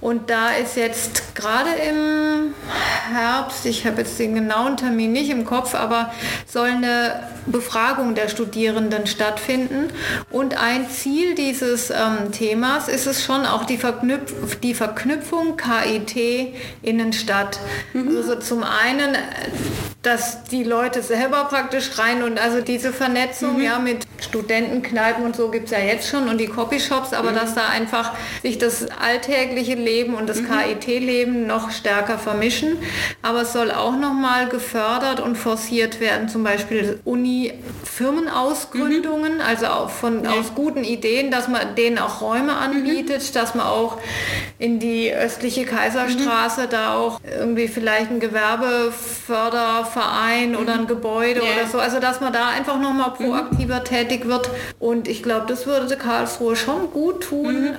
Und 0.01 0.29
da 0.29 0.49
ist 0.49 0.75
jetzt 0.75 1.35
gerade 1.35 1.69
im 1.89 2.53
Herbst, 3.13 3.65
ich 3.65 3.85
habe 3.85 4.01
jetzt 4.01 4.19
den 4.19 4.35
genauen 4.35 4.77
Termin 4.77 5.13
nicht 5.13 5.29
im 5.29 5.45
Kopf, 5.45 5.73
aber 5.73 6.11
soll 6.47 6.69
eine 6.69 7.23
Befragung 7.45 8.15
der 8.15 8.27
Studierenden 8.27 9.07
stattfinden. 9.07 9.87
Und 10.31 10.61
ein 10.61 10.89
Ziel 10.89 11.35
dieses 11.35 11.89
ähm, 11.89 12.31
Themas 12.31 12.87
ist 12.87 13.07
es 13.07 13.23
schon 13.23 13.45
auch 13.45 13.63
die, 13.63 13.77
Verknüpf 13.77 14.59
die 14.59 14.73
Verknüpfung 14.73 15.57
KIT 15.61 16.53
Innenstadt. 16.81 17.59
Mhm. 17.93 18.07
Also 18.07 18.23
so 18.23 18.39
zum 18.39 18.63
einen, 18.63 19.15
dass 20.01 20.45
die 20.45 20.63
Leute 20.63 21.03
selber 21.03 21.43
praktisch 21.45 21.99
rein 21.99 22.23
und 22.23 22.39
also 22.39 22.61
diese 22.61 22.91
Vernetzung 22.91 23.57
mhm. 23.57 23.63
ja 23.63 23.77
mit 23.77 24.07
Studentenkneipen 24.19 25.23
und 25.23 25.35
so 25.35 25.49
gibt 25.49 25.65
es 25.65 25.71
ja 25.71 25.79
jetzt 25.79 26.09
schon 26.09 26.29
und 26.29 26.39
die 26.39 26.47
Copyshops, 26.47 27.13
aber 27.13 27.29
mhm. 27.31 27.35
dass 27.35 27.55
da 27.55 27.67
einfach 27.67 28.13
sich 28.41 28.57
das 28.57 28.87
alltägliche 28.89 29.75
Leben 29.75 30.15
und 30.15 30.27
das 30.27 30.41
mhm. 30.41 30.47
KIT-Leben 30.49 31.45
noch 31.45 31.69
stärker 31.71 32.17
vermischen. 32.17 32.77
Aber 33.21 33.41
es 33.41 33.51
soll 33.53 33.69
auch 33.71 33.95
nochmal 33.95 34.49
gefördert 34.49 35.19
und 35.19 35.37
forciert 35.37 35.99
werden, 35.99 36.29
zum 36.29 36.43
Beispiel 36.43 36.99
Uni-Firmenausgründungen, 37.03 39.35
mhm. 39.35 39.41
also 39.41 39.67
auch 39.67 39.89
von, 39.89 40.23
ja. 40.23 40.31
aus 40.31 40.55
guten 40.55 40.83
Ideen, 40.83 41.29
dass 41.29 41.47
man 41.47 41.75
denen 41.75 41.99
auch 41.99 42.21
Räume 42.21 42.53
anbietet, 42.53 43.21
mhm. 43.21 43.33
dass 43.33 43.53
man 43.55 43.67
auch 43.67 43.97
in 44.57 44.79
die 44.79 45.09
östliche 45.51 45.65
Kaiserstraße 45.65 46.67
da 46.67 46.95
auch 46.95 47.19
irgendwie 47.23 47.67
vielleicht 47.67 48.11
ein 48.11 48.19
Gewerbeförderverein 48.19 50.55
oder 50.55 50.75
ein 50.75 50.85
Gebäude 50.87 51.41
ja. 51.41 51.47
oder 51.53 51.67
so, 51.67 51.79
also 51.79 51.99
dass 51.99 52.21
man 52.21 52.31
da 52.33 52.49
einfach 52.49 52.79
nochmal 52.79 53.11
proaktiver 53.11 53.83
tätig 53.83 54.27
wird. 54.27 54.49
Und 54.79 55.07
ich 55.07 55.21
glaube, 55.23 55.47
das 55.47 55.65
würde 55.67 55.97
Karlsruhe 55.97 56.55
schon 56.55 56.91
gut 56.91 57.23
tun, 57.23 57.63
mhm 57.63 57.75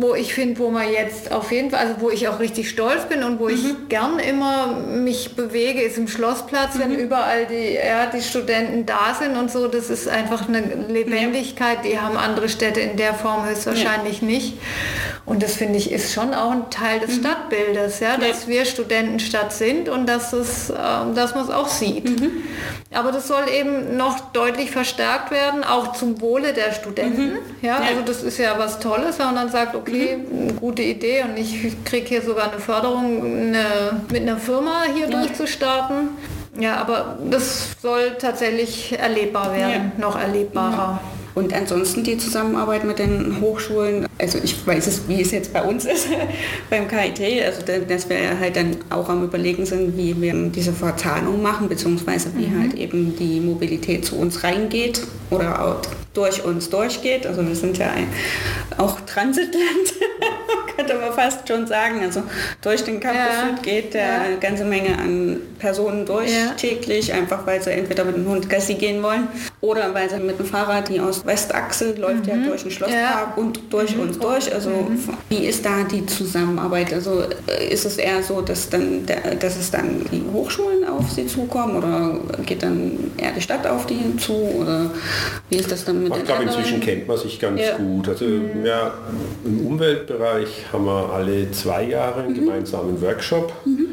wo 0.00 0.14
ich 0.14 0.34
finde, 0.34 0.58
wo 0.58 0.70
man 0.70 0.90
jetzt 0.90 1.32
auf 1.32 1.52
jeden 1.52 1.70
Fall, 1.70 1.80
also 1.80 1.94
wo 2.00 2.10
ich 2.10 2.28
auch 2.28 2.38
richtig 2.38 2.68
stolz 2.68 3.04
bin 3.04 3.22
und 3.22 3.38
wo 3.38 3.48
mhm. 3.48 3.54
ich 3.54 3.88
gern 3.88 4.18
immer 4.18 4.68
mich 4.68 5.36
bewege, 5.36 5.82
ist 5.82 5.98
im 5.98 6.08
Schlossplatz, 6.08 6.74
mhm. 6.74 6.80
wenn 6.80 6.94
überall 6.94 7.46
die, 7.46 7.74
ja, 7.74 8.06
die 8.06 8.22
Studenten 8.22 8.86
da 8.86 9.14
sind 9.18 9.36
und 9.36 9.50
so. 9.50 9.68
Das 9.68 9.90
ist 9.90 10.08
einfach 10.08 10.48
eine 10.48 10.60
Lebendigkeit, 10.88 11.78
die 11.84 11.98
haben 11.98 12.16
andere 12.16 12.48
Städte 12.48 12.80
in 12.80 12.96
der 12.96 13.14
Form 13.14 13.46
höchstwahrscheinlich 13.46 14.20
ja. 14.20 14.26
nicht. 14.26 14.54
Und 15.24 15.42
das 15.42 15.54
finde 15.54 15.78
ich 15.78 15.90
ist 15.90 16.12
schon 16.12 16.34
auch 16.34 16.52
ein 16.52 16.70
Teil 16.70 17.00
des 17.00 17.16
mhm. 17.16 17.20
Stadtbildes, 17.20 18.00
ja, 18.00 18.16
dass 18.16 18.44
ja. 18.44 18.48
wir 18.48 18.64
Studentenstadt 18.64 19.52
sind 19.52 19.88
und 19.88 20.06
dass, 20.06 20.32
es, 20.32 20.70
äh, 20.70 20.74
dass 21.14 21.34
man 21.34 21.44
es 21.44 21.50
auch 21.50 21.68
sieht. 21.68 22.04
Mhm. 22.04 22.30
Aber 22.92 23.10
das 23.12 23.26
soll 23.26 23.48
eben 23.52 23.96
noch 23.96 24.20
deutlich 24.32 24.70
verstärkt 24.70 25.30
werden, 25.30 25.64
auch 25.64 25.92
zum 25.92 26.20
Wohle 26.20 26.52
der 26.52 26.72
Studenten. 26.72 27.32
Mhm. 27.32 27.38
Ja, 27.60 27.80
ja, 27.80 27.88
also 27.88 28.02
das 28.02 28.22
ist 28.22 28.38
ja 28.38 28.54
was 28.58 28.78
Tolles, 28.78 29.18
wenn 29.18 29.26
man 29.26 29.34
dann 29.34 29.50
sagt, 29.50 29.74
okay, 29.74 29.85
mhm. 29.88 30.56
gute 30.56 30.82
Idee 30.82 31.22
und 31.22 31.36
ich 31.38 31.84
kriege 31.84 32.06
hier 32.06 32.22
sogar 32.22 32.50
eine 32.50 32.60
Förderung, 32.60 33.22
eine, 33.22 34.00
mit 34.10 34.22
einer 34.22 34.38
Firma 34.38 34.84
hier 34.94 35.08
ja. 35.08 35.20
durchzustarten. 35.20 36.08
Ja, 36.58 36.76
aber 36.76 37.18
das 37.30 37.76
soll 37.82 38.16
tatsächlich 38.18 38.98
erlebbar 38.98 39.54
werden, 39.54 39.92
ja. 39.96 40.00
noch 40.00 40.18
erlebbarer. 40.18 41.00
Und 41.36 41.52
ansonsten 41.52 42.02
die 42.02 42.16
Zusammenarbeit 42.16 42.84
mit 42.84 42.98
den 42.98 43.42
Hochschulen, 43.42 44.06
also 44.18 44.38
ich 44.42 44.66
weiß 44.66 44.86
es, 44.86 45.06
wie 45.06 45.20
es 45.20 45.32
jetzt 45.32 45.52
bei 45.52 45.62
uns 45.62 45.84
ist, 45.84 46.08
beim 46.70 46.88
KIT, 46.88 47.20
also 47.44 47.60
dass 47.86 48.08
wir 48.08 48.40
halt 48.40 48.56
dann 48.56 48.78
auch 48.88 49.10
am 49.10 49.22
überlegen 49.22 49.66
sind, 49.66 49.98
wie 49.98 50.18
wir 50.18 50.32
diese 50.48 50.72
Verzahnung 50.72 51.42
machen, 51.42 51.68
beziehungsweise 51.68 52.30
wie 52.36 52.46
mhm. 52.46 52.62
halt 52.62 52.74
eben 52.74 53.14
die 53.16 53.40
Mobilität 53.40 54.06
zu 54.06 54.16
uns 54.16 54.44
reingeht 54.44 55.02
oder 55.28 55.62
auch 55.62 55.82
durch 56.14 56.42
uns 56.42 56.70
durchgeht. 56.70 57.26
Also 57.26 57.46
wir 57.46 57.54
sind 57.54 57.76
ja 57.76 57.90
ein, 57.90 58.08
auch 58.78 58.98
Transitland, 59.02 59.92
könnte 60.76 60.94
man 60.94 61.12
fast 61.12 61.48
schon 61.48 61.66
sagen. 61.66 62.02
Also 62.02 62.22
durch 62.62 62.84
den 62.84 63.00
Campus 63.00 63.18
ja. 63.18 63.62
geht 63.62 63.94
ja 63.94 64.22
eine 64.22 64.38
ganze 64.38 64.64
Menge 64.64 64.98
an 64.98 65.40
Personen 65.58 66.04
durch 66.04 66.30
ja. 66.30 66.52
täglich, 66.56 67.12
einfach 67.12 67.46
weil 67.46 67.62
sie 67.62 67.70
entweder 67.70 68.04
mit 68.04 68.16
dem 68.16 68.28
Hund 68.28 68.48
Gassi 68.48 68.74
gehen 68.74 69.02
wollen 69.02 69.28
oder 69.60 69.94
weil 69.94 70.08
sie 70.10 70.18
mit 70.18 70.38
dem 70.38 70.46
Fahrrad, 70.46 70.88
die 70.88 71.00
aus 71.00 71.24
Westachse 71.24 71.94
läuft 71.94 72.26
mhm. 72.26 72.42
ja 72.42 72.48
durch 72.48 72.62
den 72.62 72.70
Schlosspark 72.70 73.36
und 73.36 73.60
durch 73.72 73.96
mhm. 73.96 74.02
uns 74.02 74.18
durch. 74.18 74.52
Also 74.52 74.70
mhm. 74.70 74.98
wie 75.28 75.46
ist 75.46 75.64
da 75.64 75.84
die 75.90 76.04
Zusammenarbeit? 76.06 76.92
Also 76.92 77.22
äh, 77.46 77.72
ist 77.72 77.84
es 77.86 77.96
eher 77.96 78.22
so, 78.22 78.42
dass, 78.42 78.68
dann, 78.68 79.06
dass 79.40 79.56
es 79.56 79.70
dann 79.70 80.04
die 80.12 80.22
Hochschulen 80.32 80.86
auf 80.86 81.10
sie 81.10 81.26
zukommen 81.26 81.76
oder 81.76 82.18
geht 82.44 82.62
dann 82.62 83.12
eher 83.16 83.32
die 83.32 83.40
Stadt 83.40 83.66
auf 83.66 83.86
die 83.86 84.16
zu? 84.18 84.32
Oder 84.32 84.90
wie 85.48 85.56
ist 85.56 85.72
das 85.72 85.84
dann 85.84 86.02
mit 86.02 86.16
Ich 86.16 86.24
glaube, 86.24 86.44
inzwischen 86.44 86.80
kennt 86.80 87.08
man 87.08 87.16
sich 87.16 87.38
ganz 87.40 87.60
ja. 87.60 87.76
gut. 87.76 88.08
Also 88.08 88.24
mhm. 88.24 88.64
ja, 88.64 88.92
im 89.44 89.66
Umweltbereich 89.66 90.65
haben 90.72 90.84
wir 90.84 91.10
alle 91.12 91.50
zwei 91.50 91.84
Jahre 91.84 92.22
einen 92.22 92.32
mhm. 92.32 92.40
gemeinsamen 92.40 93.00
Workshop. 93.00 93.52
Mhm 93.64 93.85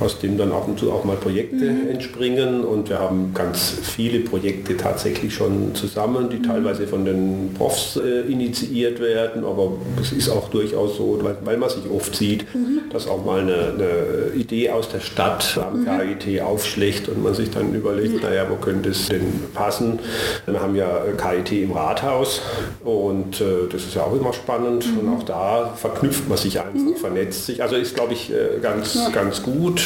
aus 0.00 0.18
dem 0.18 0.36
dann 0.38 0.52
ab 0.52 0.68
und 0.68 0.78
zu 0.78 0.92
auch 0.92 1.04
mal 1.04 1.16
Projekte 1.16 1.64
mhm. 1.64 1.90
entspringen 1.90 2.64
und 2.64 2.88
wir 2.88 2.98
haben 2.98 3.32
ganz 3.34 3.76
viele 3.82 4.20
Projekte 4.20 4.76
tatsächlich 4.76 5.34
schon 5.34 5.74
zusammen, 5.74 6.28
die 6.30 6.38
mhm. 6.38 6.42
teilweise 6.44 6.86
von 6.86 7.04
den 7.04 7.54
Profs 7.56 7.96
äh, 7.96 8.20
initiiert 8.30 9.00
werden, 9.00 9.44
aber 9.44 9.72
es 10.00 10.12
ist 10.12 10.28
auch 10.28 10.48
durchaus 10.48 10.96
so, 10.96 11.18
weil, 11.22 11.36
weil 11.44 11.56
man 11.56 11.70
sich 11.70 11.88
oft 11.90 12.14
sieht, 12.14 12.54
mhm. 12.54 12.82
dass 12.92 13.06
auch 13.08 13.24
mal 13.24 13.40
eine, 13.40 13.54
eine, 13.54 13.86
Idee 14.34 14.70
aus 14.70 14.88
der 14.88 15.00
Stadt 15.00 15.58
am 15.58 15.80
mhm. 15.80 16.20
KIT 16.20 16.42
aufschlägt 16.42 17.08
und 17.08 17.22
man 17.22 17.34
sich 17.34 17.50
dann 17.50 17.74
überlegt, 17.74 18.22
naja, 18.22 18.46
wo 18.48 18.56
könnte 18.56 18.90
es 18.90 19.08
denn 19.08 19.22
passen? 19.54 19.98
Wir 20.46 20.60
haben 20.60 20.76
ja 20.76 21.00
KIT 21.16 21.52
im 21.52 21.72
Rathaus 21.72 22.42
und 22.84 23.40
äh, 23.40 23.68
das 23.70 23.84
ist 23.84 23.94
ja 23.94 24.02
auch 24.02 24.14
immer 24.14 24.32
spannend 24.32 24.86
und 25.00 25.08
auch 25.08 25.22
da 25.22 25.72
verknüpft 25.76 26.28
man 26.28 26.38
sich 26.38 26.60
einfach, 26.60 26.98
vernetzt 26.98 27.46
sich. 27.46 27.62
Also 27.62 27.76
ist, 27.76 27.94
glaube 27.94 28.12
ich, 28.12 28.30
äh, 28.30 28.58
ganz, 28.60 28.94
ja. 28.94 29.08
ganz 29.10 29.42
gut. 29.42 29.85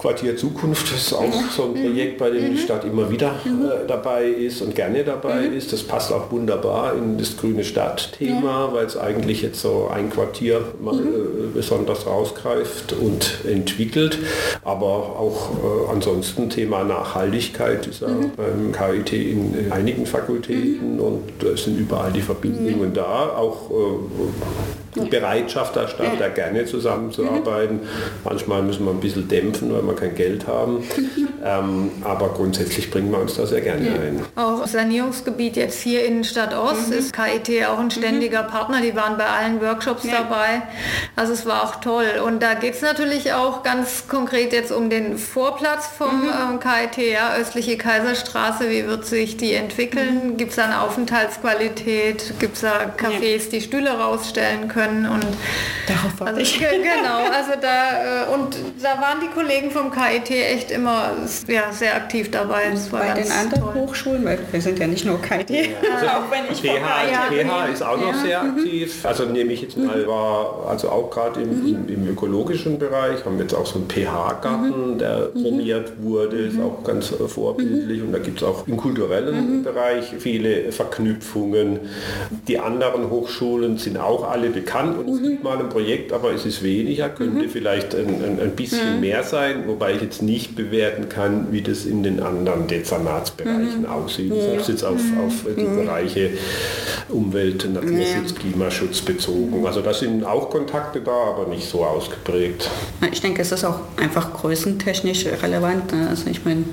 Quartier 0.00 0.34
Zukunft 0.36 0.94
ist 0.94 1.12
auch 1.12 1.50
so 1.54 1.64
ein 1.64 1.74
Projekt, 1.74 2.16
bei 2.18 2.30
dem 2.30 2.46
die 2.46 2.50
mhm. 2.52 2.64
Stadt 2.64 2.84
immer 2.84 3.10
wieder 3.10 3.34
äh, 3.44 3.86
dabei 3.86 4.24
ist 4.24 4.62
und 4.62 4.74
gerne 4.74 5.04
dabei 5.04 5.48
mhm. 5.48 5.56
ist. 5.56 5.74
Das 5.74 5.82
passt 5.82 6.10
auch 6.10 6.30
wunderbar 6.30 6.94
in 6.94 7.18
das 7.18 7.36
grüne 7.36 7.64
Stadt-Thema, 7.64 8.70
weil 8.72 8.86
es 8.86 8.96
eigentlich 8.96 9.42
jetzt 9.42 9.60
so 9.60 9.90
ein 9.92 10.08
Quartier 10.08 10.62
mal, 10.80 10.94
mhm. 10.94 11.08
äh, 11.08 11.10
besonders 11.52 12.06
rausgreift 12.06 12.94
und 12.94 13.40
entwickelt. 13.46 14.18
Aber 14.64 14.86
auch 14.86 15.50
äh, 15.50 15.92
ansonsten 15.92 16.48
Thema 16.48 16.82
Nachhaltigkeit 16.82 17.86
ist 17.86 18.00
ja 18.00 18.08
beim 18.08 18.72
KIT 18.72 19.12
in, 19.12 19.54
in 19.54 19.72
einigen 19.72 20.06
Fakultäten 20.06 20.98
und 20.98 21.42
es 21.42 21.64
sind 21.64 21.78
überall 21.78 22.10
die 22.10 22.22
Verbindungen 22.22 22.94
da. 22.94 23.34
Auch 23.36 23.70
die 24.94 25.08
Bereitschaft 25.08 25.76
der 25.76 25.88
Stadt, 25.88 26.18
da 26.18 26.28
gerne 26.28 26.64
zusammenzuarbeiten. 26.64 27.80
Manchmal 28.24 28.62
müssen 28.62 28.84
wir 28.84 28.90
ein 28.90 29.00
bisschen 29.00 29.28
dämpfen, 29.28 29.72
weil 29.72 29.82
wir 29.82 29.94
kein 29.94 30.14
Geld 30.14 30.46
haben. 30.46 30.82
ähm, 31.44 31.90
aber 32.02 32.30
grundsätzlich 32.30 32.90
bringen 32.90 33.12
wir 33.12 33.20
uns 33.20 33.36
da 33.36 33.46
sehr 33.46 33.60
gerne 33.60 33.88
ein. 33.88 34.24
Auch 34.34 34.66
Sanierungsgebiet 34.66 35.56
jetzt 35.56 35.80
hier 35.80 36.04
in 36.04 36.24
Stadt 36.24 36.54
Ost 36.54 36.88
mhm. 36.88 36.94
ist 36.94 37.12
KIT 37.12 37.66
auch 37.66 37.78
ein 37.78 37.90
ständiger 37.90 38.42
mhm. 38.44 38.48
Partner. 38.48 38.80
Die 38.80 38.96
waren 38.96 39.16
bei 39.16 39.26
allen 39.26 39.60
Workshops 39.60 40.04
ja. 40.04 40.22
dabei. 40.22 40.62
Also 41.14 41.34
es 41.34 41.46
war 41.46 41.62
auch 41.62 41.76
toll. 41.76 42.06
Und 42.26 42.42
da 42.42 42.54
geht 42.54 42.74
es 42.74 42.82
natürlich 42.82 43.32
auch 43.32 43.62
ganz 43.62 44.08
konkret 44.08 44.52
jetzt 44.52 44.72
um 44.72 44.90
den 44.90 45.18
Vorplatz 45.18 45.86
vom 45.86 46.22
mhm. 46.22 46.30
ähm, 46.54 46.60
KIT, 46.60 47.12
ja, 47.12 47.36
östliche 47.36 47.76
Kaiserstraße. 47.76 48.68
Wie 48.70 48.86
wird 48.86 49.06
sich 49.06 49.36
die 49.36 49.54
entwickeln? 49.54 50.32
Mhm. 50.32 50.36
Gibt 50.36 50.50
es 50.50 50.56
da 50.56 50.64
eine 50.64 50.80
Aufenthaltsqualität? 50.80 52.34
Gibt 52.40 52.56
es 52.56 52.62
da 52.62 52.92
Cafés, 52.96 53.44
ja. 53.44 53.50
die 53.52 53.60
Stühle 53.60 53.90
rausstellen 53.90 54.66
können? 54.66 54.79
Können 54.80 55.06
und 55.06 55.26
darauf 55.86 56.12
also, 56.20 56.40
ich. 56.40 56.58
genau 56.58 57.18
also 57.32 57.52
da 57.60 58.24
äh, 58.24 58.34
und 58.34 58.56
da 58.82 59.00
waren 59.00 59.20
die 59.20 59.28
Kollegen 59.28 59.70
vom 59.70 59.90
KIT 59.90 60.30
echt 60.30 60.70
immer 60.70 61.12
ja, 61.48 61.72
sehr 61.72 61.96
aktiv 61.96 62.30
dabei 62.30 62.70
das 62.72 62.90
war 62.92 63.00
bei 63.00 63.20
den 63.20 63.30
anderen 63.30 63.64
toll. 63.64 63.74
Hochschulen 63.74 64.24
weil 64.24 64.38
wir 64.50 64.60
sind 64.60 64.78
ja 64.78 64.86
nicht 64.86 65.04
nur 65.04 65.20
KIT 65.20 65.50
ja. 65.50 65.62
also, 65.94 66.06
auch 66.06 66.30
wenn 66.30 66.50
ich 66.50 66.60
PH, 66.62 67.30
PH 67.30 67.66
ist 67.72 67.82
auch 67.82 68.00
noch 68.00 68.14
sehr 68.14 68.42
mhm. 68.42 68.58
aktiv 68.58 69.04
also 69.04 69.24
nehme 69.24 69.52
ich 69.52 69.62
jetzt 69.62 69.76
mal 69.76 70.02
mhm. 70.02 70.06
war 70.06 70.66
also 70.68 70.88
auch 70.90 71.10
gerade 71.10 71.40
im, 71.40 71.60
mhm. 71.60 71.88
im, 71.88 71.94
im, 71.94 72.08
ökologischen 72.08 72.78
Bereich 72.78 73.24
haben 73.24 73.36
wir 73.36 73.44
jetzt 73.44 73.54
auch 73.54 73.66
so 73.66 73.78
einen 73.78 73.88
PH-Garten 73.88 74.94
mhm. 74.94 74.98
der 74.98 75.30
promiert 75.42 75.92
wurde 76.00 76.36
ist 76.36 76.60
auch 76.60 76.82
ganz 76.84 77.12
äh, 77.12 77.28
vorbildlich 77.28 78.02
und 78.02 78.12
da 78.12 78.18
gibt 78.18 78.38
es 78.40 78.46
auch 78.46 78.66
im 78.66 78.76
kulturellen 78.76 79.62
Bereich 79.62 80.14
viele 80.18 80.72
Verknüpfungen 80.72 81.80
die 82.48 82.58
anderen 82.58 83.10
Hochschulen 83.10 83.78
sind 83.78 83.98
auch 83.98 84.28
alle 84.28 84.50
bekannt 84.50 84.69
bekannt 84.70 84.98
und 84.98 85.06
mhm. 85.06 85.14
es 85.14 85.22
gibt 85.22 85.44
mal 85.44 85.58
ein 85.58 85.68
Projekt, 85.68 86.12
aber 86.12 86.32
es 86.32 86.46
ist 86.46 86.62
weniger, 86.62 87.08
könnte 87.08 87.44
mhm. 87.44 87.50
vielleicht 87.50 87.94
ein, 87.94 88.06
ein, 88.06 88.40
ein 88.40 88.50
bisschen 88.52 88.96
mhm. 88.96 89.00
mehr 89.00 89.22
sein, 89.22 89.64
wobei 89.66 89.94
ich 89.94 90.02
jetzt 90.02 90.22
nicht 90.22 90.54
bewerten 90.54 91.08
kann, 91.08 91.48
wie 91.50 91.62
das 91.62 91.84
in 91.84 92.02
den 92.02 92.20
anderen 92.20 92.66
Dezernatsbereichen 92.66 93.82
mhm. 93.82 93.86
aussieht. 93.86 94.32
Ja. 94.32 94.42
Selbst 94.42 94.68
jetzt 94.68 94.84
auf, 94.84 95.02
mhm. 95.02 95.20
auf 95.20 95.34
die 95.56 95.62
mhm. 95.62 95.84
Bereiche 95.84 96.30
Umwelt, 97.08 97.68
Naturschutz, 97.72 98.32
ja. 98.32 98.38
Klimaschutz 98.38 99.00
bezogen. 99.00 99.66
Also 99.66 99.80
da 99.80 99.92
sind 99.92 100.24
auch 100.24 100.50
Kontakte 100.50 101.00
da, 101.00 101.34
aber 101.34 101.46
nicht 101.46 101.68
so 101.68 101.84
ausgeprägt. 101.84 102.70
Ich 103.10 103.20
denke, 103.20 103.42
es 103.42 103.52
ist 103.52 103.64
auch 103.64 103.80
einfach 103.96 104.32
größentechnisch 104.32 105.26
relevant. 105.42 105.92
Ne? 105.92 106.08
Also 106.08 106.30
ich 106.30 106.44
meine, 106.44 106.64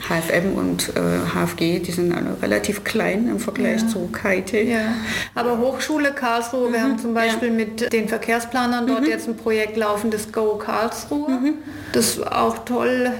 HFM 0.00 0.54
und 0.56 0.90
äh, 0.90 1.34
HFG, 1.34 1.80
die 1.80 1.92
sind 1.92 2.12
alle 2.12 2.36
relativ 2.42 2.84
klein 2.84 3.28
im 3.28 3.38
Vergleich 3.38 3.82
ja. 3.82 3.88
zu 3.88 4.08
KIT. 4.12 4.52
Ja. 4.52 4.94
Aber 5.34 5.58
Hochschule 5.58 6.12
Karlsruhe, 6.12 6.72
wir 6.72 6.82
haben 6.82 6.98
zum 6.98 7.14
Beispiel 7.14 7.45
Beispiel 7.46 7.66
mit 7.66 7.92
den 7.92 8.08
Verkehrsplanern 8.08 8.86
dort 8.86 9.02
mhm. 9.02 9.08
jetzt 9.08 9.28
ein 9.28 9.36
Projekt 9.36 9.76
laufen, 9.76 10.10
das 10.10 10.32
Go 10.32 10.56
Karlsruhe, 10.56 11.30
mhm. 11.30 11.54
das 11.92 12.20
auch 12.20 12.58
toll 12.64 13.12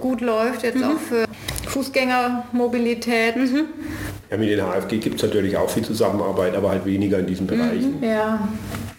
gut 0.00 0.20
läuft, 0.20 0.62
jetzt 0.62 0.78
mhm. 0.78 0.84
auch 0.84 0.98
für 0.98 1.24
Fußgängermobilität. 1.68 3.36
Mhm. 3.36 3.64
Ja, 4.30 4.36
mit 4.36 4.48
den 4.48 4.60
HFG 4.60 4.98
gibt 4.98 5.16
es 5.16 5.22
natürlich 5.22 5.56
auch 5.56 5.68
viel 5.68 5.84
Zusammenarbeit, 5.84 6.54
aber 6.54 6.70
halt 6.70 6.86
weniger 6.86 7.18
in 7.18 7.26
diesen 7.26 7.46
Bereichen. 7.46 8.02
Ja. 8.02 8.48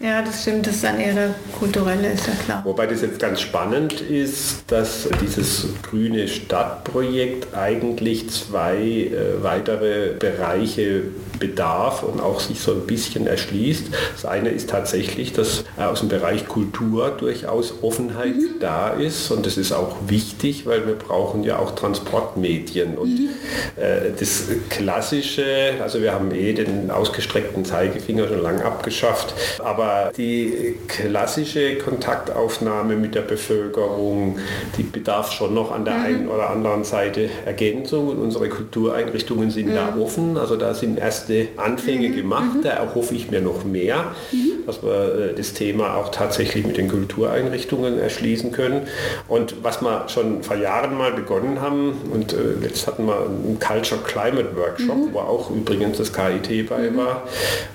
Ja, 0.00 0.20
das 0.20 0.42
stimmt, 0.42 0.66
das 0.66 0.74
ist 0.74 0.84
dann 0.84 1.00
eher 1.00 1.14
der 1.14 1.34
kulturelle, 1.58 2.12
ist 2.12 2.26
ja 2.26 2.34
klar. 2.44 2.60
Wobei 2.66 2.86
das 2.86 3.00
jetzt 3.00 3.18
ganz 3.18 3.40
spannend 3.40 4.02
ist, 4.02 4.64
dass 4.66 5.08
dieses 5.22 5.68
grüne 5.82 6.28
Stadtprojekt 6.28 7.54
eigentlich 7.56 8.28
zwei 8.28 8.76
äh, 8.76 9.42
weitere 9.42 10.12
Bereiche 10.18 11.04
bedarf 11.46 12.02
und 12.02 12.20
auch 12.20 12.40
sich 12.40 12.60
so 12.60 12.72
ein 12.72 12.86
bisschen 12.86 13.26
erschließt. 13.26 13.88
Das 14.12 14.24
eine 14.24 14.48
ist 14.48 14.70
tatsächlich, 14.70 15.34
dass 15.34 15.64
aus 15.76 16.00
dem 16.00 16.08
Bereich 16.08 16.48
Kultur 16.48 17.10
durchaus 17.10 17.74
Offenheit 17.82 18.36
mhm. 18.36 18.60
da 18.60 18.90
ist 18.90 19.30
und 19.30 19.44
das 19.44 19.58
ist 19.58 19.72
auch 19.72 19.96
wichtig, 20.06 20.64
weil 20.66 20.86
wir 20.86 20.94
brauchen 20.94 21.44
ja 21.44 21.58
auch 21.58 21.72
Transportmedien 21.72 22.96
und 22.96 23.10
mhm. 23.10 23.28
äh, 23.76 24.12
das 24.18 24.44
klassische, 24.70 25.74
also 25.82 26.00
wir 26.00 26.14
haben 26.14 26.34
eh 26.34 26.54
den 26.54 26.90
ausgestreckten 26.90 27.64
Zeigefinger 27.66 28.28
schon 28.28 28.42
lang 28.42 28.62
abgeschafft, 28.62 29.34
aber 29.58 30.12
die 30.16 30.76
klassische 30.88 31.76
Kontaktaufnahme 31.76 32.96
mit 32.96 33.14
der 33.14 33.22
Bevölkerung, 33.22 34.38
die 34.78 34.82
bedarf 34.82 35.32
schon 35.32 35.52
noch 35.52 35.72
an 35.72 35.84
der 35.84 35.94
mhm. 35.94 36.04
einen 36.04 36.28
oder 36.28 36.48
anderen 36.48 36.84
Seite 36.84 37.28
Ergänzung 37.44 38.08
und 38.08 38.18
unsere 38.18 38.48
Kultureinrichtungen 38.48 39.50
sind 39.50 39.68
mhm. 39.68 39.74
da 39.74 39.96
offen, 40.00 40.38
also 40.38 40.56
da 40.56 40.72
sind 40.72 40.98
erste 40.98 41.33
Anfänge 41.56 42.08
mhm. 42.08 42.16
gemacht, 42.16 42.56
da 42.62 42.70
erhoffe 42.70 43.14
ich 43.14 43.30
mir 43.30 43.40
noch 43.40 43.64
mehr, 43.64 44.14
mhm. 44.32 44.53
Dass 44.66 44.82
wir 44.82 45.30
äh, 45.30 45.34
das 45.34 45.52
Thema 45.54 45.96
auch 45.96 46.10
tatsächlich 46.10 46.66
mit 46.66 46.76
den 46.76 46.88
Kultureinrichtungen 46.88 47.98
erschließen 47.98 48.52
können 48.52 48.82
und 49.28 49.62
was 49.62 49.82
wir 49.82 50.08
schon 50.08 50.42
vor 50.42 50.56
Jahren 50.56 50.96
mal 50.96 51.12
begonnen 51.12 51.60
haben 51.60 51.94
und 52.12 52.32
äh, 52.32 52.36
jetzt 52.62 52.86
hatten 52.86 53.06
wir 53.06 53.26
einen 53.26 53.58
Culture 53.60 54.00
Climate 54.02 54.56
Workshop, 54.56 54.96
mhm. 54.96 55.12
wo 55.12 55.20
auch 55.20 55.50
übrigens 55.50 55.98
das 55.98 56.12
KIT 56.12 56.68
bei 56.68 56.90
mhm. 56.90 56.96
war, 56.96 57.22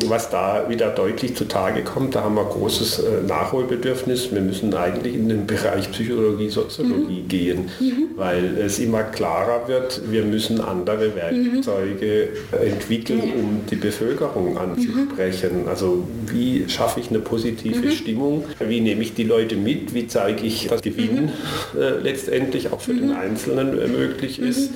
was 0.06 0.30
da 0.30 0.66
wieder 0.70 0.90
deutlich 0.90 1.36
zutage 1.36 1.84
kommt, 1.84 2.16
da 2.16 2.24
haben 2.24 2.36
wir 2.36 2.46
großes 2.46 3.00
äh, 3.00 3.22
Nachholbedürfnis. 3.28 4.32
Wir 4.32 4.42
müssen 4.42 4.74
eigentlich 4.74 5.16
in 5.16 5.30
den 5.30 5.46
Bereich 5.48 5.92
Psychologie, 5.92 6.50
Soziologie 6.50 7.22
mhm. 7.22 7.28
gehen, 7.28 7.70
mhm. 7.80 8.10
weil 8.16 8.58
es 8.58 8.80
immer 8.80 9.04
klarer 9.04 9.68
wird, 9.68 10.02
wir 10.10 10.24
müssen 10.24 10.62
andere 10.62 11.16
Werkzeuge 11.16 12.30
mhm. 12.52 12.68
entwickeln, 12.68 13.22
um 13.36 13.62
die 13.70 13.76
Bevölkerung 13.76 14.58
anzusprechen. 14.58 15.68
Also 15.68 16.04
wie 16.28 16.66
schaffe 16.80 17.02
ich 17.02 17.10
eine 17.10 17.20
positive 17.20 17.92
Stimmung? 17.92 18.46
Wie 18.60 18.80
nehme 18.80 19.02
ich 19.02 19.14
die 19.14 19.26
Leute 19.26 19.58
mit? 19.58 19.94
Wie 19.94 20.08
zeige 20.08 20.46
ich, 20.46 20.68
dass 20.68 20.82
Gewinn 20.82 21.30
äh, 21.78 22.00
letztendlich 22.02 22.72
auch 22.72 22.80
für 22.80 22.94
den 22.94 23.12
Einzelnen 23.12 23.78
äh, 23.78 23.88
möglich 23.88 24.40
ist? 24.40 24.72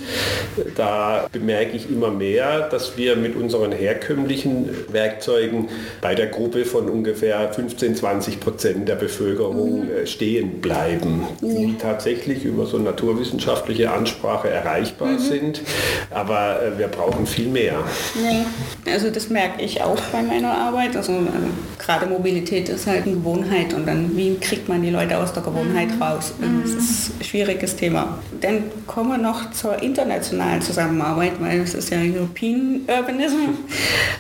Da 0.76 1.30
bemerke 1.32 1.78
ich 1.78 1.90
immer 1.90 2.12
mehr, 2.12 2.68
dass 2.68 2.98
wir 2.98 3.16
mit 3.16 3.38
unseren 3.38 3.72
herkömmlichen 3.72 4.70
Werkzeugen 4.92 5.70
bei 6.02 6.14
der 6.14 6.28
Gruppe 6.28 6.66
von 6.66 6.90
ungefähr 6.90 7.54
15, 7.54 7.96
20 7.96 8.40
Prozent 8.42 8.90
der 8.90 8.96
Bevölkerung 8.96 9.86
mhm. 9.86 10.06
stehen 10.06 10.60
bleiben, 10.60 11.26
die 11.40 11.68
mhm. 11.68 11.80
tatsächlich 11.80 12.44
über 12.44 12.66
so 12.66 12.80
naturwissenschaftliche 12.80 13.92
Ansprache 13.92 14.50
erreichbar 14.50 15.08
mhm. 15.08 15.20
sind. 15.20 15.62
Aber 16.10 16.62
äh, 16.62 16.78
wir 16.78 16.90
brauchen 16.90 17.26
viel 17.26 17.48
mehr. 17.48 17.76
Nee. 18.16 18.92
Also 18.92 19.10
das 19.10 19.30
merke 19.30 19.62
ich 19.62 19.82
auch 19.82 20.02
bei 20.12 20.22
meiner 20.22 20.52
Arbeit. 20.52 20.98
Also 20.98 21.14
äh, 21.14 21.80
gerade 21.94 22.08
Mobilität 22.08 22.70
ist 22.70 22.88
halt 22.88 23.06
eine 23.06 23.14
Gewohnheit 23.14 23.74
und 23.74 23.88
dann 23.88 24.16
wie 24.16 24.36
kriegt 24.38 24.68
man 24.68 24.82
die 24.82 24.90
Leute 24.90 25.18
aus 25.18 25.34
der 25.34 25.44
Gewohnheit 25.44 25.94
mhm. 25.96 26.02
raus? 26.02 26.34
Das 26.40 26.72
ist 26.72 27.20
ein 27.20 27.24
schwieriges 27.24 27.76
Thema. 27.76 28.20
Dann 28.42 28.64
kommen 28.88 29.12
wir 29.12 29.18
noch 29.18 29.52
zur 29.52 29.82
internationalen 29.82 30.62
Zusammenarbeit, 30.62 31.34
weil 31.40 31.62
es 31.62 31.74
ist 31.74 31.90
ja 31.92 31.98
European 32.00 32.82
Urbanism. 32.88 33.36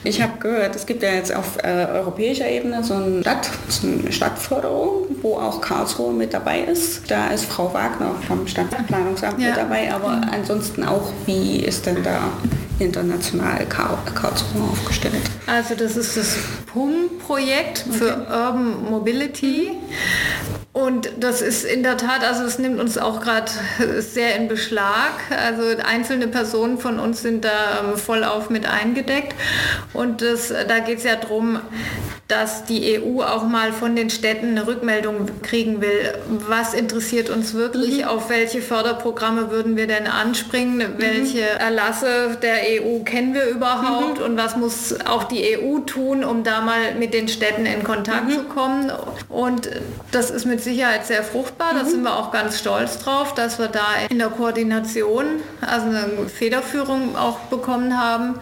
Ich 0.06 0.22
habe 0.22 0.34
gehört, 0.38 0.76
es 0.76 0.86
gibt 0.86 1.02
ja 1.02 1.12
jetzt 1.14 1.34
auf 1.34 1.64
äh, 1.64 1.88
europäischer 1.90 2.50
Ebene 2.50 2.84
so 2.84 2.96
ein 2.96 3.22
Stadt, 3.22 3.50
so 3.70 3.88
eine 3.88 4.12
Stadtförderung, 4.12 5.06
wo 5.22 5.38
auch 5.38 5.62
Karlsruhe 5.62 6.12
mit 6.12 6.34
dabei 6.34 6.60
ist. 6.60 7.10
Da 7.10 7.28
ist 7.28 7.46
Frau 7.46 7.74
Wagner 7.74 8.14
vom 8.28 8.46
Stadtplanungsamt 8.46 9.42
ja. 9.42 9.50
mit 9.50 9.58
dabei, 9.58 9.94
aber 9.94 10.18
mhm. 10.18 10.30
ansonsten 10.30 10.84
auch, 10.84 11.14
wie 11.26 11.60
ist 11.60 11.86
denn 11.86 12.04
da 12.04 12.34
international 12.80 13.66
Karlsruhe 13.68 14.64
aufgestellt? 14.72 15.22
Also 15.48 15.76
das 15.76 15.96
ist 15.96 16.18
das 16.18 16.38
PUM-Projekt 16.74 17.86
okay. 17.88 17.98
für 17.98 18.28
Urban 18.30 18.90
Mobility. 18.90 19.72
Und 20.74 21.12
das 21.20 21.42
ist 21.42 21.66
in 21.66 21.84
der 21.84 21.98
Tat, 21.98 22.24
also 22.24 22.44
es 22.44 22.58
nimmt 22.58 22.80
uns 22.80 22.98
auch 22.98 23.22
gerade 23.22 23.52
sehr 24.00 24.36
in 24.36 24.48
Beschlag. 24.48 25.12
Also 25.30 25.64
einzelne 25.84 26.28
Personen 26.28 26.80
von 26.80 27.00
uns 27.00 27.22
sind 27.22 27.46
da 27.46 27.82
ähm, 27.84 27.98
voll 27.98 28.24
auf 28.24 28.50
mit 28.50 28.66
eingedeckt. 28.66 29.36
Und 29.94 30.22
das, 30.22 30.50
da 30.50 30.80
geht 30.80 30.98
es 30.98 31.04
ja 31.04 31.16
darum, 31.16 31.60
dass 32.34 32.66
die 32.66 33.00
EU 33.00 33.22
auch 33.22 33.44
mal 33.44 33.72
von 33.72 33.96
den 33.96 34.10
Städten 34.10 34.50
eine 34.50 34.66
Rückmeldung 34.66 35.28
kriegen 35.44 35.82
will. 35.82 36.14
Was 36.28 36.74
interessiert 36.74 37.30
uns 37.30 37.54
wirklich? 37.54 38.00
Mhm. 38.00 38.06
Auf 38.06 38.30
welche 38.30 38.62
Förderprogramme 38.62 39.52
würden 39.52 39.78
wir 39.78 39.86
denn 39.86 40.08
anspringen? 40.08 40.78
Mhm. 40.78 40.96
Welche 40.98 41.42
Erlasse 41.42 42.38
der 42.42 42.56
EU 42.82 43.04
kennen 43.04 43.36
wir 43.36 43.46
überhaupt? 43.46 44.18
Mhm. 44.18 44.26
Und 44.26 44.38
was 44.38 44.58
muss 44.58 44.96
auch 45.06 45.26
die 45.26 45.58
EU 45.58 45.80
tun, 45.80 46.24
um 46.24 46.44
da 46.44 46.62
mal 46.62 46.96
mit 46.98 47.14
den 47.14 47.28
Städten 47.28 47.68
in 47.68 47.84
Kontakt 47.84 48.30
mhm. 48.30 48.34
zu 48.34 48.44
kommen? 48.46 48.92
Und 49.30 49.70
das 50.12 50.32
ist 50.32 50.46
mit 50.46 50.64
Sicherheit 50.64 51.06
sehr 51.06 51.24
fruchtbar. 51.24 51.74
Da 51.76 51.84
mhm. 51.84 51.88
sind 51.88 52.04
wir 52.04 52.18
auch 52.18 52.32
ganz 52.32 52.58
stolz 52.58 52.98
drauf, 52.98 53.36
dass 53.36 53.60
wir 53.60 53.68
da 53.68 53.86
in 54.10 54.18
der 54.18 54.30
Koordination, 54.30 55.26
also 55.62 55.86
eine 55.86 56.28
Federführung 56.28 57.16
auch 57.16 57.38
bekommen 57.52 58.00
haben. 58.00 58.40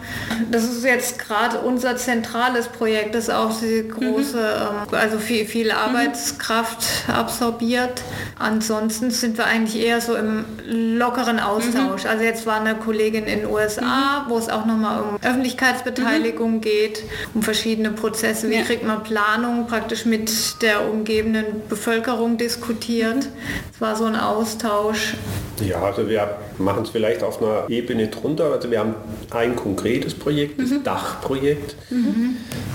Das 0.50 0.64
ist 0.64 0.82
jetzt 0.82 1.18
gerade 1.18 1.58
unser 1.58 1.96
zentrales 1.96 2.68
Projekt, 2.68 3.14
das 3.14 3.28
auch 3.28 3.52
die 3.60 3.81
große, 3.88 4.72
mhm. 4.90 4.94
also 4.94 5.18
viel, 5.18 5.44
viel 5.46 5.66
mhm. 5.66 5.78
Arbeitskraft 5.78 6.86
mhm. 7.08 7.14
absorbiert. 7.14 8.02
Ansonsten 8.38 9.10
sind 9.10 9.38
wir 9.38 9.46
eigentlich 9.46 9.82
eher 9.82 10.00
so 10.00 10.14
im 10.14 10.44
lockeren 10.66 11.40
Austausch. 11.40 12.04
Mhm. 12.04 12.10
Also 12.10 12.24
jetzt 12.24 12.46
war 12.46 12.60
eine 12.60 12.74
Kollegin 12.74 13.24
in 13.24 13.40
den 13.40 13.50
USA, 13.50 14.24
mhm. 14.26 14.30
wo 14.30 14.38
es 14.38 14.48
auch 14.48 14.66
nochmal 14.66 15.02
um 15.02 15.16
Öffentlichkeitsbeteiligung 15.22 16.56
mhm. 16.56 16.60
geht, 16.60 17.02
um 17.34 17.42
verschiedene 17.42 17.90
Prozesse. 17.90 18.50
Wie 18.50 18.56
ja. 18.56 18.62
kriegt 18.62 18.84
man 18.84 19.02
Planung 19.02 19.66
praktisch 19.66 20.04
mit 20.04 20.62
der 20.62 20.88
umgebenden 20.88 21.62
Bevölkerung 21.68 22.38
diskutiert. 22.38 23.28
Es 23.74 23.80
war 23.80 23.96
so 23.96 24.04
ein 24.04 24.16
Austausch. 24.16 25.14
Ja, 25.60 25.82
also 25.82 26.08
wir 26.08 26.36
machen 26.62 26.84
es 26.84 26.90
vielleicht 26.90 27.22
auf 27.22 27.42
einer 27.42 27.64
Ebene 27.68 28.08
drunter. 28.08 28.52
Also 28.52 28.70
wir 28.70 28.78
haben 28.78 28.94
ein 29.30 29.56
konkretes 29.56 30.14
Projekt, 30.14 30.60
das 30.60 30.70
Dachprojekt. 30.82 31.76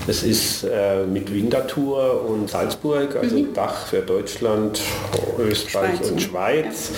Das 0.06 0.22
ist 0.22 0.64
äh, 0.64 1.04
mit 1.04 1.34
Winterthur 1.34 2.24
und 2.26 2.48
Salzburg, 2.48 3.14
also 3.16 3.36
mhm. 3.36 3.52
Dach 3.52 3.86
für 3.88 3.98
Deutschland, 3.98 4.80
Österreich 5.38 5.98
Schweiz, 5.98 6.10
und 6.10 6.22
Schweiz, 6.22 6.92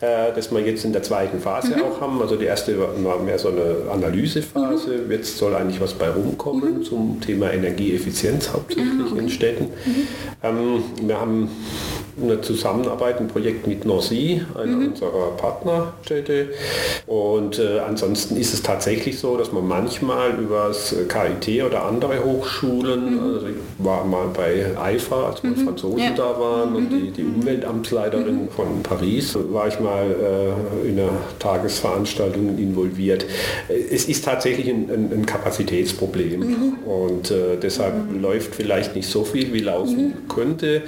ja. 0.00 0.28
äh, 0.28 0.32
das 0.32 0.52
wir 0.52 0.60
jetzt 0.60 0.84
in 0.84 0.92
der 0.92 1.02
zweiten 1.02 1.40
Phase 1.40 1.74
mhm. 1.76 1.82
auch 1.82 2.00
haben. 2.00 2.22
Also 2.22 2.36
die 2.36 2.44
erste 2.44 2.76
war 2.78 3.18
mehr 3.18 3.38
so 3.40 3.48
eine 3.48 3.90
Analysephase. 3.90 4.90
Mhm. 4.90 5.10
Jetzt 5.10 5.38
soll 5.38 5.56
eigentlich 5.56 5.80
was 5.80 5.94
bei 5.94 6.08
rumkommen 6.08 6.78
mhm. 6.78 6.82
zum 6.84 7.20
Thema 7.20 7.52
Energieeffizienz 7.52 8.52
hauptsächlich 8.52 9.10
okay. 9.10 9.18
in 9.18 9.28
Städten. 9.28 9.64
Mhm. 9.64 10.06
Ähm, 10.44 10.82
wir 11.02 11.20
haben 11.20 11.48
eine 12.22 12.40
Zusammenarbeit, 12.42 13.18
ein 13.18 13.28
Projekt 13.28 13.66
mit 13.66 13.84
Norsi, 13.84 14.42
einer 14.54 14.66
mhm. 14.66 14.88
unserer 14.88 15.36
Partnerstädte. 15.36 16.31
Und 17.06 17.58
äh, 17.58 17.78
ansonsten 17.80 18.36
ist 18.36 18.52
es 18.52 18.62
tatsächlich 18.62 19.18
so, 19.18 19.36
dass 19.36 19.52
man 19.52 19.66
manchmal 19.66 20.38
über 20.38 20.68
das 20.68 20.94
KIT 21.08 21.64
oder 21.64 21.84
andere 21.84 22.24
Hochschulen, 22.24 23.14
mhm. 23.14 23.34
also 23.34 23.46
ich 23.46 23.56
war 23.78 24.04
mal 24.04 24.28
bei 24.28 24.66
IFA, 24.94 25.28
als 25.28 25.42
mhm. 25.42 25.56
Franzosen 25.56 25.98
ja. 25.98 26.10
da 26.16 26.38
waren 26.38 26.74
und 26.74 26.90
die, 26.90 27.10
die 27.10 27.22
mhm. 27.22 27.36
Umweltamtsleiterin 27.36 28.42
mhm. 28.42 28.48
von 28.48 28.82
Paris, 28.82 29.36
war 29.50 29.68
ich 29.68 29.78
mal 29.80 30.04
äh, 30.04 30.88
in 30.88 30.98
einer 30.98 31.12
Tagesveranstaltung 31.38 32.58
involviert. 32.58 33.26
Es 33.68 34.04
ist 34.04 34.24
tatsächlich 34.24 34.68
ein, 34.68 34.90
ein, 34.90 35.10
ein 35.12 35.26
Kapazitätsproblem 35.26 36.40
mhm. 36.40 36.78
und 36.84 37.30
äh, 37.30 37.56
deshalb 37.62 37.94
läuft 38.20 38.54
vielleicht 38.54 38.96
nicht 38.96 39.08
so 39.08 39.24
viel, 39.24 39.52
wie 39.52 39.60
laufen 39.60 40.14
könnte. 40.28 40.82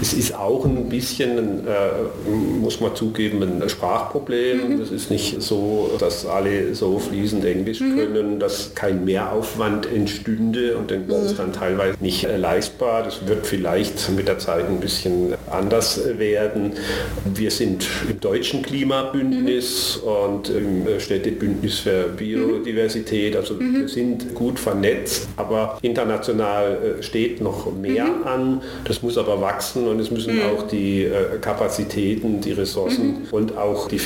Es 0.00 0.12
ist 0.12 0.34
auch 0.34 0.52
auch 0.52 0.64
ein 0.64 0.88
bisschen, 0.88 1.66
äh, 1.66 2.30
muss 2.60 2.80
man 2.80 2.94
zugeben, 2.94 3.42
ein 3.42 3.68
Sprachproblem. 3.68 4.71
Mhm. 4.74 4.80
Das 4.80 4.90
ist 4.90 5.10
nicht 5.10 5.40
so, 5.42 5.90
dass 5.98 6.26
alle 6.26 6.74
so 6.74 6.98
fließend 6.98 7.44
Englisch 7.44 7.80
mhm. 7.80 7.96
können, 7.96 8.40
dass 8.40 8.74
kein 8.74 9.04
Mehraufwand 9.04 9.86
entstünde 9.92 10.76
und 10.76 10.90
dann 10.90 11.06
mhm. 11.06 11.26
ist 11.26 11.38
dann 11.38 11.52
teilweise 11.52 11.96
nicht 12.00 12.24
äh, 12.24 12.36
leistbar. 12.36 13.02
Das 13.02 13.26
wird 13.26 13.46
vielleicht 13.46 14.10
mit 14.10 14.28
der 14.28 14.38
Zeit 14.38 14.68
ein 14.68 14.80
bisschen 14.80 15.34
anders 15.50 16.00
werden. 16.18 16.72
Wir 17.34 17.50
sind 17.50 17.86
im 18.08 18.20
deutschen 18.20 18.62
Klimabündnis 18.62 20.00
mhm. 20.02 20.08
und 20.08 20.50
im 20.50 21.00
Städtebündnis 21.00 21.80
für 21.80 22.08
Biodiversität. 22.08 23.36
Also 23.36 23.54
mhm. 23.54 23.80
wir 23.80 23.88
sind 23.88 24.34
gut 24.34 24.58
vernetzt, 24.58 25.28
aber 25.36 25.78
international 25.82 26.98
äh, 26.98 27.02
steht 27.02 27.40
noch 27.40 27.72
mehr 27.72 28.06
mhm. 28.06 28.26
an. 28.26 28.62
Das 28.84 29.02
muss 29.02 29.18
aber 29.18 29.40
wachsen 29.40 29.86
und 29.88 30.00
es 30.00 30.10
müssen 30.10 30.40
auch 30.42 30.66
die 30.66 31.04
äh, 31.04 31.38
Kapazitäten, 31.40 32.40
die 32.40 32.52
Ressourcen 32.52 33.06
mhm. 33.06 33.26
und 33.30 33.56
auch 33.56 33.88
die 33.88 33.98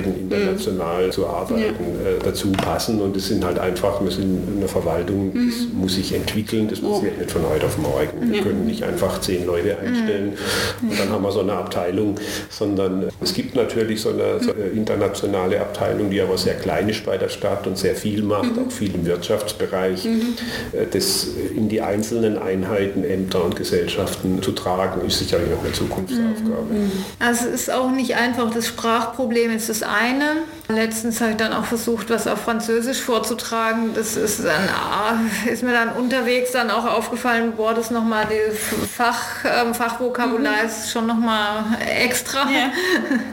Fähigkeiten, 0.00 0.30
international 0.30 1.06
mhm. 1.06 1.12
zu 1.12 1.26
arbeiten, 1.26 1.84
äh, 1.84 2.22
dazu 2.22 2.52
passen. 2.52 3.00
Und 3.00 3.16
es 3.16 3.28
sind 3.28 3.44
halt 3.44 3.58
einfach, 3.58 4.02
wir 4.02 4.10
sind 4.10 4.42
eine 4.56 4.68
Verwaltung, 4.68 5.32
mhm. 5.32 5.50
das 5.50 5.72
muss 5.72 5.94
sich 5.94 6.14
entwickeln, 6.14 6.68
das 6.68 6.80
passiert 6.80 7.18
nicht 7.18 7.30
von 7.30 7.42
heute 7.48 7.66
auf 7.66 7.78
morgen. 7.78 8.32
Wir 8.32 8.42
können 8.42 8.66
nicht 8.66 8.82
einfach 8.82 9.20
zehn 9.20 9.46
Leute 9.46 9.78
einstellen 9.78 10.34
und 10.82 10.98
dann 10.98 11.10
haben 11.10 11.22
wir 11.22 11.32
so 11.32 11.40
eine 11.40 11.52
Abteilung, 11.52 12.16
sondern 12.48 13.08
es 13.20 13.34
gibt 13.34 13.54
natürlich 13.54 14.00
so 14.00 14.10
eine, 14.10 14.40
so 14.40 14.52
eine 14.52 14.66
internationale 14.66 15.60
Abteilung, 15.60 16.10
die 16.10 16.20
aber 16.20 16.38
sehr 16.38 16.54
klein 16.54 16.88
ist 16.88 17.04
bei 17.04 17.18
der 17.18 17.28
Stadt 17.28 17.66
und 17.66 17.78
sehr 17.78 17.94
viel 17.94 18.22
macht, 18.22 18.52
auch 18.58 18.70
viel 18.70 18.94
im 18.94 19.04
Wirtschaftsbereich. 19.06 20.06
Äh, 20.06 20.86
das 20.90 21.28
in 21.54 21.68
die 21.68 21.80
einzelnen 21.80 22.38
Einheiten, 22.38 23.04
Ämter 23.04 23.44
und 23.44 23.56
Gesellschaften 23.56 24.42
zu 24.42 24.52
tragen, 24.52 25.06
ist 25.06 25.18
sicherlich 25.18 25.48
auch 25.54 25.64
eine 25.64 25.72
Zukunftsaufgabe. 25.72 26.72
Mhm. 26.72 26.92
Also 27.18 27.46
es 27.46 27.62
ist 27.62 27.72
auch 27.72 27.90
nicht 27.90 28.16
einfach, 28.16 28.50
das 28.52 28.66
Sprachproblem 28.66 29.50
ist 29.50 29.68
das 29.68 29.82
eine. 29.90 30.44
Letztens 30.70 31.20
habe 31.20 31.32
ich 31.32 31.36
dann 31.36 31.52
auch 31.52 31.64
versucht, 31.64 32.10
was 32.10 32.26
auf 32.26 32.42
Französisch 32.42 33.00
vorzutragen. 33.00 33.94
Das 33.94 34.16
ist, 34.16 34.44
dann, 34.44 34.68
ah, 34.68 35.18
ist 35.50 35.62
mir 35.62 35.72
dann 35.72 35.90
unterwegs 35.90 36.52
dann 36.52 36.70
auch 36.70 36.86
aufgefallen, 36.86 37.52
boah, 37.56 37.74
das 37.74 37.90
nochmal, 37.90 38.26
das 38.26 38.88
Fach, 38.90 39.44
ähm, 39.44 39.74
Fachvokabular 39.74 40.62
mhm. 40.62 40.68
ist 40.68 40.90
schon 40.90 41.06
nochmal 41.06 41.64
extra. 42.02 42.48
Ja. 42.50 42.70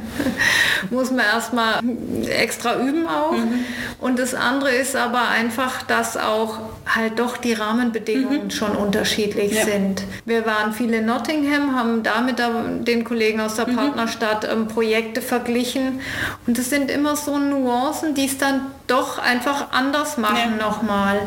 Muss 0.89 1.11
man 1.11 1.25
erstmal 1.25 1.79
extra 2.27 2.79
üben 2.79 3.07
auch. 3.07 3.33
Mhm. 3.33 3.65
Und 3.99 4.19
das 4.19 4.33
andere 4.33 4.71
ist 4.71 4.95
aber 4.95 5.27
einfach, 5.29 5.83
dass 5.83 6.17
auch 6.17 6.59
halt 6.87 7.19
doch 7.19 7.37
die 7.37 7.53
Rahmenbedingungen 7.53 8.45
mhm. 8.45 8.51
schon 8.51 8.71
unterschiedlich 8.71 9.53
ja. 9.53 9.65
sind. 9.65 10.03
Wir 10.25 10.45
waren 10.45 10.73
viel 10.73 10.93
in 10.93 11.05
Nottingham, 11.05 11.75
haben 11.75 12.03
da 12.03 12.21
mit 12.21 12.39
den 12.87 13.03
Kollegen 13.03 13.41
aus 13.41 13.55
der 13.55 13.67
mhm. 13.67 13.75
Partnerstadt 13.75 14.47
ähm, 14.49 14.67
Projekte 14.67 15.21
verglichen 15.21 15.99
und 16.45 16.57
es 16.57 16.69
sind 16.69 16.89
immer 16.91 17.15
so 17.15 17.26
Nuancen, 17.35 18.13
die 18.15 18.25
es 18.25 18.37
dann 18.37 18.71
doch 18.87 19.19
einfach 19.19 19.71
anders 19.71 20.17
machen 20.17 20.57
ja. 20.57 20.65
nochmal. 20.65 21.19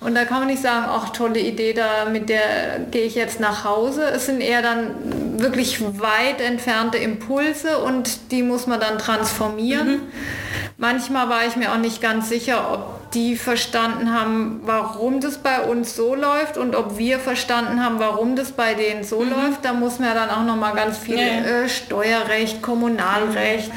Und 0.00 0.14
da 0.14 0.24
kann 0.24 0.40
man 0.40 0.48
nicht 0.48 0.62
sagen, 0.62 0.86
ach 0.88 1.10
tolle 1.10 1.40
Idee, 1.40 1.72
da 1.72 2.08
mit 2.10 2.28
der 2.28 2.78
gehe 2.90 3.04
ich 3.04 3.14
jetzt 3.14 3.40
nach 3.40 3.64
Hause. 3.64 4.04
Es 4.04 4.26
sind 4.26 4.40
eher 4.40 4.62
dann 4.62 5.40
wirklich 5.40 5.80
weit 6.00 6.40
entfernte 6.40 6.98
Impulse 6.98 7.78
und 7.78 8.30
die 8.30 8.42
muss 8.42 8.66
man 8.66 8.78
dann 8.78 8.98
transformieren. 8.98 9.88
Mhm. 9.88 10.02
Manchmal 10.76 11.28
war 11.28 11.46
ich 11.46 11.56
mir 11.56 11.72
auch 11.72 11.78
nicht 11.78 12.00
ganz 12.00 12.28
sicher, 12.28 12.72
ob 12.72 12.99
die 13.14 13.36
verstanden 13.36 14.12
haben, 14.12 14.60
warum 14.64 15.20
das 15.20 15.38
bei 15.38 15.62
uns 15.62 15.96
so 15.96 16.14
läuft 16.14 16.56
und 16.56 16.76
ob 16.76 16.96
wir 16.96 17.18
verstanden 17.18 17.84
haben, 17.84 17.98
warum 17.98 18.36
das 18.36 18.52
bei 18.52 18.74
denen 18.74 19.04
so 19.04 19.20
mhm. 19.20 19.30
läuft. 19.30 19.64
Da 19.64 19.72
muss 19.72 19.98
man 19.98 20.08
ja 20.08 20.14
dann 20.14 20.30
auch 20.30 20.44
noch 20.44 20.56
mal 20.56 20.74
ganz 20.74 20.98
viel 20.98 21.18
ja. 21.18 21.64
äh, 21.64 21.68
Steuerrecht, 21.68 22.62
Kommunalrecht, 22.62 23.70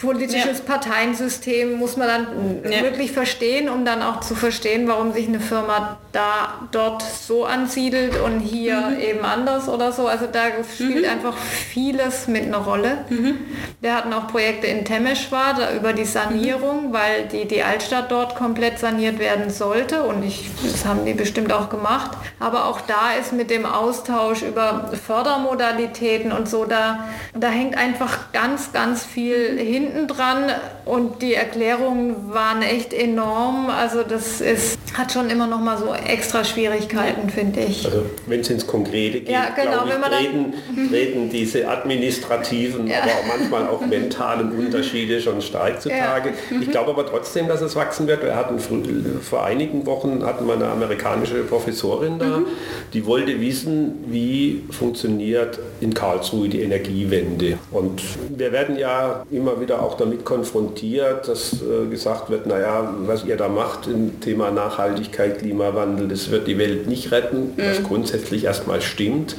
politisches 0.00 0.58
ja. 0.58 0.64
Parteiensystem 0.64 1.78
muss 1.78 1.96
man 1.96 2.08
dann 2.08 2.26
ja. 2.70 2.82
wirklich 2.82 3.12
verstehen, 3.12 3.68
um 3.68 3.84
dann 3.84 4.02
auch 4.02 4.20
zu 4.20 4.34
verstehen, 4.34 4.88
warum 4.88 5.12
sich 5.12 5.28
eine 5.28 5.40
Firma 5.40 5.98
da 6.12 6.68
dort 6.70 7.02
so 7.02 7.44
ansiedelt 7.44 8.20
und 8.20 8.40
hier 8.40 8.76
mhm. 8.76 9.00
eben 9.00 9.24
anders 9.24 9.68
oder 9.68 9.92
so. 9.92 10.06
Also 10.06 10.26
da 10.30 10.42
spielt 10.62 11.04
mhm. 11.04 11.10
einfach 11.10 11.36
vieles 11.36 12.28
mit 12.28 12.44
einer 12.44 12.58
Rolle. 12.58 13.04
Mhm. 13.08 13.38
Wir 13.80 13.96
hatten 13.96 14.12
auch 14.12 14.28
Projekte 14.28 14.66
in 14.66 14.84
Temeschwar 14.84 15.54
da 15.54 15.74
über 15.74 15.92
die 15.94 16.04
Sanierung, 16.04 16.88
mhm. 16.88 16.92
weil 16.92 17.28
die, 17.28 17.46
die 17.46 17.62
Altstadt 17.62 18.10
dort 18.10 18.36
komplett 18.36 18.78
saniert 18.78 19.18
werden 19.18 19.50
sollte 19.50 20.02
und 20.02 20.22
ich, 20.22 20.50
das 20.62 20.84
haben 20.84 21.04
die 21.06 21.14
bestimmt 21.14 21.52
auch 21.52 21.70
gemacht. 21.70 22.12
Aber 22.38 22.66
auch 22.66 22.82
da 22.82 23.12
ist 23.18 23.32
mit 23.32 23.50
dem 23.50 23.64
Austausch 23.64 24.42
über 24.42 24.90
Fördermodalitäten 25.06 26.30
und 26.32 26.48
so, 26.48 26.66
da, 26.66 27.08
da 27.34 27.48
hängt 27.48 27.76
einfach 27.76 28.32
ganz, 28.32 28.72
ganz 28.72 29.04
viel 29.04 29.58
hinten 29.58 30.08
dran 30.08 30.50
und 30.84 31.22
die 31.22 31.34
Erklärungen 31.34 32.34
waren 32.34 32.60
echt 32.62 32.92
enorm. 32.92 33.70
Also 33.70 34.02
das 34.02 34.40
ist, 34.40 34.78
hat 34.96 35.12
schon 35.12 35.30
immer 35.30 35.46
noch 35.46 35.60
mal 35.60 35.78
so 35.78 35.92
extra 36.06 36.44
Schwierigkeiten, 36.44 37.28
finde 37.30 37.60
ich. 37.60 37.84
Also 37.84 38.04
wenn 38.26 38.40
es 38.40 38.50
ins 38.50 38.66
Konkrete 38.66 39.20
geht, 39.20 39.28
ja, 39.28 39.50
genau, 39.54 39.84
ich, 39.86 39.92
treten, 39.92 40.54
treten 40.90 41.30
diese 41.30 41.68
administrativen, 41.68 42.86
ja. 42.86 43.02
aber 43.02 43.38
manchmal 43.38 43.68
auch 43.68 43.84
mentalen 43.84 44.52
Unterschiede 44.52 45.20
schon 45.20 45.40
stark 45.40 45.80
zutage. 45.80 46.30
Ja. 46.50 46.60
Ich 46.60 46.70
glaube 46.70 46.90
aber 46.90 47.06
trotzdem, 47.06 47.48
dass 47.48 47.60
es 47.60 47.76
wachsen 47.76 48.06
wird. 48.06 48.22
Wir 48.22 48.36
hatten 48.36 48.58
vor 49.20 49.44
einigen 49.44 49.86
Wochen 49.86 50.24
hatten 50.24 50.46
wir 50.46 50.54
eine 50.54 50.68
amerikanische 50.68 51.42
Professorin 51.42 52.18
da, 52.18 52.38
mhm. 52.38 52.46
die 52.92 53.06
wollte 53.06 53.40
wissen, 53.40 54.04
wie 54.06 54.62
funktioniert 54.70 55.58
in 55.80 55.94
Karlsruhe 55.94 56.48
die 56.48 56.62
Energiewende. 56.62 57.58
Und 57.70 58.02
wir 58.28 58.52
werden 58.52 58.76
ja 58.76 59.24
immer 59.30 59.60
wieder 59.60 59.82
auch 59.82 59.96
damit 59.96 60.24
konfrontiert, 60.24 61.28
dass 61.28 61.54
äh, 61.54 61.88
gesagt 61.90 62.30
wird, 62.30 62.46
naja, 62.46 62.94
was 63.06 63.24
ihr 63.24 63.36
da 63.36 63.48
macht 63.48 63.86
im 63.86 64.20
Thema 64.20 64.50
Nachhaltigkeit, 64.50 65.38
Klimawandel, 65.38 65.91
das 65.96 66.30
wird 66.30 66.46
die 66.46 66.58
Welt 66.58 66.88
nicht 66.88 67.12
retten, 67.12 67.52
mhm. 67.56 67.62
was 67.62 67.82
grundsätzlich 67.82 68.44
erstmal 68.44 68.80
stimmt. 68.80 69.36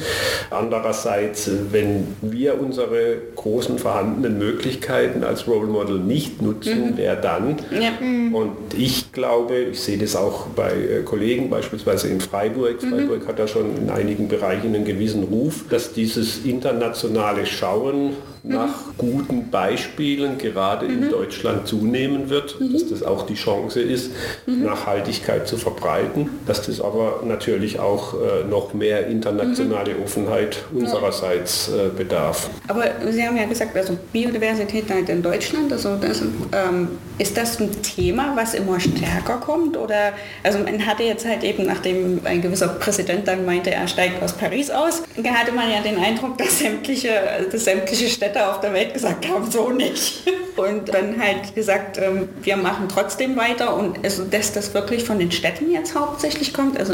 Andererseits, 0.49 1.49
wenn 1.71 2.07
wir 2.21 2.59
unsere 2.59 3.17
großen 3.35 3.79
vorhandenen 3.79 4.37
Möglichkeiten 4.37 5.23
als 5.23 5.47
Role 5.47 5.67
Model 5.67 5.99
nicht 5.99 6.41
nutzen, 6.41 6.91
mhm. 6.91 6.93
wer 6.95 7.15
dann? 7.15 7.57
Ja. 7.71 7.91
Mhm. 7.99 8.33
Und 8.35 8.73
ich 8.77 9.11
glaube, 9.11 9.55
ich 9.55 9.79
sehe 9.81 9.97
das 9.97 10.15
auch 10.15 10.47
bei 10.47 10.71
äh, 10.71 11.03
Kollegen, 11.03 11.49
beispielsweise 11.49 12.07
in 12.07 12.21
Freiburg. 12.21 12.81
Mhm. 12.81 12.89
Freiburg 12.89 13.27
hat 13.27 13.39
da 13.39 13.47
schon 13.47 13.77
in 13.77 13.89
einigen 13.89 14.27
Bereichen 14.27 14.75
einen 14.75 14.85
gewissen 14.85 15.23
Ruf, 15.23 15.65
dass 15.69 15.93
dieses 15.93 16.45
internationale 16.45 17.45
Schauen 17.45 18.11
nach 18.43 18.73
guten 18.97 19.49
Beispielen 19.49 20.37
gerade 20.37 20.85
in 20.85 21.05
mhm. 21.05 21.11
Deutschland 21.11 21.65
zunehmen 21.65 22.29
wird, 22.29 22.59
mhm. 22.59 22.73
dass 22.73 22.89
das 22.89 23.01
auch 23.01 23.25
die 23.25 23.35
Chance 23.35 23.81
ist, 23.81 24.11
mhm. 24.45 24.63
Nachhaltigkeit 24.63 25.47
zu 25.47 25.55
verbreiten, 25.55 26.29
dass 26.45 26.65
das 26.65 26.81
aber 26.81 27.21
natürlich 27.25 27.79
auch 27.79 28.13
äh, 28.13 28.43
noch 28.43 28.73
mehr 28.73 29.07
internationale 29.07 29.95
Offenheit 30.03 30.57
unsererseits 30.73 31.69
äh, 31.69 31.89
bedarf. 31.95 32.49
Aber 32.67 32.83
Sie 33.09 33.25
haben 33.25 33.37
ja 33.37 33.45
gesagt, 33.45 33.77
also 33.77 33.97
Biodiversität 34.11 34.89
halt 34.89 35.07
in 35.07 35.21
Deutschland, 35.21 35.71
also 35.71 35.95
das, 35.95 36.21
ähm, 36.21 36.89
ist 37.17 37.37
das 37.37 37.61
ein 37.61 37.71
Thema, 37.81 38.33
was 38.35 38.55
immer 38.55 38.79
stärker 38.79 39.37
kommt? 39.37 39.77
Oder 39.77 40.11
also 40.43 40.59
man 40.59 40.85
hatte 40.85 41.03
jetzt 41.03 41.25
halt 41.25 41.45
eben, 41.45 41.65
nachdem 41.65 42.19
ein 42.25 42.41
gewisser 42.41 42.67
Präsident 42.67 43.25
dann 43.27 43.45
meinte, 43.45 43.71
er 43.71 43.87
steigt 43.87 44.21
aus 44.21 44.33
Paris 44.33 44.69
aus, 44.69 45.03
hatte 45.23 45.51
man 45.53 45.71
ja 45.71 45.81
den 45.81 45.97
Eindruck, 45.97 46.37
dass 46.37 46.59
sämtliche, 46.59 47.11
dass 47.49 47.63
sämtliche 47.63 48.09
Städte 48.09 48.32
Städte 48.33 48.49
auf 48.49 48.59
der 48.61 48.73
Welt 48.73 48.93
gesagt 48.93 49.27
haben, 49.29 49.49
so 49.49 49.69
nicht. 49.69 50.23
Und 50.55 50.93
dann 50.93 51.19
halt 51.19 51.55
gesagt, 51.55 51.97
ähm, 51.97 52.29
wir 52.43 52.57
machen 52.57 52.87
trotzdem 52.87 53.35
weiter 53.35 53.75
und 53.75 54.03
also, 54.03 54.23
dass 54.23 54.53
das 54.53 54.73
wirklich 54.75 55.03
von 55.03 55.17
den 55.17 55.31
Städten 55.31 55.71
jetzt 55.71 55.95
hauptsächlich 55.95 56.53
kommt. 56.53 56.77
Also 56.77 56.93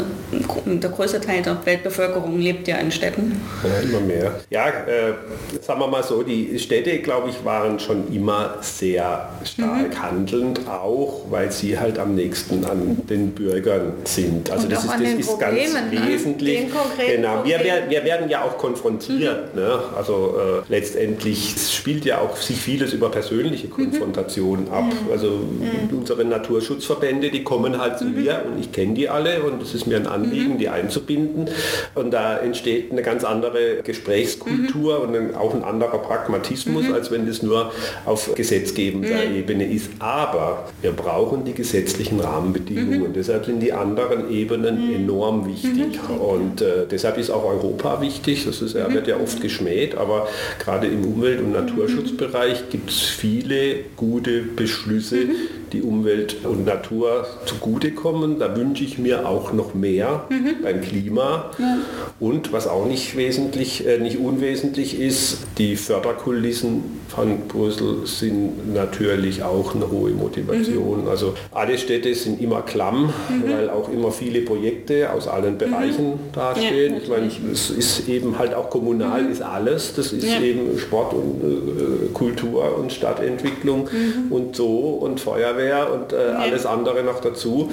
der 0.64 0.90
größte 0.90 1.20
Teil 1.20 1.42
der 1.42 1.58
Weltbevölkerung 1.66 2.38
lebt 2.38 2.68
ja 2.68 2.76
in 2.76 2.90
Städten. 2.90 3.40
Ja, 3.62 3.80
immer 3.82 4.00
mehr. 4.00 4.40
Ja, 4.48 4.68
äh, 4.68 5.12
sagen 5.60 5.80
wir 5.80 5.88
mal 5.88 6.02
so, 6.02 6.22
die 6.22 6.58
Städte, 6.58 7.00
glaube 7.00 7.28
ich, 7.28 7.44
waren 7.44 7.78
schon 7.78 8.10
immer 8.14 8.56
sehr 8.62 9.28
stark 9.44 9.90
mhm. 9.90 10.02
handelnd, 10.02 10.60
auch 10.66 11.26
weil 11.28 11.52
sie 11.52 11.78
halt 11.78 11.98
am 11.98 12.14
nächsten 12.14 12.64
an 12.64 12.96
den 13.10 13.32
Bürgern 13.32 13.92
sind. 14.04 14.50
Also 14.50 14.64
und 14.64 14.72
das 14.72 14.84
ist, 14.84 14.92
das 14.92 15.00
ist 15.00 15.38
ganz 15.38 15.74
ne? 15.74 16.08
wesentlich. 16.08 16.66
Genau. 17.14 17.44
Wir, 17.44 17.60
wir, 17.88 18.04
werden 18.04 18.30
ja 18.30 18.42
auch 18.42 18.56
konfrontiert. 18.56 19.54
Mhm. 19.54 19.60
Ne? 19.60 19.78
Also 19.94 20.34
äh, 20.38 20.72
letztendlich 20.72 21.29
letztlich 21.30 21.74
spielt 21.74 22.04
ja 22.04 22.18
auch 22.18 22.36
sich 22.36 22.56
vieles 22.56 22.92
über 22.92 23.10
persönliche 23.10 23.68
mhm. 23.68 23.72
Konfrontationen 23.72 24.66
mhm. 24.66 24.72
ab. 24.72 24.92
Also 25.10 25.30
mhm. 25.30 25.96
unsere 25.96 26.24
Naturschutzverbände, 26.24 27.30
die 27.30 27.44
kommen 27.44 27.78
halt 27.78 27.98
zu 27.98 28.04
mhm. 28.04 28.22
mir 28.22 28.42
und 28.46 28.60
ich 28.60 28.72
kenne 28.72 28.94
die 28.94 29.08
alle 29.08 29.42
und 29.42 29.62
es 29.62 29.74
ist 29.74 29.86
mir 29.86 29.96
ein 29.96 30.06
Anliegen, 30.06 30.54
mhm. 30.54 30.58
die 30.58 30.68
einzubinden. 30.68 31.48
Und 31.94 32.12
da 32.12 32.38
entsteht 32.38 32.92
eine 32.92 33.02
ganz 33.02 33.24
andere 33.24 33.82
Gesprächskultur 33.82 35.00
und 35.00 35.16
ein, 35.16 35.34
auch 35.34 35.54
ein 35.54 35.64
anderer 35.64 35.98
Pragmatismus, 35.98 36.92
als 36.92 37.10
wenn 37.10 37.26
das 37.26 37.42
nur 37.42 37.72
auf 38.04 38.34
gesetzgebender 38.34 39.24
Ebene 39.24 39.70
ist. 39.70 39.90
Aber 39.98 40.68
wir 40.82 40.92
brauchen 40.92 41.44
die 41.44 41.54
gesetzlichen 41.54 42.20
Rahmenbedingungen. 42.20 43.12
Deshalb 43.12 43.46
sind 43.46 43.60
die 43.60 43.72
anderen 43.72 44.30
Ebenen 44.30 44.94
enorm 44.94 45.46
wichtig. 45.46 45.98
Und 46.18 46.60
äh, 46.60 46.86
deshalb 46.90 47.18
ist 47.18 47.30
auch 47.30 47.44
Europa 47.44 48.00
wichtig. 48.00 48.44
Das 48.44 48.62
ist, 48.62 48.74
er 48.74 48.92
wird 48.92 49.06
ja 49.06 49.16
oft 49.16 49.40
geschmäht, 49.40 49.94
aber 49.94 50.28
gerade 50.58 50.86
im 50.86 51.19
Umwelt- 51.20 51.40
und 51.42 51.52
Naturschutzbereich 51.52 52.70
gibt 52.70 52.88
es 52.88 53.00
viele 53.02 53.80
gute 53.94 54.40
Beschlüsse, 54.40 55.26
mhm. 55.26 55.59
Die 55.72 55.82
Umwelt 55.82 56.44
und 56.44 56.64
Natur 56.66 57.26
zugutekommen. 57.46 58.38
Da 58.38 58.56
wünsche 58.56 58.84
ich 58.84 58.98
mir 58.98 59.28
auch 59.28 59.52
noch 59.52 59.74
mehr 59.74 60.24
mhm. 60.28 60.62
beim 60.62 60.80
Klima. 60.80 61.50
Ja. 61.58 61.78
Und 62.18 62.52
was 62.52 62.66
auch 62.66 62.86
nicht 62.86 63.16
wesentlich, 63.16 63.86
äh, 63.86 63.98
nicht 63.98 64.18
unwesentlich 64.18 64.98
ist, 64.98 65.38
die 65.58 65.76
Förderkulissen 65.76 67.00
von 67.08 67.48
Brüssel 67.48 68.06
sind 68.06 68.72
natürlich 68.72 69.42
auch 69.42 69.74
eine 69.74 69.90
hohe 69.90 70.10
Motivation. 70.10 71.02
Mhm. 71.02 71.08
Also 71.08 71.34
alle 71.52 71.78
Städte 71.78 72.14
sind 72.14 72.40
immer 72.40 72.62
klamm, 72.62 73.06
mhm. 73.28 73.50
weil 73.50 73.70
auch 73.70 73.90
immer 73.90 74.12
viele 74.12 74.42
Projekte 74.42 75.12
aus 75.12 75.26
allen 75.26 75.58
Bereichen 75.58 76.10
mhm. 76.10 76.32
dastehen. 76.32 76.94
Ja, 76.94 77.00
ich 77.02 77.08
meine, 77.08 77.30
es 77.52 77.70
ist 77.70 78.08
eben 78.08 78.38
halt 78.38 78.54
auch 78.54 78.70
kommunal 78.70 79.22
mhm. 79.22 79.32
ist 79.32 79.42
alles. 79.42 79.94
Das 79.94 80.12
ist 80.12 80.24
ja. 80.24 80.40
eben 80.40 80.78
Sport 80.78 81.14
und 81.14 81.42
äh, 81.42 82.08
Kultur 82.12 82.78
und 82.78 82.92
Stadtentwicklung 82.92 83.88
mhm. 83.90 84.32
und 84.32 84.56
so 84.56 84.90
und 85.00 85.20
Feuerwehr 85.20 85.59
und 85.92 86.12
äh, 86.12 86.16
alles 86.16 86.66
andere 86.66 87.02
noch 87.02 87.20
dazu. 87.20 87.70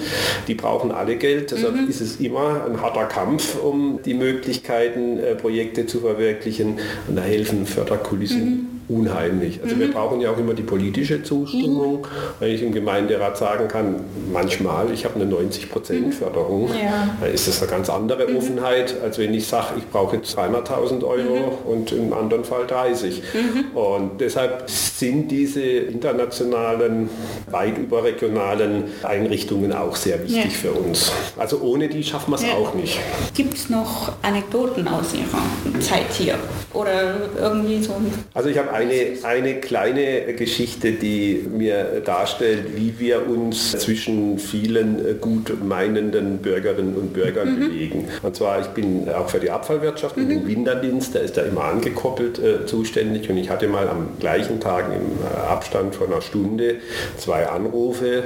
Die 0.48 0.56
brauchen 0.56 0.92
alle 0.92 1.18
Geld. 1.18 1.52
Deshalb 1.52 1.76
mhm. 1.76 1.88
ist 1.88 2.02
es 2.02 2.20
immer 2.20 2.66
ein 2.66 2.82
harter 2.82 3.06
Kampf, 3.06 3.62
um 3.62 4.00
die 4.04 4.14
Möglichkeiten, 4.14 5.20
äh, 5.20 5.36
Projekte 5.36 5.86
zu 5.86 6.00
verwirklichen. 6.00 6.80
Und 7.08 7.16
da 7.16 7.22
helfen 7.22 7.66
Förderkulissen 7.66 8.77
unheimlich. 8.90 9.60
Also 9.62 9.76
mhm. 9.76 9.80
wir 9.82 9.92
brauchen 9.92 10.22
ja 10.22 10.32
auch 10.32 10.38
immer 10.38 10.54
die 10.54 10.64
politische 10.64 11.22
Zustimmung, 11.24 12.00
mhm. 12.00 12.06
wenn 12.40 12.52
ich 12.52 12.64
im 12.64 12.72
Gemeinderat 12.72 13.38
sagen 13.38 13.68
kann, 13.68 13.96
manchmal, 14.32 14.92
ich 14.94 15.04
habe 15.06 15.16
eine 15.16 15.26
90 15.26 15.70
Prozent 15.70 16.08
mhm. 16.08 16.12
Förderung, 16.12 16.70
ja. 16.70 17.10
dann 17.20 17.34
ist 17.34 17.48
das 17.48 17.62
eine 17.62 17.70
ganz 17.70 17.90
andere 17.90 18.28
mhm. 18.28 18.38
Offenheit, 18.38 18.96
als 19.02 19.18
wenn 19.18 19.34
ich 19.34 19.48
sage, 19.48 19.74
ich 19.78 19.88
brauche 19.90 20.16
jetzt 20.16 20.38
300.000 20.38 21.04
Euro 21.04 21.60
mhm. 21.66 21.72
und 21.72 21.92
im 21.92 22.14
anderen 22.14 22.46
Fall 22.46 22.66
30. 22.66 23.22
Mhm. 23.34 23.78
Und 23.78 24.22
deshalb 24.22 24.70
sind 24.70 25.30
diese 25.30 25.62
internationalen, 25.62 27.10
weit 27.52 27.78
überregionalen 27.78 28.86
Einrichtungen 29.04 29.74
auch 29.74 29.96
sehr 29.96 30.22
wichtig 30.24 30.44
ja. 30.46 30.50
für 30.50 30.72
uns. 30.72 31.12
Also 31.38 31.60
ohne 31.60 31.90
die 31.90 32.04
schaffen 32.04 32.32
wir 32.32 32.36
es 32.36 32.44
ja. 32.44 32.54
auch 32.54 32.74
nicht. 32.74 33.00
Gibt 33.34 33.54
es 33.56 33.70
noch 33.70 34.14
Anekdoten 34.22 34.88
aus 34.88 35.14
Ihrer 35.14 35.82
Zeit 35.82 36.12
hier? 36.12 36.36
Oder 36.74 37.16
irgendwie 37.40 37.84
so? 37.84 37.96
Also 38.34 38.50
ich 38.50 38.58
habe 38.58 38.72
eine, 38.78 39.18
eine 39.24 39.56
kleine 39.56 40.34
Geschichte, 40.34 40.92
die 40.94 41.46
mir 41.50 42.02
darstellt, 42.04 42.76
wie 42.76 42.94
wir 43.00 43.28
uns 43.28 43.72
zwischen 43.72 44.40
vielen 44.40 45.20
gut 45.20 45.64
meinenden 45.64 46.40
Bürgerinnen 46.40 46.96
und 46.96 47.14
Bürgern 47.14 47.56
mhm. 47.56 47.60
bewegen. 47.60 48.08
Und 48.24 48.36
zwar, 48.36 48.62
ich 48.62 48.68
bin 48.68 49.10
auch 49.10 49.30
für 49.30 49.40
die 49.40 49.50
Abfallwirtschaft 49.50 50.18
mhm. 50.18 50.24
und 50.24 50.30
den 50.30 50.48
Winterdienst, 50.48 51.16
der 51.16 51.22
ist 51.22 51.38
da 51.38 51.42
immer 51.42 51.66
angekoppelt 51.66 52.40
äh, 52.40 52.66
zuständig 52.66 53.30
und 53.30 53.38
ich 53.38 53.50
hatte 53.50 53.68
mal 53.68 53.88
am 53.88 54.10
gleichen 54.20 54.60
Tag 54.60 54.86
im 54.88 55.24
äh, 55.24 55.48
Abstand 55.48 55.96
von 55.96 56.08
einer 56.08 56.22
Stunde 56.22 56.76
zwei 57.18 57.48
Anrufe 57.48 58.24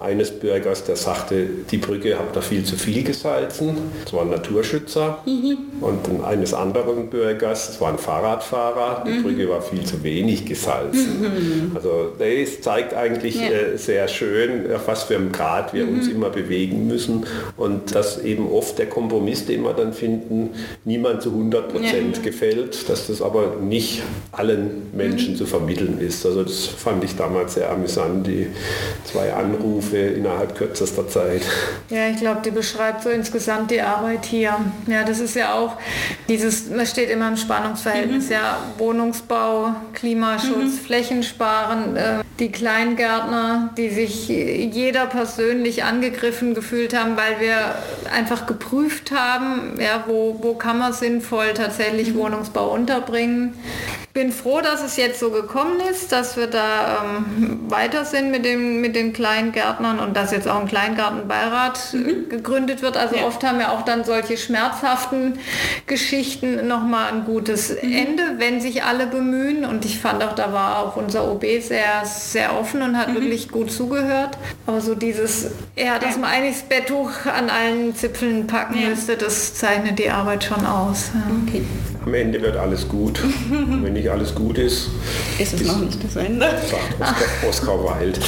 eines 0.00 0.30
Bürgers, 0.30 0.84
der 0.84 0.96
sagte, 0.96 1.46
die 1.70 1.78
Brücke 1.78 2.18
habt 2.18 2.36
ihr 2.36 2.42
viel 2.42 2.64
zu 2.64 2.76
viel 2.76 3.02
gesalzen. 3.02 3.76
Das 4.04 4.12
war 4.12 4.22
ein 4.22 4.30
Naturschützer. 4.30 5.18
Mhm. 5.26 5.58
Und 5.80 6.24
eines 6.24 6.54
anderen 6.54 7.10
Bürgers, 7.10 7.68
das 7.68 7.80
war 7.80 7.90
ein 7.90 7.98
Fahrradfahrer, 7.98 9.04
die 9.06 9.12
mhm. 9.12 9.22
Brücke 9.22 9.48
war 9.48 9.62
viel 9.62 9.84
zu 9.88 10.02
wenig 10.02 10.44
gesalzen. 10.46 11.20
Mhm. 11.20 11.72
Also 11.74 12.12
das 12.18 12.60
zeigt 12.60 12.94
eigentlich 12.94 13.36
ja. 13.36 13.48
äh, 13.48 13.78
sehr 13.78 14.06
schön, 14.08 14.72
auf 14.72 14.86
was 14.86 15.04
für 15.04 15.16
einem 15.16 15.32
Grad 15.32 15.74
wir 15.74 15.86
mhm. 15.86 15.98
uns 15.98 16.08
immer 16.08 16.30
bewegen 16.30 16.86
müssen 16.86 17.26
und 17.56 17.94
dass 17.94 18.22
eben 18.22 18.50
oft 18.50 18.78
der 18.78 18.88
Kompromiss, 18.88 19.46
den 19.46 19.62
wir 19.62 19.72
dann 19.72 19.92
finden, 19.92 20.50
niemand 20.84 21.22
zu 21.22 21.30
100 21.30 21.72
Prozent 21.72 22.16
ja. 22.16 22.22
gefällt, 22.22 22.88
dass 22.88 23.06
das 23.06 23.22
aber 23.22 23.56
nicht 23.60 24.02
allen 24.32 24.88
Menschen 24.92 25.32
mhm. 25.32 25.36
zu 25.36 25.46
vermitteln 25.46 25.98
ist. 26.00 26.24
Also 26.26 26.42
das 26.42 26.66
fand 26.66 27.02
ich 27.04 27.16
damals 27.16 27.54
sehr 27.54 27.70
amüsant, 27.70 28.26
die 28.26 28.46
zwei 29.04 29.32
Anrufe 29.32 29.96
innerhalb 29.96 30.56
kürzester 30.56 31.08
Zeit. 31.08 31.42
Ja, 31.90 32.08
ich 32.08 32.18
glaube, 32.18 32.40
die 32.44 32.50
beschreibt 32.50 33.02
so 33.02 33.10
insgesamt 33.10 33.70
die 33.70 33.80
Arbeit 33.80 34.26
hier. 34.26 34.56
Ja, 34.86 35.04
das 35.04 35.20
ist 35.20 35.34
ja 35.34 35.54
auch 35.54 35.76
dieses, 36.28 36.68
man 36.70 36.86
steht 36.86 37.10
immer 37.10 37.28
im 37.28 37.36
Spannungsverhältnis, 37.36 38.26
mhm. 38.26 38.32
ja, 38.32 38.58
Wohnungsbau, 38.78 39.74
Klimaschutz, 39.94 40.74
mhm. 40.74 40.78
Flächensparen, 40.84 41.96
äh, 41.96 42.24
die 42.38 42.52
Kleingärtner, 42.52 43.70
die 43.76 43.90
sich 43.90 44.28
jeder 44.28 45.06
persönlich 45.06 45.84
angegriffen 45.84 46.54
gefühlt 46.54 46.96
haben, 46.96 47.16
weil 47.16 47.40
wir 47.40 47.74
einfach 48.12 48.46
geprüft 48.46 49.10
haben, 49.10 49.80
ja, 49.80 50.04
wo, 50.06 50.38
wo 50.40 50.54
kann 50.54 50.78
man 50.78 50.92
sinnvoll 50.92 51.54
tatsächlich 51.54 52.14
mhm. 52.14 52.18
Wohnungsbau 52.18 52.72
unterbringen 52.72 53.54
bin 54.14 54.32
froh, 54.32 54.60
dass 54.60 54.82
es 54.82 54.96
jetzt 54.96 55.20
so 55.20 55.30
gekommen 55.30 55.80
ist, 55.90 56.12
dass 56.12 56.36
wir 56.36 56.46
da 56.46 57.04
ähm, 57.04 57.60
weiter 57.68 58.04
sind 58.04 58.30
mit, 58.30 58.44
dem, 58.44 58.80
mit 58.80 58.96
den 58.96 59.12
Kleingärtnern 59.12 60.00
und 60.00 60.16
dass 60.16 60.32
jetzt 60.32 60.48
auch 60.48 60.60
ein 60.60 60.66
Kleingartenbeirat 60.66 61.92
mhm. 61.92 62.28
gegründet 62.28 62.82
wird. 62.82 62.96
Also 62.96 63.16
ja. 63.16 63.24
oft 63.24 63.44
haben 63.44 63.58
wir 63.58 63.70
auch 63.72 63.82
dann 63.82 64.04
solche 64.04 64.36
schmerzhaften 64.36 65.38
Geschichten 65.86 66.66
nochmal 66.66 67.12
ein 67.12 67.24
gutes 67.24 67.70
mhm. 67.70 67.92
Ende, 67.92 68.22
wenn 68.38 68.60
sich 68.60 68.82
alle 68.82 69.06
bemühen. 69.06 69.64
Und 69.64 69.84
ich 69.84 70.00
fand 70.00 70.22
auch, 70.24 70.34
da 70.34 70.52
war 70.52 70.78
auch 70.78 70.96
unser 70.96 71.30
OB 71.30 71.44
sehr, 71.60 72.04
sehr 72.04 72.58
offen 72.58 72.82
und 72.82 72.96
hat 72.96 73.08
mhm. 73.08 73.14
wirklich 73.14 73.50
gut 73.50 73.70
zugehört. 73.70 74.38
Aber 74.66 74.80
so 74.80 74.94
dieses, 74.94 75.50
ja, 75.76 75.98
dass 75.98 76.16
man 76.16 76.30
eigentlich 76.30 76.56
das 76.56 76.68
Betttuch 76.68 77.10
an 77.26 77.50
allen 77.50 77.94
Zipfeln 77.94 78.46
packen 78.46 78.80
ja. 78.80 78.88
müsste, 78.88 79.16
das 79.16 79.54
zeichnet 79.54 79.98
die 79.98 80.10
Arbeit 80.10 80.44
schon 80.44 80.64
aus. 80.66 81.10
Ja. 81.14 81.20
Okay 81.46 81.62
am 82.04 82.14
Ende 82.14 82.40
wird 82.40 82.56
alles 82.56 82.88
gut. 82.88 83.22
wenn 83.82 83.92
nicht 83.92 84.10
alles 84.10 84.34
gut 84.34 84.58
ist, 84.58 84.88
ist 85.38 85.54
es 85.54 85.60
ist, 85.60 85.66
noch 85.66 85.78
nicht 85.78 86.02
das 86.02 86.16
Ende. 86.16 86.46
Sagt 86.70 87.02
Oskar, 87.48 87.74
Oskar 87.74 88.00
Wilde. 88.00 88.20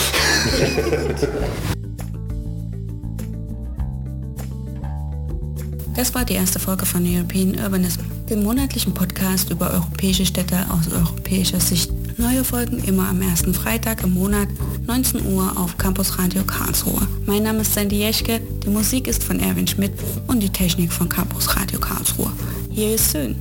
Das 5.97 6.15
war 6.15 6.25
die 6.25 6.35
erste 6.35 6.59
Folge 6.59 6.87
von 6.87 7.05
European 7.05 7.55
Urbanism, 7.63 8.01
dem 8.31 8.43
monatlichen 8.43 8.95
Podcast 8.95 9.51
über 9.51 9.71
europäische 9.71 10.25
Städte 10.25 10.57
aus 10.71 10.91
europäischer 10.91 11.61
Sicht. 11.61 11.91
Neue 12.19 12.45
Folgen 12.45 12.83
immer 12.85 13.09
am 13.09 13.21
ersten 13.21 13.53
Freitag 13.53 14.03
im 14.03 14.15
Monat, 14.15 14.49
19 14.87 15.27
Uhr 15.35 15.53
auf 15.57 15.77
Campus 15.77 16.19
Radio 16.19 16.43
Karlsruhe. 16.45 17.07
Mein 17.27 17.43
Name 17.43 17.61
ist 17.61 17.75
Sandy 17.75 17.97
Jeschke, 17.97 18.41
die 18.65 18.71
Musik 18.71 19.09
ist 19.09 19.23
von 19.23 19.41
Erwin 19.41 19.67
Schmidt 19.67 19.93
und 20.27 20.41
die 20.41 20.51
Technik 20.51 20.93
von 20.93 21.09
Campus 21.09 21.57
Radio 21.57 21.79
Karlsruhe. 21.81 22.33
Hier 22.71 22.95
ist 22.95 23.11
Soon. 23.11 23.37